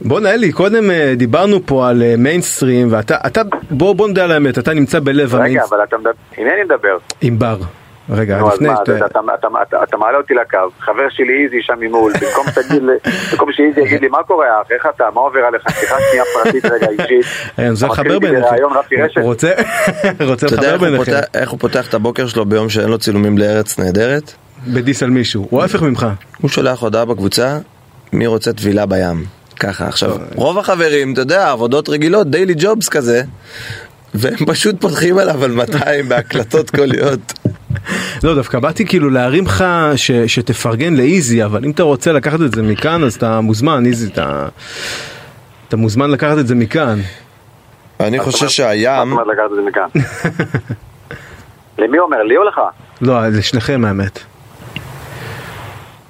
בואנה 0.00 0.30
אלי 0.30 0.52
קודם 0.52 0.90
אה, 0.90 1.14
דיברנו 1.16 1.66
פה 1.66 1.88
על 1.88 2.02
אה, 2.02 2.14
מיינסטרים 2.18 2.88
ואתה 2.90 3.16
אתה 3.26 3.42
בוא 3.70 3.94
בוא 3.94 4.08
נדע 4.08 4.24
על 4.24 4.32
האמת 4.32 4.58
אתה 4.58 4.74
נמצא 4.74 5.00
בלב 5.00 5.34
רגע, 5.34 5.44
המיינסטרים. 5.44 5.80
אבל 5.80 5.84
אתה 5.88 5.98
מדבר, 5.98 6.10
עם 6.38 6.44
מי 6.44 6.50
אני 6.52 6.64
מדבר? 6.64 6.96
עם 7.20 7.38
בר. 7.38 7.58
רגע 8.10 8.38
נו, 8.38 8.48
אז 8.48 8.54
לפני 8.54 8.68
מה, 8.68 8.76
שאתה- 8.76 8.96
אתה- 8.96 9.06
אתה- 9.06 9.20
אתה- 9.34 9.48
אתה- 9.62 9.82
אתה 9.82 9.96
מעלה 9.96 10.18
אותי 10.18 10.34
לקו, 10.34 10.58
חבר 10.80 11.08
שלי 11.10 11.44
איזי 11.44 11.56
שם 11.62 11.74
ממול, 11.80 12.12
במקום 12.12 12.46
במקום 13.32 13.52
שאיזי 13.52 13.80
יגיד 13.80 14.00
לי 14.00 14.08
מה 14.08 14.22
קורה 14.26 14.46
אח, 14.62 14.66
איך 14.70 14.86
אתה, 14.96 15.04
מה 15.14 15.20
עובר 15.20 15.38
עליך, 15.40 15.62
שיחה 15.80 15.96
שנייה 16.10 16.24
פרטית 16.34 16.64
רגע 16.64 16.86
אישית, 16.90 17.26
אני 17.58 17.68
אתה 17.78 17.86
לחבר 17.86 18.14
איתי 18.14 18.26
ביניכם. 18.26 18.46
רוצה 19.22 19.50
רוצה 20.30 20.46
אתה 20.46 20.54
יודע 20.54 20.74
לחבר 20.74 20.90
ביניכם. 20.90 21.04
פותח- 21.12 21.24
איך 21.34 21.50
הוא 21.50 21.58
פותח 21.60 21.88
את 21.88 21.94
הבוקר 21.94 22.26
שלו 22.26 22.44
ביום 22.44 22.68
שאין 22.68 22.88
לו 22.88 22.98
צילומים 22.98 23.38
לארץ 23.38 23.78
נהדרת? 23.78 24.32
בדיס 24.68 25.02
על 25.02 25.10
מישהו 25.10 25.46
הוא 25.50 25.62
ההפך 25.62 25.82
ממך. 25.82 26.06
הוא 26.40 26.50
שולח 26.50 26.82
הודעה 26.82 27.04
בקבוצה, 27.04 27.58
מי 28.12 28.26
רוצה 28.26 28.52
טבילה 28.52 28.86
בים? 28.86 29.24
ככה, 29.60 29.88
עכשיו, 29.88 30.16
רוב 30.34 30.58
החברים, 30.58 31.12
אתה 31.12 31.20
יודע, 31.20 31.50
עבודות 31.50 31.88
רגילות, 31.88 32.30
דיילי 32.30 32.54
ג'ובס 32.58 32.88
כזה, 32.88 33.22
והם 34.14 34.36
פשוט 34.46 34.80
פותחים 34.80 35.18
עליו 35.18 35.44
על 35.44 35.50
200 35.50 36.08
בהקלטות 36.08 36.70
קוליות. 36.70 37.32
לא 38.24 38.34
דווקא 38.34 38.58
באתי 38.58 38.86
כאילו 38.86 39.10
להרים 39.10 39.44
לך 39.46 39.64
ש- 39.96 40.10
שתפרגן 40.10 40.94
לאיזי 40.94 41.44
אבל 41.44 41.64
אם 41.64 41.70
אתה 41.70 41.82
רוצה 41.82 42.12
לקחת 42.12 42.40
את 42.40 42.54
זה 42.54 42.62
מכאן 42.62 43.04
אז 43.04 43.14
אתה 43.14 43.40
מוזמן 43.40 43.86
איזי 43.86 44.10
אתה. 44.12 44.48
אתה 45.68 45.76
מוזמן 45.76 46.10
לקחת 46.10 46.38
את 46.38 46.46
זה 46.46 46.54
מכאן. 46.54 46.98
אני 48.00 48.18
חושב 48.18 48.48
שהים? 48.48 49.08
למי 51.78 51.98
אומר, 51.98 52.22
לי 52.22 52.36
או 52.36 52.44
לך? 52.44 52.60
לא 53.00 53.28
לשניכם 53.28 53.84
האמת. 53.84 54.18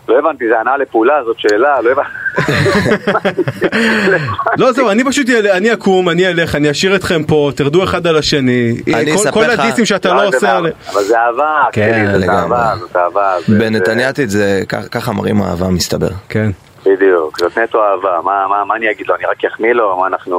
לא 0.08 0.18
הבנתי, 0.18 0.44
זה 0.48 0.60
הנעה 0.60 0.76
לפעולה, 0.76 1.24
זאת 1.24 1.36
שאלה, 1.38 1.80
לא 1.80 1.90
הבנתי. 1.90 2.08
לא 4.58 4.72
זהו 4.72 4.90
אני 4.90 5.04
פשוט 5.04 5.26
אני 5.52 5.72
אקום 5.72 6.08
אני 6.08 6.28
אלך 6.28 6.54
אני 6.54 6.70
אשאיר 6.70 6.96
אתכם 6.96 7.24
פה 7.24 7.50
תרדו 7.56 7.84
אחד 7.84 8.06
על 8.06 8.16
השני 8.16 8.72
אני 8.94 9.12
כל- 9.12 9.18
אספר 9.18 9.30
כל 9.30 9.42
לך- 9.46 9.60
הדיסים 9.60 9.84
שאתה 9.84 10.08
לא, 10.08 10.14
לא 10.22 10.28
עושה. 10.28 10.58
אבל 10.58 10.70
זה 11.04 11.20
אהבה, 11.20 11.64
כן, 11.72 11.90
כן, 11.92 12.12
זאת 12.12 12.20
לגמרי. 12.22 12.40
אהבה, 12.58 12.74
זאת 12.80 12.96
אהבה. 12.96 13.34
זה- 13.46 13.58
בנתניאתית 13.58 14.30
זה 14.30 14.60
ככה 14.90 15.12
מראים 15.12 15.42
אהבה 15.42 15.68
מסתבר. 15.68 16.08
כן. 16.28 16.50
בדיוק, 16.86 17.38
זאת 17.38 17.58
נטו 17.58 17.84
אהבה, 17.84 18.20
מה- 18.24 18.46
מה 18.48 18.64
מה 18.64 18.76
אני 18.76 18.90
אגיד 18.90 19.06
לו, 19.08 19.14
אני 19.14 19.24
רק 19.24 19.52
אחמיא 19.54 19.72
לו, 19.72 19.96
מה 20.00 20.06
אנחנו 20.06 20.36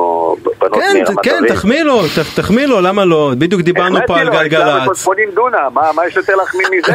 בנות 0.59 0.73
כן, 0.73 0.79
מרמת 1.07 1.19
כן, 1.23 1.39
דוד? 1.39 1.47
תחמיא 1.55 1.83
לו, 1.83 2.01
ת- 2.07 2.39
תחמיא 2.39 2.65
לו, 2.65 2.81
למה 2.81 3.05
לא? 3.05 3.31
בדיוק 3.37 3.61
דיברנו 3.61 3.99
פה 4.07 4.19
על 4.19 4.27
החמאתי 4.27 4.43
לו, 4.55 4.59
גלגלצ. 4.59 4.81
בקודפונים 4.83 5.29
דונם, 5.35 5.57
מה 5.73 5.81
מה 5.95 6.07
יש 6.07 6.15
יותר 6.15 6.35
להחמיא 6.35 6.65
מזה? 6.77 6.93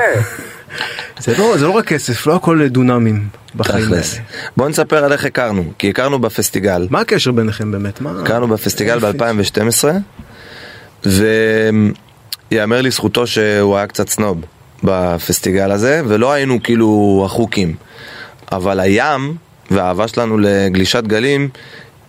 זה 1.18 1.34
לא 1.38 1.56
זה 1.58 1.66
לא 1.66 1.70
רק 1.70 1.84
כסף, 1.86 2.26
לא 2.26 2.36
הכל 2.36 2.68
דונמים 2.68 3.28
בחיים. 3.56 3.84
האלה. 3.92 4.02
בוא 4.56 4.68
נספר 4.68 5.04
על 5.04 5.12
איך 5.12 5.24
הכרנו, 5.24 5.72
כי 5.78 5.90
הכרנו 5.90 6.18
בפסטיגל. 6.18 6.86
מה 6.90 7.00
הקשר 7.00 7.32
ביניכם 7.32 7.72
באמת? 7.72 8.00
מה? 8.00 8.12
הכרנו 8.22 8.48
בפסטיגל 8.48 8.98
יופי. 9.02 9.18
ב-2012, 9.18 11.08
ויאמר 12.52 12.82
לזכותו 12.82 13.26
שהוא 13.26 13.76
היה 13.76 13.86
קצת 13.86 14.08
סנוב 14.08 14.40
בפסטיגל 14.84 15.70
הזה, 15.70 16.02
ולא 16.08 16.32
היינו 16.32 16.62
כאילו 16.62 17.22
החוקים. 17.26 17.74
אבל 18.52 18.80
הים 18.80 19.34
והאהבה 19.70 20.08
שלנו 20.08 20.38
לגלישת 20.38 21.04
גלים, 21.04 21.48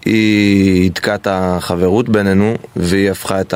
היא 0.05 0.81
הידקה 0.81 1.15
את 1.15 1.27
החברות 1.31 2.09
בינינו, 2.09 2.55
והיא 2.75 3.11
הפכה 3.11 3.41
את 3.41 3.53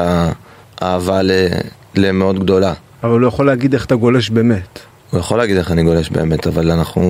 האהבה 0.82 1.22
ל- 1.22 1.48
למאוד 1.96 2.40
גדולה. 2.40 2.74
אבל 3.04 3.12
הוא 3.12 3.20
לא 3.22 3.28
יכול 3.28 3.46
להגיד 3.46 3.74
איך 3.74 3.86
אתה 3.86 3.96
גולש 3.96 4.30
באמת. 4.30 4.80
הוא 5.12 5.20
יכול 5.20 5.38
להגיד 5.38 5.58
איך 5.58 5.72
אני 5.72 5.84
גולש 5.84 6.10
באמת, 6.10 6.48
אבל 6.48 6.72
אנחנו... 6.72 7.02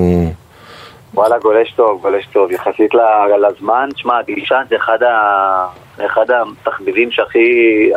וואלה, 1.14 1.38
גולש 1.40 1.72
טוב, 1.72 2.02
גולש 2.02 2.26
טוב. 2.34 2.52
יחסית 2.52 2.92
לזמן, 3.48 3.90
תשמע, 3.94 4.22
גלישה 4.28 4.60
זה 4.70 4.76
אחד, 4.76 5.04
ה... 5.04 5.68
אחד 6.06 6.26
התחביבים 6.32 7.12
שהכי... 7.12 7.90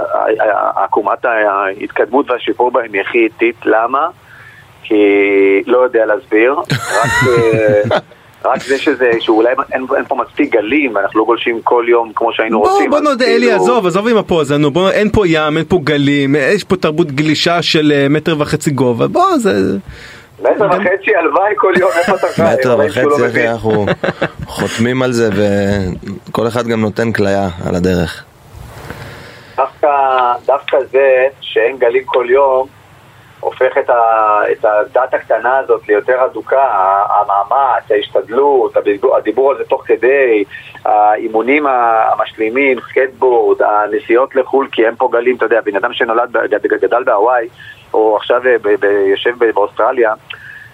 עקומת 0.77 1.25
ההתקדמות 1.25 2.31
והשיפור 2.31 2.71
בהם 2.71 2.93
היא 2.93 3.01
הכי 3.01 3.19
איטית. 3.19 3.57
למה? 3.65 4.09
כי 4.83 4.95
לא 5.67 5.79
יודע 5.79 6.07
להסביר. 6.07 6.55
רק, 6.71 7.11
אה, 7.29 7.99
רק 8.45 8.63
זה 8.63 8.79
שזה, 8.79 9.11
שאולי 9.21 9.49
אין, 9.73 9.87
אין 9.97 10.05
פה 10.09 10.15
מספיק 10.15 10.53
גלים, 10.53 10.95
ואנחנו 10.95 11.21
לא 11.21 11.25
גולשים 11.25 11.61
כל 11.65 11.85
יום 11.89 12.13
כמו 12.15 12.33
שהיינו 12.33 12.61
בוא, 12.61 12.71
רוצים. 12.71 12.91
בוא 12.91 13.01
נודה, 13.01 13.25
כאילו- 13.25 13.37
אלי, 13.37 13.53
עזוב, 13.53 13.87
עזוב 13.87 14.09
עם 14.09 14.17
הפוזה, 14.17 14.57
נו, 14.59 14.71
בוא, 14.71 14.91
אין 14.91 15.11
פה 15.11 15.29
ים, 15.29 15.57
אין 15.57 15.65
פה 15.69 15.81
גלים, 15.85 16.35
יש 16.39 16.65
פה 16.65 16.77
תרבות 16.77 17.13
גלישה 17.13 17.63
של 17.63 17.93
אה, 17.95 18.07
מטר 18.11 18.35
וחצי 18.39 18.71
גובה, 18.71 19.07
בוא, 19.07 19.39
זה... 19.39 19.79
מטר 20.41 20.67
וחצי, 20.71 21.17
הלוואי 21.17 21.53
כל 21.57 21.73
יום, 21.79 21.91
איפה 21.99 22.15
אתה 22.15 22.27
חי? 22.27 22.43
מטר 22.43 22.77
לא 22.77 22.85
וחצי. 22.85 23.27
אחי, 23.31 23.49
אנחנו 23.49 23.87
חותמים 24.47 25.03
על 25.03 25.13
זה, 25.13 25.31
וכל 26.29 26.47
אחד 26.49 26.67
גם 26.67 26.81
נותן 26.81 27.13
כליה 27.13 27.49
על 27.69 27.75
הדרך. 27.75 28.25
דווקא 30.47 30.77
זה 30.93 31.27
שאין 31.41 31.77
גלים 31.79 32.03
כל 32.07 32.27
יום, 32.31 32.67
הופך 33.41 33.79
את, 33.79 33.91
ה, 33.91 34.41
את 34.53 34.65
הדת 34.65 35.15
הקטנה 35.15 35.59
הזאת 35.59 35.89
ליותר 35.89 36.25
אדוקה, 36.25 36.65
המאמץ, 37.09 37.91
ההשתדלות, 37.91 38.77
הדיבור, 38.77 39.17
הדיבור 39.17 39.51
על 39.51 39.59
זה 39.59 39.65
תוך 39.65 39.83
כדי, 39.87 40.45
האימונים 40.85 41.67
המשלימים, 41.67 42.79
סקטבורד, 42.81 43.63
הנסיעות 43.63 44.37
לחו"ל, 44.37 44.69
כי 44.73 44.87
אין 44.87 44.95
פה 44.97 45.09
גלים, 45.13 45.37
אתה 45.37 45.45
יודע, 45.45 45.61
בן 45.61 45.77
אדם 45.77 45.93
שנולד, 45.93 46.37
גד- 46.51 46.67
גדל 46.67 47.05
בהוואי, 47.05 47.49
או 47.95 48.17
עכשיו 48.17 48.41
ב, 48.63 48.69
ב, 48.81 48.85
יושב 48.85 49.45
באוסטרליה, 49.55 50.15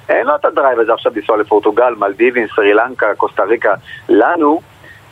אין 0.09 0.27
לו 0.27 0.35
את 0.35 0.45
ה 0.45 0.51
drive 0.51 0.79
הזה 0.81 0.93
עכשיו 0.93 1.13
לנסוע 1.17 1.37
לפורטוגל, 1.37 1.95
מלדיבים, 1.99 2.47
סרי 2.57 2.75
לנקה, 2.75 3.15
קוסטה 3.15 3.43
ריקה. 3.45 3.75
לנו, 4.09 4.61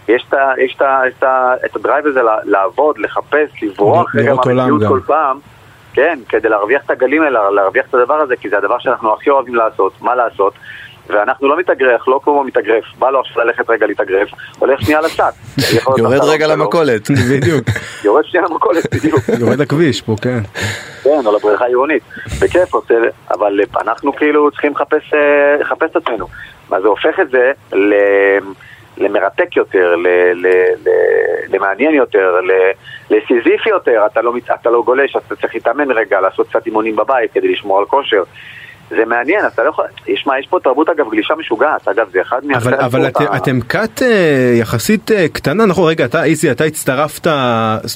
יש 0.09 0.25
את, 0.29 0.35
יש 0.59 0.77
את, 0.77 0.83
את, 0.83 1.25
את 1.65 1.77
ה 1.77 1.82
drive 1.82 2.07
הזה 2.07 2.21
לעבוד, 2.45 2.99
לחפש, 2.99 3.63
לברוח 3.63 4.15
רגע 4.15 4.31
לראות 4.31 4.47
עולם 4.47 4.57
מהמציאות 4.57 4.83
גם. 4.83 4.89
כל 4.89 5.01
פעם. 5.07 5.39
כן, 5.95 6.19
כדי 6.29 6.49
להרוויח 6.49 6.83
את 6.85 6.91
הגלים 6.91 7.23
האלה, 7.23 7.51
להרוויח 7.51 7.87
את 7.89 7.95
הדבר 7.95 8.15
הזה, 8.15 8.37
כי 8.37 8.49
זה 8.49 8.59
הדבר 8.59 8.79
שאנחנו 8.79 9.15
הכי 9.15 9.31
אוהבים 9.31 9.55
לעשות, 9.55 9.93
מה 10.01 10.15
לעשות? 10.15 10.55
ואנחנו 11.09 11.49
לא 11.49 11.59
מתאגרף, 11.59 12.09
לא 12.09 12.21
כמו 12.25 12.45
מתאגרף, 12.45 12.85
בא 12.99 13.11
לו 13.11 13.21
עכשיו 13.21 13.45
ללכת 13.45 13.71
רגע 13.71 13.87
להתאגרף, 13.87 14.29
הולך 14.59 14.81
שנייה 14.81 15.01
לשק. 15.01 15.23
להיות 15.73 15.99
יורד 15.99 16.21
רגע 16.23 16.47
שלו, 16.47 16.57
למכולת. 16.57 17.11
בדיוק, 17.31 17.65
יורד 18.05 18.25
שנייה 18.25 18.47
למכולת, 18.47 18.95
בדיוק. 18.95 19.21
יורד 19.41 19.59
לכביש 19.59 20.03
פה, 20.03 20.17
כן. 20.23 20.41
כן, 21.03 21.21
או 21.27 21.37
לבריכה 21.37 21.65
עירונית. 21.65 22.03
בכיף 22.43 22.75
עושה, 22.75 22.95
אבל 23.31 23.61
אנחנו 23.81 24.17
כאילו 24.17 24.51
צריכים 24.51 24.73
לחפש, 24.73 25.15
אה, 25.15 25.57
לחפש 25.61 25.91
את 25.91 25.97
עצמנו. 25.97 26.27
אז 26.71 26.83
זה 26.83 26.89
הופך 26.89 27.21
את 27.21 27.31
זה 27.31 27.53
ל... 27.73 27.95
למרתק 28.97 29.57
יותר, 29.57 29.97
ל, 29.97 30.07
ל, 30.35 30.47
ל, 30.85 30.89
למעניין 31.57 31.95
יותר, 31.95 32.41
ל, 32.41 32.53
לסיזיפי 33.15 33.71
יותר, 33.71 34.07
אתה 34.13 34.23
לא, 34.23 34.33
אתה 34.61 34.71
לא 34.71 34.83
גולש, 34.87 35.17
אתה 35.27 35.37
צריך 35.37 35.55
להתאמן 35.55 35.91
רגע, 35.91 36.21
לעשות 36.21 36.49
קצת 36.49 36.67
אימונים 36.67 36.97
בבית 36.97 37.33
כדי 37.33 37.49
לשמור 37.53 37.79
על 37.79 37.85
כושר. 37.85 38.23
זה 38.91 39.05
מעניין, 39.07 39.47
אתה 39.47 39.65
לא 39.65 39.69
יכול... 39.69 39.85
יש, 40.07 40.27
מה, 40.27 40.39
יש 40.39 40.47
פה 40.47 40.59
תרבות 40.65 40.89
אגב 40.89 41.11
גלישה 41.11 41.35
משוגעת, 41.35 41.89
אגב 41.89 42.07
זה 42.13 42.21
אחד 42.23 42.37
אבל, 42.37 42.47
מעשרת 42.55 42.73
אבל 42.81 43.07
הספורט 43.07 43.29
את, 43.29 43.35
ה- 43.35 43.37
אתם 43.37 43.61
כת 43.61 44.03
אה, 44.03 44.55
יחסית 44.61 45.11
אה, 45.11 45.27
קטנה, 45.29 45.67
נכון? 45.67 45.89
רגע, 45.91 46.05
אתה, 46.05 46.25
איזי, 46.25 46.51
אתה 46.51 46.65
הצטרפת 46.65 47.27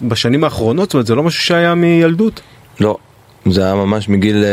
בשנים 0.09 0.45
האחרונות? 0.45 0.85
זאת 0.85 0.95
אומרת, 0.95 1.07
זה 1.07 1.15
לא 1.15 1.23
משהו 1.23 1.43
שהיה 1.43 1.75
מילדות? 1.75 2.41
לא, 2.81 2.97
זה 3.47 3.65
היה 3.65 3.75
ממש 3.75 4.09
מגיל, 4.09 4.45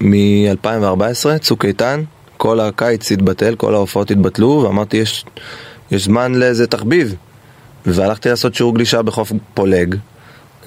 מ-2014, 0.00 1.38
צוק 1.38 1.64
איתן, 1.64 2.00
כל 2.38 2.60
הקיץ 2.60 3.12
התבטל, 3.12 3.54
כל 3.54 3.74
ההופעות 3.74 4.10
התבטלו, 4.10 4.62
ואמרתי 4.64 4.96
יש, 4.96 5.24
יש 5.90 6.04
זמן 6.04 6.34
לאיזה 6.34 6.66
תחביב. 6.66 7.14
והלכתי 7.86 8.28
לעשות 8.28 8.54
שיעור 8.54 8.74
גלישה 8.74 9.02
בחוף 9.02 9.32
פולג. 9.54 9.94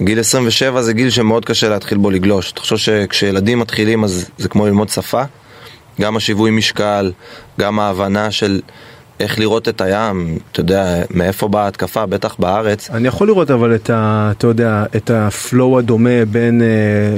גיל 0.02 0.20
27 0.20 0.82
זה 0.82 0.92
גיל 0.92 1.10
שמאוד 1.10 1.44
קשה 1.44 1.68
להתחיל 1.68 1.98
בו 1.98 2.10
לגלוש. 2.10 2.52
תחשוב 2.52 2.78
שכשילדים 2.78 3.58
מתחילים 3.58 4.04
אז 4.04 4.30
זה 4.38 4.48
כמו 4.48 4.66
ללמוד 4.66 4.88
שפה. 4.88 5.22
גם 6.00 6.16
השיווי 6.16 6.50
משקל, 6.50 7.12
גם 7.60 7.80
ההבנה 7.80 8.30
של 8.30 8.60
איך 9.20 9.38
לראות 9.38 9.68
את 9.68 9.80
הים, 9.80 10.38
אתה 10.52 10.60
יודע, 10.60 11.02
מאיפה 11.10 11.48
באה 11.48 11.64
ההתקפה, 11.64 12.06
בטח 12.06 12.36
בארץ. 12.38 12.90
אני 12.90 13.08
יכול 13.08 13.26
לראות 13.26 13.50
אבל 13.50 13.74
את 13.74 13.90
ה... 13.90 14.32
אתה 14.38 14.46
יודע, 14.46 14.84
את 14.96 15.10
הפלואו 15.10 15.78
הדומה 15.78 16.24
בין 16.30 16.62
אה, 16.62 16.66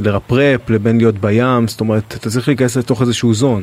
לרפרפ 0.03 0.71
לבין 0.71 0.99
להיות 0.99 1.19
בים, 1.19 1.69
זאת 1.69 1.81
אומרת, 1.81 2.15
אתה 2.19 2.31
צריך 2.31 2.49
להיכנס 2.49 2.77
לתוך 2.77 3.03
איזשהו 3.03 3.35
זון. 3.35 3.63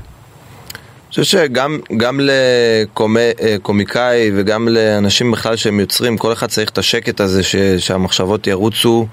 חושב 1.11 1.23
שגם 1.23 1.79
גם 1.97 2.19
לקומיקאי 2.23 4.31
וגם 4.35 4.67
לאנשים 4.67 5.31
בכלל 5.31 5.55
שהם 5.55 5.79
יוצרים, 5.79 6.17
כל 6.17 6.33
אחד 6.33 6.47
צריך 6.47 6.69
את 6.69 6.77
השקט 6.77 7.21
הזה 7.21 7.43
ש, 7.43 7.55
שהמחשבות 7.55 8.47
ירוצו 8.47 9.07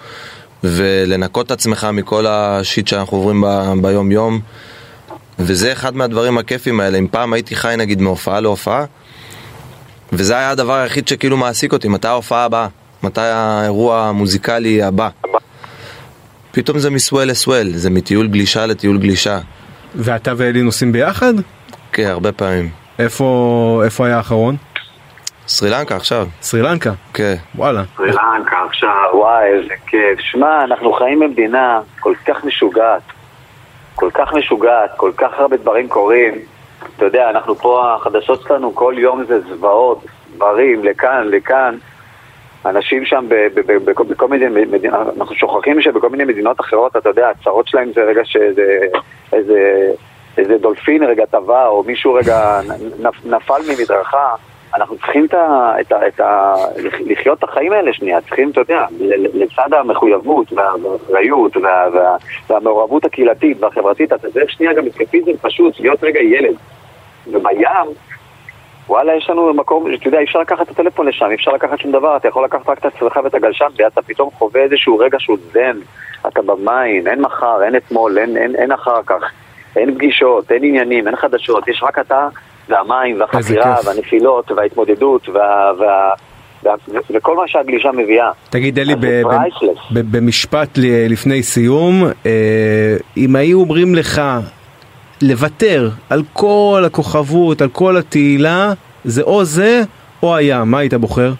ולנקות 0.64 1.46
את 1.46 1.50
עצמך 1.50 1.86
מכל 1.92 2.26
השיט 2.26 2.88
שאנחנו 2.88 3.16
עוברים 3.16 3.40
ב, 3.40 3.72
ביום 3.82 4.12
יום 4.12 4.40
וזה 5.38 5.72
אחד 5.72 5.96
מהדברים 5.96 6.38
הכיפים 6.38 6.80
האלה, 6.80 6.98
אם 6.98 7.06
פעם 7.10 7.32
הייתי 7.32 7.56
חי 7.56 7.74
נגיד 7.78 8.00
מהופעה 8.00 8.40
להופעה 8.40 8.84
וזה 10.12 10.36
היה 10.36 10.50
הדבר 10.50 10.74
היחיד 10.74 11.08
שכאילו 11.08 11.36
מעסיק 11.36 11.72
אותי, 11.72 11.88
מתי 11.88 12.08
ההופעה 12.08 12.44
הבאה? 12.44 12.68
מתי 13.02 13.20
האירוע 13.20 14.06
המוזיקלי 14.06 14.82
הבא? 14.82 15.08
פתאום 16.52 16.78
זה 16.78 16.90
מסוול 16.90 17.24
לסוול, 17.24 17.76
זה 17.76 17.90
מטיול 17.90 18.28
גלישה 18.28 18.66
לטיול 18.66 18.98
גלישה. 18.98 19.40
ואתה 19.94 20.32
ואלי 20.36 20.62
נוסעים 20.62 20.92
ביחד? 20.92 21.34
כן, 21.98 22.06
הרבה 22.06 22.32
פעמים. 22.32 22.68
איפה, 22.98 23.80
איפה 23.84 24.06
היה 24.06 24.16
האחרון? 24.16 24.56
סרי 25.48 25.70
לנקה 25.70 25.96
עכשיו, 25.96 26.26
סרי 26.42 26.62
לנקה. 26.62 26.90
כן. 27.14 27.34
וואלה. 27.54 27.82
סרי 27.96 28.06
לנקה 28.10 28.56
עכשיו, 28.66 28.90
וואי, 29.14 29.44
איזה 29.46 29.74
כיף. 29.86 30.20
שמע, 30.20 30.64
אנחנו 30.64 30.92
חיים 30.92 31.20
במדינה 31.20 31.80
כל 32.00 32.14
כך 32.26 32.44
משוגעת. 32.44 33.02
כל 33.94 34.10
כך 34.14 34.32
משוגעת, 34.34 34.90
כל 34.96 35.12
כך 35.16 35.30
הרבה 35.38 35.56
דברים 35.56 35.88
קורים. 35.88 36.34
אתה 36.96 37.04
יודע, 37.04 37.30
אנחנו 37.30 37.54
פה, 37.54 37.94
החדשות 37.94 38.42
שלנו, 38.42 38.74
כל 38.74 38.94
יום 38.98 39.24
זה 39.24 39.40
זוועות, 39.40 40.04
דברים, 40.36 40.84
לכאן, 40.84 41.28
לכאן. 41.30 41.74
אנשים 42.66 43.04
שם 43.04 43.24
ב- 43.28 43.34
ב- 43.54 43.72
ב- 43.72 43.90
בכל- 44.10 44.28
מיני 44.28 44.64
מדינות, 44.70 45.00
אנחנו 45.18 45.34
שוכחים 45.34 45.80
שבכל 45.80 46.08
מיני 46.08 46.24
מדינות 46.24 46.60
אחרות, 46.60 46.96
אתה 46.96 47.08
יודע, 47.08 47.28
הצרות 47.28 47.68
שלהם 47.68 47.90
זה 47.94 48.00
רגע 48.00 48.20
שאיזה 48.24 48.62
איזה, 49.32 49.60
איזה 50.38 50.58
דולפין 50.58 51.02
רגע 51.02 51.24
טבע, 51.26 51.66
או 51.66 51.82
מישהו 51.82 52.14
רגע 52.14 52.60
נפ- 53.02 53.26
נפל 53.26 53.60
ממדרכה. 53.68 54.34
אנחנו 54.74 54.96
צריכים 54.96 55.24
את 55.24 55.34
ה, 55.34 55.72
את 55.80 55.92
ה, 55.92 56.06
את 56.08 56.20
ה, 56.20 56.54
לחיות 57.06 57.38
את 57.38 57.44
החיים 57.44 57.72
האלה 57.72 57.92
שנייה, 57.92 58.20
צריכים, 58.20 58.50
אתה 58.50 58.60
יודע, 58.60 58.84
לצד 59.34 59.74
המחויבות 59.74 60.52
וה- 60.52 60.72
והאחריות 60.82 61.56
וה, 61.56 61.86
וה, 61.94 62.16
והמעורבות 62.50 63.04
הקהילתית 63.04 63.56
והחברתית, 63.62 64.12
אתה 64.12 64.30
צריך 64.30 64.50
שנייה 64.50 64.72
גם 64.74 64.86
אסקפיזם 64.86 65.30
פשוט, 65.40 65.80
להיות 65.80 66.04
רגע 66.04 66.20
ילד. 66.20 66.54
ובים, 67.26 67.66
וואלה, 68.88 69.14
יש 69.14 69.30
לנו 69.30 69.54
מקום, 69.54 69.94
אתה 69.94 70.08
יודע, 70.08 70.18
אי 70.18 70.24
אפשר 70.24 70.38
לקחת 70.38 70.62
את 70.66 70.80
הטלפון 70.80 71.06
לשם, 71.08 71.26
אי 71.30 71.34
אפשר 71.34 71.50
לקחת 71.50 71.78
שום 71.78 71.92
דבר, 71.92 72.16
אתה 72.16 72.28
יכול 72.28 72.44
לקחת 72.44 72.68
רק 72.68 72.78
את 72.78 72.84
עצמך 72.84 73.20
ואת 73.24 73.34
הגלשן, 73.34 73.66
ואתה 73.76 74.02
פתאום 74.02 74.30
חווה 74.30 74.60
איזשהו 74.62 74.98
רגע 74.98 75.18
שהוא 75.20 75.38
זן, 75.52 75.76
אתה 76.26 76.42
במים, 76.42 77.06
אין 77.06 77.20
מחר, 77.20 77.62
אין 77.62 77.76
אתמול, 77.76 78.18
אין, 78.18 78.36
אין, 78.36 78.54
אין 78.56 78.72
אחר 78.72 79.02
כך, 79.06 79.32
אין 79.78 79.94
פגישות, 79.94 80.52
אין 80.52 80.64
עניינים, 80.64 81.06
אין 81.06 81.16
חדשות, 81.16 81.68
יש 81.68 81.82
רק 81.82 81.98
אתה 81.98 82.28
והמים, 82.68 83.20
והחקירה. 83.20 83.76
והנפילות, 83.84 84.50
וההתמודדות, 84.50 85.28
וה, 85.28 85.72
וה, 85.78 86.74
וכל 87.10 87.36
מה 87.36 87.42
שהגלישה 87.46 87.92
מביאה. 87.92 88.30
תגיד 88.50 88.78
אלי, 88.78 88.94
במשפט 89.90 90.78
לפני 91.08 91.42
סיום, 91.42 92.04
אה, 92.26 92.96
אם 93.16 93.36
היו 93.36 93.60
אומרים 93.60 93.94
לך 93.94 94.22
לוותר 95.22 95.88
על 96.10 96.22
כל 96.32 96.82
הכוכבות, 96.86 97.62
על 97.62 97.68
כל 97.68 97.96
התהילה, 97.96 98.72
זה 99.04 99.22
או 99.22 99.44
זה 99.44 99.82
או 100.22 100.36
הים, 100.36 100.70
מה 100.70 100.78
היית 100.78 100.94
בוחר? 100.94 101.32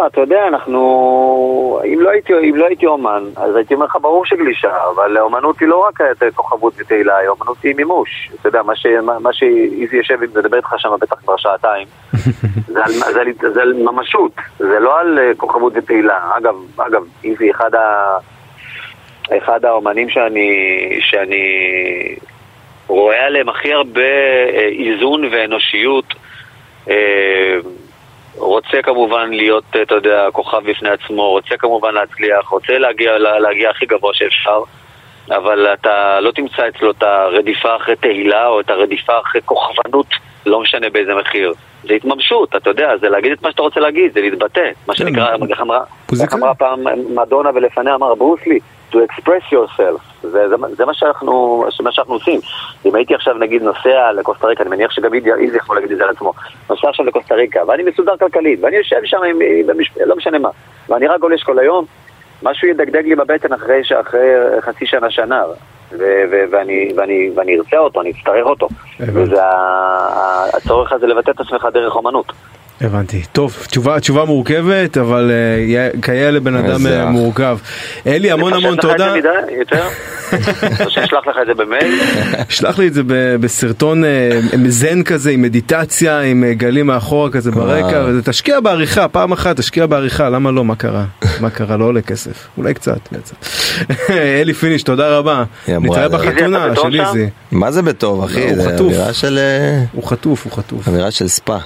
אה, 0.00 0.04
לא, 0.04 0.06
אתה 0.06 0.20
יודע, 0.20 0.48
אנחנו... 0.48 1.80
אם 1.84 2.00
לא, 2.00 2.10
הייתי, 2.10 2.32
אם 2.50 2.56
לא 2.56 2.66
הייתי 2.66 2.86
אומן, 2.86 3.22
אז 3.36 3.56
הייתי 3.56 3.74
אומר 3.74 3.86
לך, 3.86 3.96
ברור 4.00 4.26
שגלישה, 4.26 4.70
אבל 4.94 5.18
אומנות 5.18 5.60
היא 5.60 5.68
לא 5.68 5.86
רק 5.88 6.00
אה, 6.00 6.30
כוכבות 6.34 6.74
ותהילה, 6.78 7.16
היא 7.16 7.28
אומנות 7.28 7.56
היא 7.62 7.74
מימוש. 7.74 8.30
אתה 8.40 8.48
יודע, 8.48 8.62
מה, 8.62 8.76
ש, 8.76 8.86
מה, 8.86 9.18
מה 9.18 9.32
שאיזי 9.32 9.96
יושב 9.96 10.18
ומדבר 10.20 10.56
איתך 10.56 10.74
שם 10.78 10.88
בטח 11.00 11.14
כבר 11.14 11.36
שעתיים, 11.36 11.86
זה, 12.74 12.84
על, 12.84 12.92
זה, 12.92 13.20
על, 13.20 13.52
זה 13.52 13.62
על 13.62 13.72
ממשות, 13.72 14.32
זה 14.58 14.80
לא 14.80 15.00
על 15.00 15.18
אה, 15.18 15.30
כוכבות 15.36 15.72
ותהילה. 15.76 16.18
אגב, 16.38 16.54
אגב, 16.76 17.04
איזי 17.24 17.50
אחד, 17.50 17.74
ה, 17.74 18.16
אחד 19.38 19.64
האומנים 19.64 20.08
שאני, 20.08 20.78
שאני 21.00 21.44
רואה 22.86 23.26
עליהם 23.26 23.48
הכי 23.48 23.72
הרבה 23.72 24.00
אה, 24.54 24.68
איזון 24.78 25.24
ואנושיות. 25.24 26.14
אה, 28.36 28.44
רוצה 28.44 28.82
כמובן 28.82 29.30
להיות, 29.30 29.64
אה, 29.76 29.82
אתה 29.82 29.94
יודע, 29.94 30.26
כוכב 30.32 30.70
בפני 30.70 30.88
עצמו, 30.88 31.30
רוצה 31.30 31.56
כמובן 31.58 31.94
להצליח, 31.94 32.48
רוצה 32.48 32.78
להגיע, 32.78 33.18
לה- 33.18 33.38
להגיע 33.38 33.70
הכי 33.70 33.86
גבוה 33.86 34.14
שאפשר, 34.14 34.62
אבל 35.30 35.66
אתה 35.80 36.20
לא 36.20 36.30
תמצא 36.30 36.68
אצלו 36.68 36.90
את 36.90 37.02
הרדיפה 37.02 37.76
אחרי 37.76 37.96
תהילה 37.96 38.46
או 38.46 38.60
את 38.60 38.70
הרדיפה 38.70 39.12
אחרי 39.20 39.40
כוכבנות, 39.44 40.06
לא 40.46 40.60
משנה 40.60 40.90
באיזה 40.90 41.14
מחיר. 41.14 41.52
זה 41.84 41.94
התממשות, 41.94 42.56
אתה 42.56 42.70
יודע, 42.70 42.96
זה 43.00 43.08
להגיד 43.08 43.32
את 43.32 43.42
מה 43.42 43.50
שאתה 43.50 43.62
רוצה 43.62 43.80
להגיד, 43.80 44.12
זה 44.14 44.20
להתבטא. 44.20 44.70
מה 44.86 44.94
שנקרא, 44.94 45.32
איך 45.50 45.60
אמרה. 45.60 45.80
איך 46.22 46.34
אמרה 46.34 46.54
פעם 46.54 46.84
מדונה 47.14 47.50
ולפניה 47.54 47.94
אמר 47.94 48.14
ברוסלי, 48.14 48.58
to 48.92 48.96
express 48.96 49.52
yourself. 49.52 50.00
זה, 50.22 50.48
זה, 50.48 50.56
זה 50.76 50.84
מה, 50.84 50.94
שאנחנו, 50.94 51.64
מה 51.82 51.92
שאנחנו 51.92 52.14
עושים. 52.14 52.40
אם 52.86 52.94
הייתי 52.94 53.14
עכשיו 53.14 53.34
נגיד 53.34 53.62
נוסע 53.62 54.12
לקוסטה 54.12 54.46
ריקה, 54.46 54.62
אני 54.62 54.70
מניח 54.70 54.90
שגם 54.90 55.14
איזי 55.14 55.56
יכול 55.56 55.76
להגיד 55.76 55.92
את 55.92 55.98
זה 55.98 56.04
על 56.04 56.10
עצמו, 56.10 56.32
נוסע 56.70 56.88
עכשיו 56.88 57.06
לקוסטה 57.06 57.34
ריקה, 57.34 57.60
ואני 57.68 57.82
מסודר 57.82 58.16
כלכלית, 58.16 58.58
ואני 58.62 58.76
יושב 58.76 59.00
שם 59.04 59.18
עם, 59.30 59.38
במשפ... 59.66 59.92
לא 60.06 60.16
משנה 60.16 60.38
מה, 60.38 60.48
ואני 60.88 61.06
רק 61.06 61.20
גולש 61.20 61.42
כל 61.42 61.58
היום, 61.58 61.84
משהו 62.42 62.68
ידגדג 62.68 63.04
לי 63.04 63.14
בבטן 63.14 63.52
אחרי, 63.52 63.82
אחרי 64.00 64.30
חצי 64.60 64.86
שנה, 64.86 65.10
שנה, 65.10 65.44
ו- 65.92 66.24
ו- 66.30 66.44
ואני, 66.50 66.92
ואני, 66.96 67.30
ואני 67.34 67.58
ארצה 67.58 67.78
אותו, 67.78 68.00
אני 68.00 68.10
אצטרך 68.10 68.46
אותו. 68.46 68.68
וזה 69.00 69.40
הצורך 70.56 70.92
הזה 70.92 71.06
לבטא 71.06 71.30
את 71.30 71.40
עצמך 71.40 71.68
דרך 71.72 71.96
אומנות. 71.96 72.32
הבנתי. 72.80 73.22
טוב, 73.32 73.56
תשובה, 73.66 74.00
תשובה 74.00 74.24
מורכבת, 74.24 74.98
אבל 74.98 75.30
יא- 75.68 76.02
כיאה 76.02 76.30
לבן 76.30 76.54
אדם 76.54 76.66
איזה 76.86 77.00
אה. 77.02 77.10
מורכב. 77.10 77.58
אלי, 78.06 78.30
המון 78.30 78.52
המון 78.52 78.74
לפשט 78.74 78.84
לך 78.84 78.90
את 78.90 78.96
תודה. 78.98 79.12
זה 79.12 79.18
מדי, 79.18 79.54
יותר? 79.58 79.84
או 80.84 80.90
שאשלח 80.90 81.26
לך 81.26 81.36
את 81.42 81.46
זה 81.46 81.54
במייל? 81.64 82.00
שלח 82.48 82.78
לי 82.78 82.86
את 82.88 82.94
זה 82.94 83.02
ב- 83.06 83.36
בסרטון 83.40 84.04
אה, 84.04 84.30
זן 84.68 85.02
כזה, 85.02 85.30
עם 85.30 85.42
מדיטציה, 85.42 86.20
עם 86.20 86.44
גלים 86.52 86.86
מאחורה 86.86 87.30
כזה 87.30 87.50
ברקע. 87.50 88.04
וזה 88.06 88.22
תשקיע 88.22 88.60
בעריכה, 88.60 89.08
פעם 89.08 89.32
אחת 89.32 89.56
תשקיע 89.56 89.86
בעריכה, 89.86 90.28
למה 90.28 90.50
לא? 90.50 90.64
מה 90.64 90.76
קרה? 90.76 91.04
מה 91.40 91.50
קרה? 91.50 91.76
לא 91.76 91.84
עולה 91.84 92.00
כסף. 92.02 92.48
אולי 92.58 92.74
קצת, 92.74 92.98
בעצם. 93.12 93.34
אלי 94.40 94.54
פיניש, 94.54 94.82
תודה 94.82 95.18
רבה. 95.18 95.44
נתראה 95.68 96.08
בחתונה 96.08 96.68
של? 96.76 97.00
איזי. 97.00 97.28
מה 97.52 97.70
זה 97.70 97.82
בטוב 97.82 98.24
אחי? 98.24 98.42
הוא 98.50 98.54
זה 98.62 98.70
חטוף. 98.74 98.92
הוא 99.92 100.04
חטוף, 100.04 100.44
הוא 100.44 100.52
חטוף. 100.52 100.88
אווירה 100.88 101.10
של 101.10 101.28
ספא. 101.28 101.58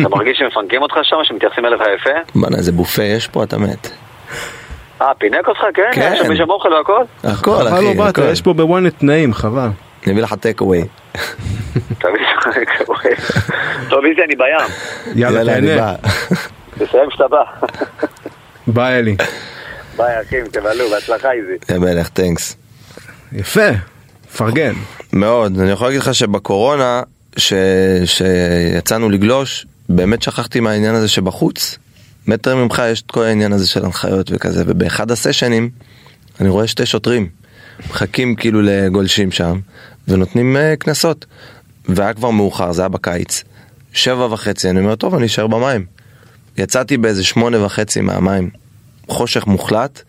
אתה 0.00 0.08
מרגיש 0.08 0.38
שמפנקים 0.38 0.82
אותך 0.82 0.94
שם, 1.02 1.16
שמתייחסים 1.22 1.66
אליך 1.66 1.80
יפה? 2.00 2.10
בואנה 2.34 2.56
איזה 2.56 2.72
בופה 2.72 3.02
יש 3.02 3.28
פה 3.28 3.44
אתה 3.44 3.58
מת. 3.58 3.90
אה, 5.02 5.14
פינק 5.18 5.48
אותך? 5.48 5.60
כן? 5.74 5.82
כן. 5.92 6.12
יש 6.14 6.38
שם 6.38 6.50
אוכל 6.50 6.72
והכל? 6.72 7.02
הכל 7.24 7.68
אחי. 7.68 7.84
לא 7.84 8.04
באת, 8.04 8.18
הכל. 8.18 8.22
יש 8.32 8.42
פה 8.42 8.52
בואנה 8.52 8.98
תנאים, 8.98 9.34
חבל. 9.34 9.68
אני 10.04 10.12
אביא 10.12 10.22
לך 10.22 10.34
טייק 10.34 10.60
אווי. 10.60 10.84
תביא 11.98 12.20
טוב, 13.90 14.04
איזי, 14.04 14.22
אני 14.24 14.36
בים. 14.36 14.56
יאללה, 15.14 15.56
איזי 15.56 15.66
תהנה. 15.66 15.76
בא. 15.76 16.08
תסיים 16.86 17.08
כשאתה 17.10 17.28
בא. 17.28 17.42
ביי 18.66 18.98
אלי. 18.98 19.16
ביי, 19.96 20.20
אחים, 20.20 20.44
תבלו, 20.46 20.88
בהצלחה, 20.90 21.32
איזי. 21.32 21.74
יא 21.74 21.78
מלך 21.78 22.08
thanks. 22.08 22.56
יפה, 23.32 23.68
פרגן. 24.36 24.72
מאוד, 25.12 25.60
אני 25.60 25.70
יכול 25.70 25.86
להגיד 25.86 26.00
לך 26.00 26.14
שבקורונה, 26.14 27.02
ש... 27.36 27.52
שיצאנו 28.04 29.10
לגלוש, 29.10 29.66
באמת 29.88 30.22
שכחתי 30.22 30.60
מהעניין 30.60 30.94
הזה 30.94 31.08
שבחוץ, 31.08 31.78
מטר 32.26 32.56
ממך 32.56 32.82
יש 32.90 33.02
את 33.02 33.10
כל 33.10 33.22
העניין 33.24 33.52
הזה 33.52 33.66
של 33.66 33.84
הנחיות 33.84 34.30
וכזה, 34.32 34.64
ובאחד 34.66 35.10
הסשנים, 35.10 35.70
אני 36.40 36.48
רואה 36.48 36.66
שתי 36.66 36.86
שוטרים, 36.86 37.28
מחכים 37.90 38.34
כאילו 38.34 38.62
לגולשים 38.62 39.32
שם, 39.32 39.60
ונותנים 40.08 40.56
אה, 40.56 40.76
קנסות. 40.76 41.26
והיה 41.88 42.14
כבר 42.14 42.30
מאוחר, 42.30 42.72
זה 42.72 42.82
היה 42.82 42.88
בקיץ. 42.88 43.44
שבע 43.92 44.26
וחצי, 44.26 44.70
אני 44.70 44.80
אומר, 44.80 44.94
טוב, 44.94 45.14
אני 45.14 45.26
אשאר 45.26 45.46
במים. 45.46 45.86
יצאתי 46.58 46.96
באיזה 46.96 47.24
שמונה 47.24 47.64
וחצי 47.64 48.00
מהמים, 48.00 48.50
חושך 49.08 49.46
מוחלט, 49.46 50.02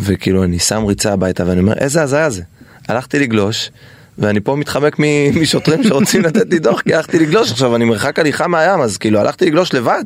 וכאילו 0.00 0.44
אני 0.44 0.58
שם 0.58 0.84
ריצה 0.84 1.12
הביתה 1.12 1.46
ואני 1.46 1.60
אומר, 1.60 1.74
איזה 1.74 2.02
הזיה 2.02 2.30
זה. 2.30 2.42
הלכתי 2.88 3.18
לגלוש, 3.18 3.70
ואני 4.22 4.40
פה 4.40 4.56
מתחמק 4.56 4.96
משוטרים 5.42 5.82
שרוצים 5.84 6.22
לתת 6.22 6.50
לי 6.50 6.58
דוח, 6.58 6.80
כי 6.80 6.94
הלכתי 6.94 7.18
לגלוש 7.18 7.50
עכשיו, 7.50 7.76
אני 7.76 7.84
מרחק 7.84 8.18
הליכה 8.18 8.46
מהים, 8.46 8.80
אז 8.80 8.98
כאילו 8.98 9.20
הלכתי 9.20 9.46
לגלוש 9.46 9.74
לבד. 9.74 10.04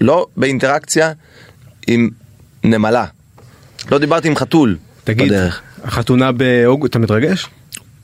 לא 0.00 0.26
באינטראקציה 0.36 1.12
עם 1.86 2.08
נמלה. 2.64 3.04
לא 3.90 3.98
דיברתי 3.98 4.28
עם 4.28 4.36
חתול 4.36 4.76
תגיד, 5.04 5.28
בדרך. 5.28 5.62
החתונה 5.84 6.32
באוגוסט, 6.32 6.90
אתה 6.90 6.98
מתרגש? 6.98 7.46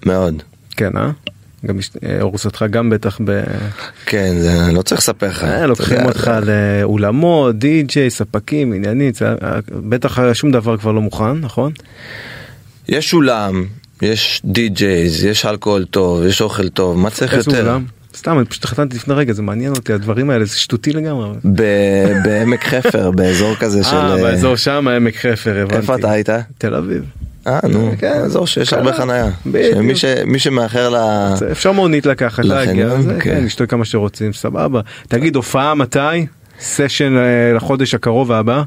מאוד. 0.07 0.43
כן, 0.77 0.97
אה? 0.97 1.11
גם 1.67 1.79
אה, 2.05 2.21
ארוסתך 2.21 2.65
גם 2.71 2.91
בטח 2.91 3.21
ב... 3.25 3.43
כן, 4.07 4.35
זה 4.39 4.73
לא 4.73 4.83
צריך 4.83 5.01
לספר 5.01 5.29
לך. 5.29 5.45
אה, 5.45 5.67
לוקחים 5.67 6.05
אותך 6.05 6.31
לאולמות, 6.43 7.59
די-ג'יי, 7.59 8.11
ספקים, 8.11 8.73
עניינים, 8.73 9.13
אה, 9.23 9.59
בטח 9.71 10.33
שום 10.33 10.51
דבר 10.51 10.77
כבר 10.77 10.93
לא 10.93 11.01
מוכן, 11.01 11.33
נכון? 11.33 11.73
יש 12.89 13.15
אולם, 13.15 13.67
יש 14.03 14.43
די-ג'ייז, 14.45 15.25
יש 15.25 15.47
אלכוהול 15.47 15.85
טוב, 15.85 16.25
יש 16.25 16.41
אוכל 16.41 16.69
טוב, 16.69 16.99
מה 16.99 17.11
צריך 17.11 17.33
יותר? 17.33 17.63
אולם? 17.63 17.85
סתם, 18.17 18.39
אני 18.39 18.47
פשוט 18.47 18.65
החלטתי 18.65 18.97
לפני 18.97 19.15
רגע, 19.15 19.33
זה 19.33 19.43
מעניין 19.43 19.73
אותי, 19.73 19.93
הדברים 19.93 20.31
האלה, 20.31 20.45
זה 20.45 20.59
שטותי 20.59 20.93
לגמרי. 20.93 21.29
בעמק 22.25 22.65
חפר, 22.65 23.11
באזור 23.11 23.55
כזה 23.55 23.85
של... 23.85 23.97
אה, 23.97 24.17
באזור 24.17 24.57
שם, 24.57 24.89
עמק 24.89 25.17
חפר, 25.17 25.57
הבנתי. 25.57 25.77
איפה 25.77 25.95
אתה 25.95 26.11
היית? 26.11 26.29
תל 26.59 26.75
אביב. 26.75 27.05
אה, 27.47 27.61
נו, 27.69 27.93
כן. 27.99 28.21
אזור 28.25 28.47
שיש. 28.47 28.73
הרבה 28.73 28.93
חנייה. 28.93 29.31
בדיוק. 29.47 29.95
שמי 29.95 30.39
שמאחר 30.39 30.89
ל... 30.89 30.97
אפשר 31.53 31.73
מונית 31.73 32.07
לקחת, 32.07 32.45
להגיע, 32.45 32.89
כן. 32.91 33.21
כן, 33.21 33.45
לשתות 33.45 33.71
כמה 33.71 33.85
שרוצים, 33.85 34.33
סבבה. 34.33 34.81
תגיד, 35.09 35.37
הופעה 35.37 35.75
מתי? 35.75 36.27
סשן 36.61 37.17
אה, 37.17 37.53
לחודש 37.57 37.95
הקרוב 37.95 38.33
הבא? 38.33 38.63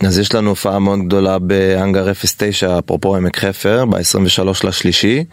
אז 0.00 0.18
יש 0.18 0.34
לנו 0.34 0.50
הופעה 0.50 0.78
מאוד 0.78 0.98
גדולה 1.06 1.38
באנגר 1.38 2.12
09, 2.12 2.78
אפרופו 2.78 3.16
עמק 3.16 3.38
חפר, 3.38 3.84
ב-23 3.84 4.66
לשלישי. 4.66 5.24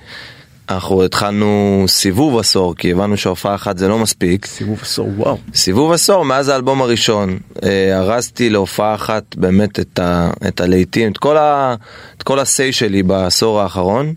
אנחנו 0.70 1.04
התחלנו 1.04 1.84
סיבוב 1.88 2.38
עשור, 2.38 2.76
כי 2.76 2.92
הבנו 2.92 3.18
שהופעה 3.18 3.56
אחת 3.56 3.78
זה 3.78 3.88
לא 3.88 4.00
מספיק. 4.00 4.46
סיבוב 4.46 4.80
עשור, 4.82 5.10
וואו. 5.18 5.38
סיבוב 5.54 5.92
עשור 5.92 6.26
מאז 6.26 6.50
האלבום 6.50 6.82
הראשון, 6.82 7.40
אה, 7.64 8.00
ארזתי 8.00 8.50
להופעה 8.50 8.96
אחת 8.96 9.36
באמת 9.36 9.80
את, 9.80 10.00
ה, 10.00 10.32
את 10.48 10.62
הלהיטים, 10.62 11.12
את 11.12 11.18
כל, 11.18 11.38
ה, 11.38 11.76
את 12.18 12.24
כל 12.24 12.40
ה-say 12.40 12.72
שלי 12.72 13.04
בעשור 13.04 13.62
האחרון, 13.62 14.14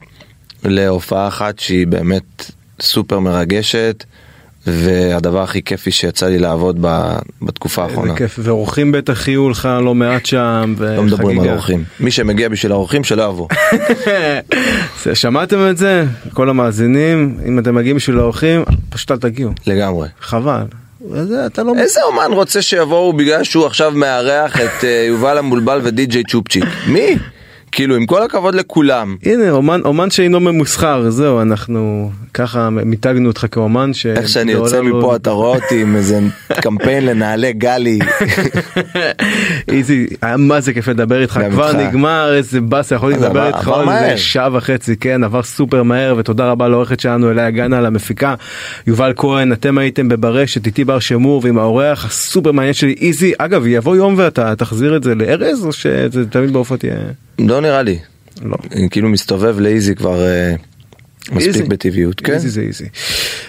להופעה 0.65 1.29
אחת 1.29 1.59
שהיא 1.59 1.87
באמת 1.87 2.51
סופר 2.81 3.19
מרגשת, 3.19 4.05
והדבר 4.67 5.43
הכי 5.43 5.63
כיפי 5.63 5.91
שיצא 5.91 6.27
לי 6.27 6.39
לעבוד 6.39 6.79
ב, 6.81 7.17
בתקופה 7.43 7.83
איזה 7.83 7.93
האחרונה. 7.93 8.17
כיף, 8.17 8.39
ואורחים 8.43 8.93
בטח 8.93 9.29
יהיו 9.29 9.51
לך 9.51 9.69
לא 9.83 9.95
מעט 9.95 10.27
שם, 10.27 10.75
לא 10.79 11.03
מדברים 11.03 11.29
על 11.31 11.37
וחגיגה. 11.37 11.53
אורחים. 11.53 11.85
מי 12.01 12.11
שמגיע 12.11 12.49
בשביל 12.49 12.73
האורחים 12.73 13.05
שלא 13.05 13.23
יבוא. 13.23 13.49
שמעתם 15.15 15.71
את 15.71 15.77
זה? 15.77 16.05
כל 16.33 16.49
המאזינים, 16.49 17.39
אם 17.49 17.59
אתם 17.59 17.75
מגיעים 17.75 17.97
בשביל 17.97 18.19
האורחים, 18.19 18.65
פשוט 18.91 19.11
אל 19.11 19.17
תגיעו, 19.17 19.51
לגמרי. 19.67 20.09
חבל. 20.21 20.65
וזה, 21.11 21.47
אתה 21.47 21.63
לא... 21.63 21.73
איזה 21.79 22.01
אומן 22.03 22.33
רוצה 22.33 22.63
שיבואו 22.63 23.13
בגלל 23.13 23.45
שהוא 23.45 23.67
עכשיו 23.67 23.93
מארח 23.95 24.61
את 24.61 24.85
אה, 24.85 25.05
יובל 25.09 25.39
המבולבל 25.39 25.81
ודי.ג'יי 25.83 26.23
צ'ופצ'יק? 26.25 26.65
מי? 26.87 27.17
כאילו 27.77 27.97
עם 27.97 28.07
כל 28.07 28.23
הכבוד 28.23 28.55
לכולם. 28.55 29.17
הנה 29.25 29.51
אומן 29.51 29.81
אומן 29.85 30.11
שאינו 30.11 30.41
ממוסחר 30.41 31.11
זהו 31.11 31.43
אנחנו 31.43 32.11
ככה 32.35 32.71
מיתגנו 32.71 33.29
אותך 33.29 33.47
כאומן 33.51 33.95
ש... 33.95 34.07
איך 34.07 34.29
שאני 34.29 34.53
יוצא 34.53 34.81
לא- 34.81 34.99
מפה 34.99 35.17
אתה 35.17 35.31
רואה 35.31 35.49
אותי 35.57 35.83
עם 35.83 35.97
איזה 35.97 36.21
קמפיין 36.63 37.07
לנעלי 37.07 37.53
גלי. 37.53 37.99
איזי 39.69 40.07
היה 40.23 40.37
מה 40.37 40.61
זה 40.61 40.73
כיף 40.73 40.89
לדבר 40.89 41.23
איתך 41.23 41.41
כבר. 41.51 41.73
נגמר 41.73 42.35
איזה 42.35 42.61
באסה 42.61 42.95
יכול 42.95 43.13
לדבר 43.13 43.47
איתך 43.47 43.69
עוד 43.69 43.89
שעה 44.17 44.49
וחצי 44.53 44.97
כן 44.97 45.25
עבר 45.25 45.43
סופר 45.43 45.83
מהר 45.83 46.15
ותודה 46.19 46.51
רבה 46.51 46.69
לעורכת 46.69 47.01
שלנו 47.01 47.31
אליה 47.31 47.51
גנה 47.51 47.79
על 47.79 47.87
המפיקה 47.87 48.35
יובל 48.87 49.13
כהן 49.17 49.53
אתם 49.53 49.79
הייתם 49.79 50.09
בברשת 50.09 50.67
איתי 50.67 50.85
בר 50.85 50.99
שמור 50.99 51.41
ועם 51.45 51.59
האורח 51.59 52.05
הסופר 52.05 52.53
מעניין 52.53 52.75
שלי 52.75 52.95
איזי 53.01 53.33
אגב 53.39 53.67
יבוא 53.67 53.97
יום 53.97 54.15
ואתה 54.19 54.57
תחזיר 54.57 54.97
את 54.97 55.03
זה 55.03 55.15
לארז 55.15 55.65
או 55.65 55.73
שזה 55.73 56.27
תמיד 56.31 56.53
בהופעות 56.53 56.85
יהיה 56.85 56.97
לא 57.39 57.61
נראה 57.61 57.83
לי. 57.83 57.99
לא. 58.43 58.57
אני 58.73 58.91
כאילו 58.91 59.09
מסתובב 59.09 59.61
לאיזי 59.61 59.95
כבר 59.95 60.27
אה, 60.27 60.55
איזי. 61.37 61.49
מספיק 61.49 61.67
בטבעיות. 61.67 62.21
כן. 62.21 62.33
איזי 62.33 62.49
זה 62.49 62.61
איזי. 62.61 62.85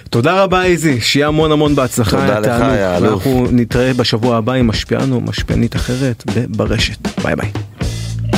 תודה 0.10 0.44
רבה 0.44 0.64
איזי, 0.64 1.02
שיהיה 1.02 1.28
המון 1.28 1.52
המון 1.52 1.76
בהצלחה. 1.76 2.22
תודה 2.22 2.40
לך. 2.40 2.62
יא 2.62 2.98
אלוף. 2.98 3.12
ואנחנו 3.28 3.48
נתראה 3.52 3.94
בשבוע 3.94 4.38
הבא 4.38 4.54
עם 4.54 4.68
משפיען 4.68 5.10
או 5.10 5.22
משפיענית 5.22 5.76
אחרת, 5.76 6.24
ברשת. 6.50 7.22
ביי 7.24 7.36
ביי. 7.36 7.52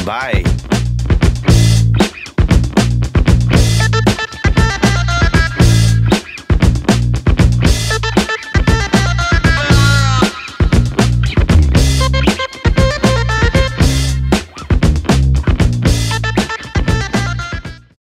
ביי. 0.05 0.43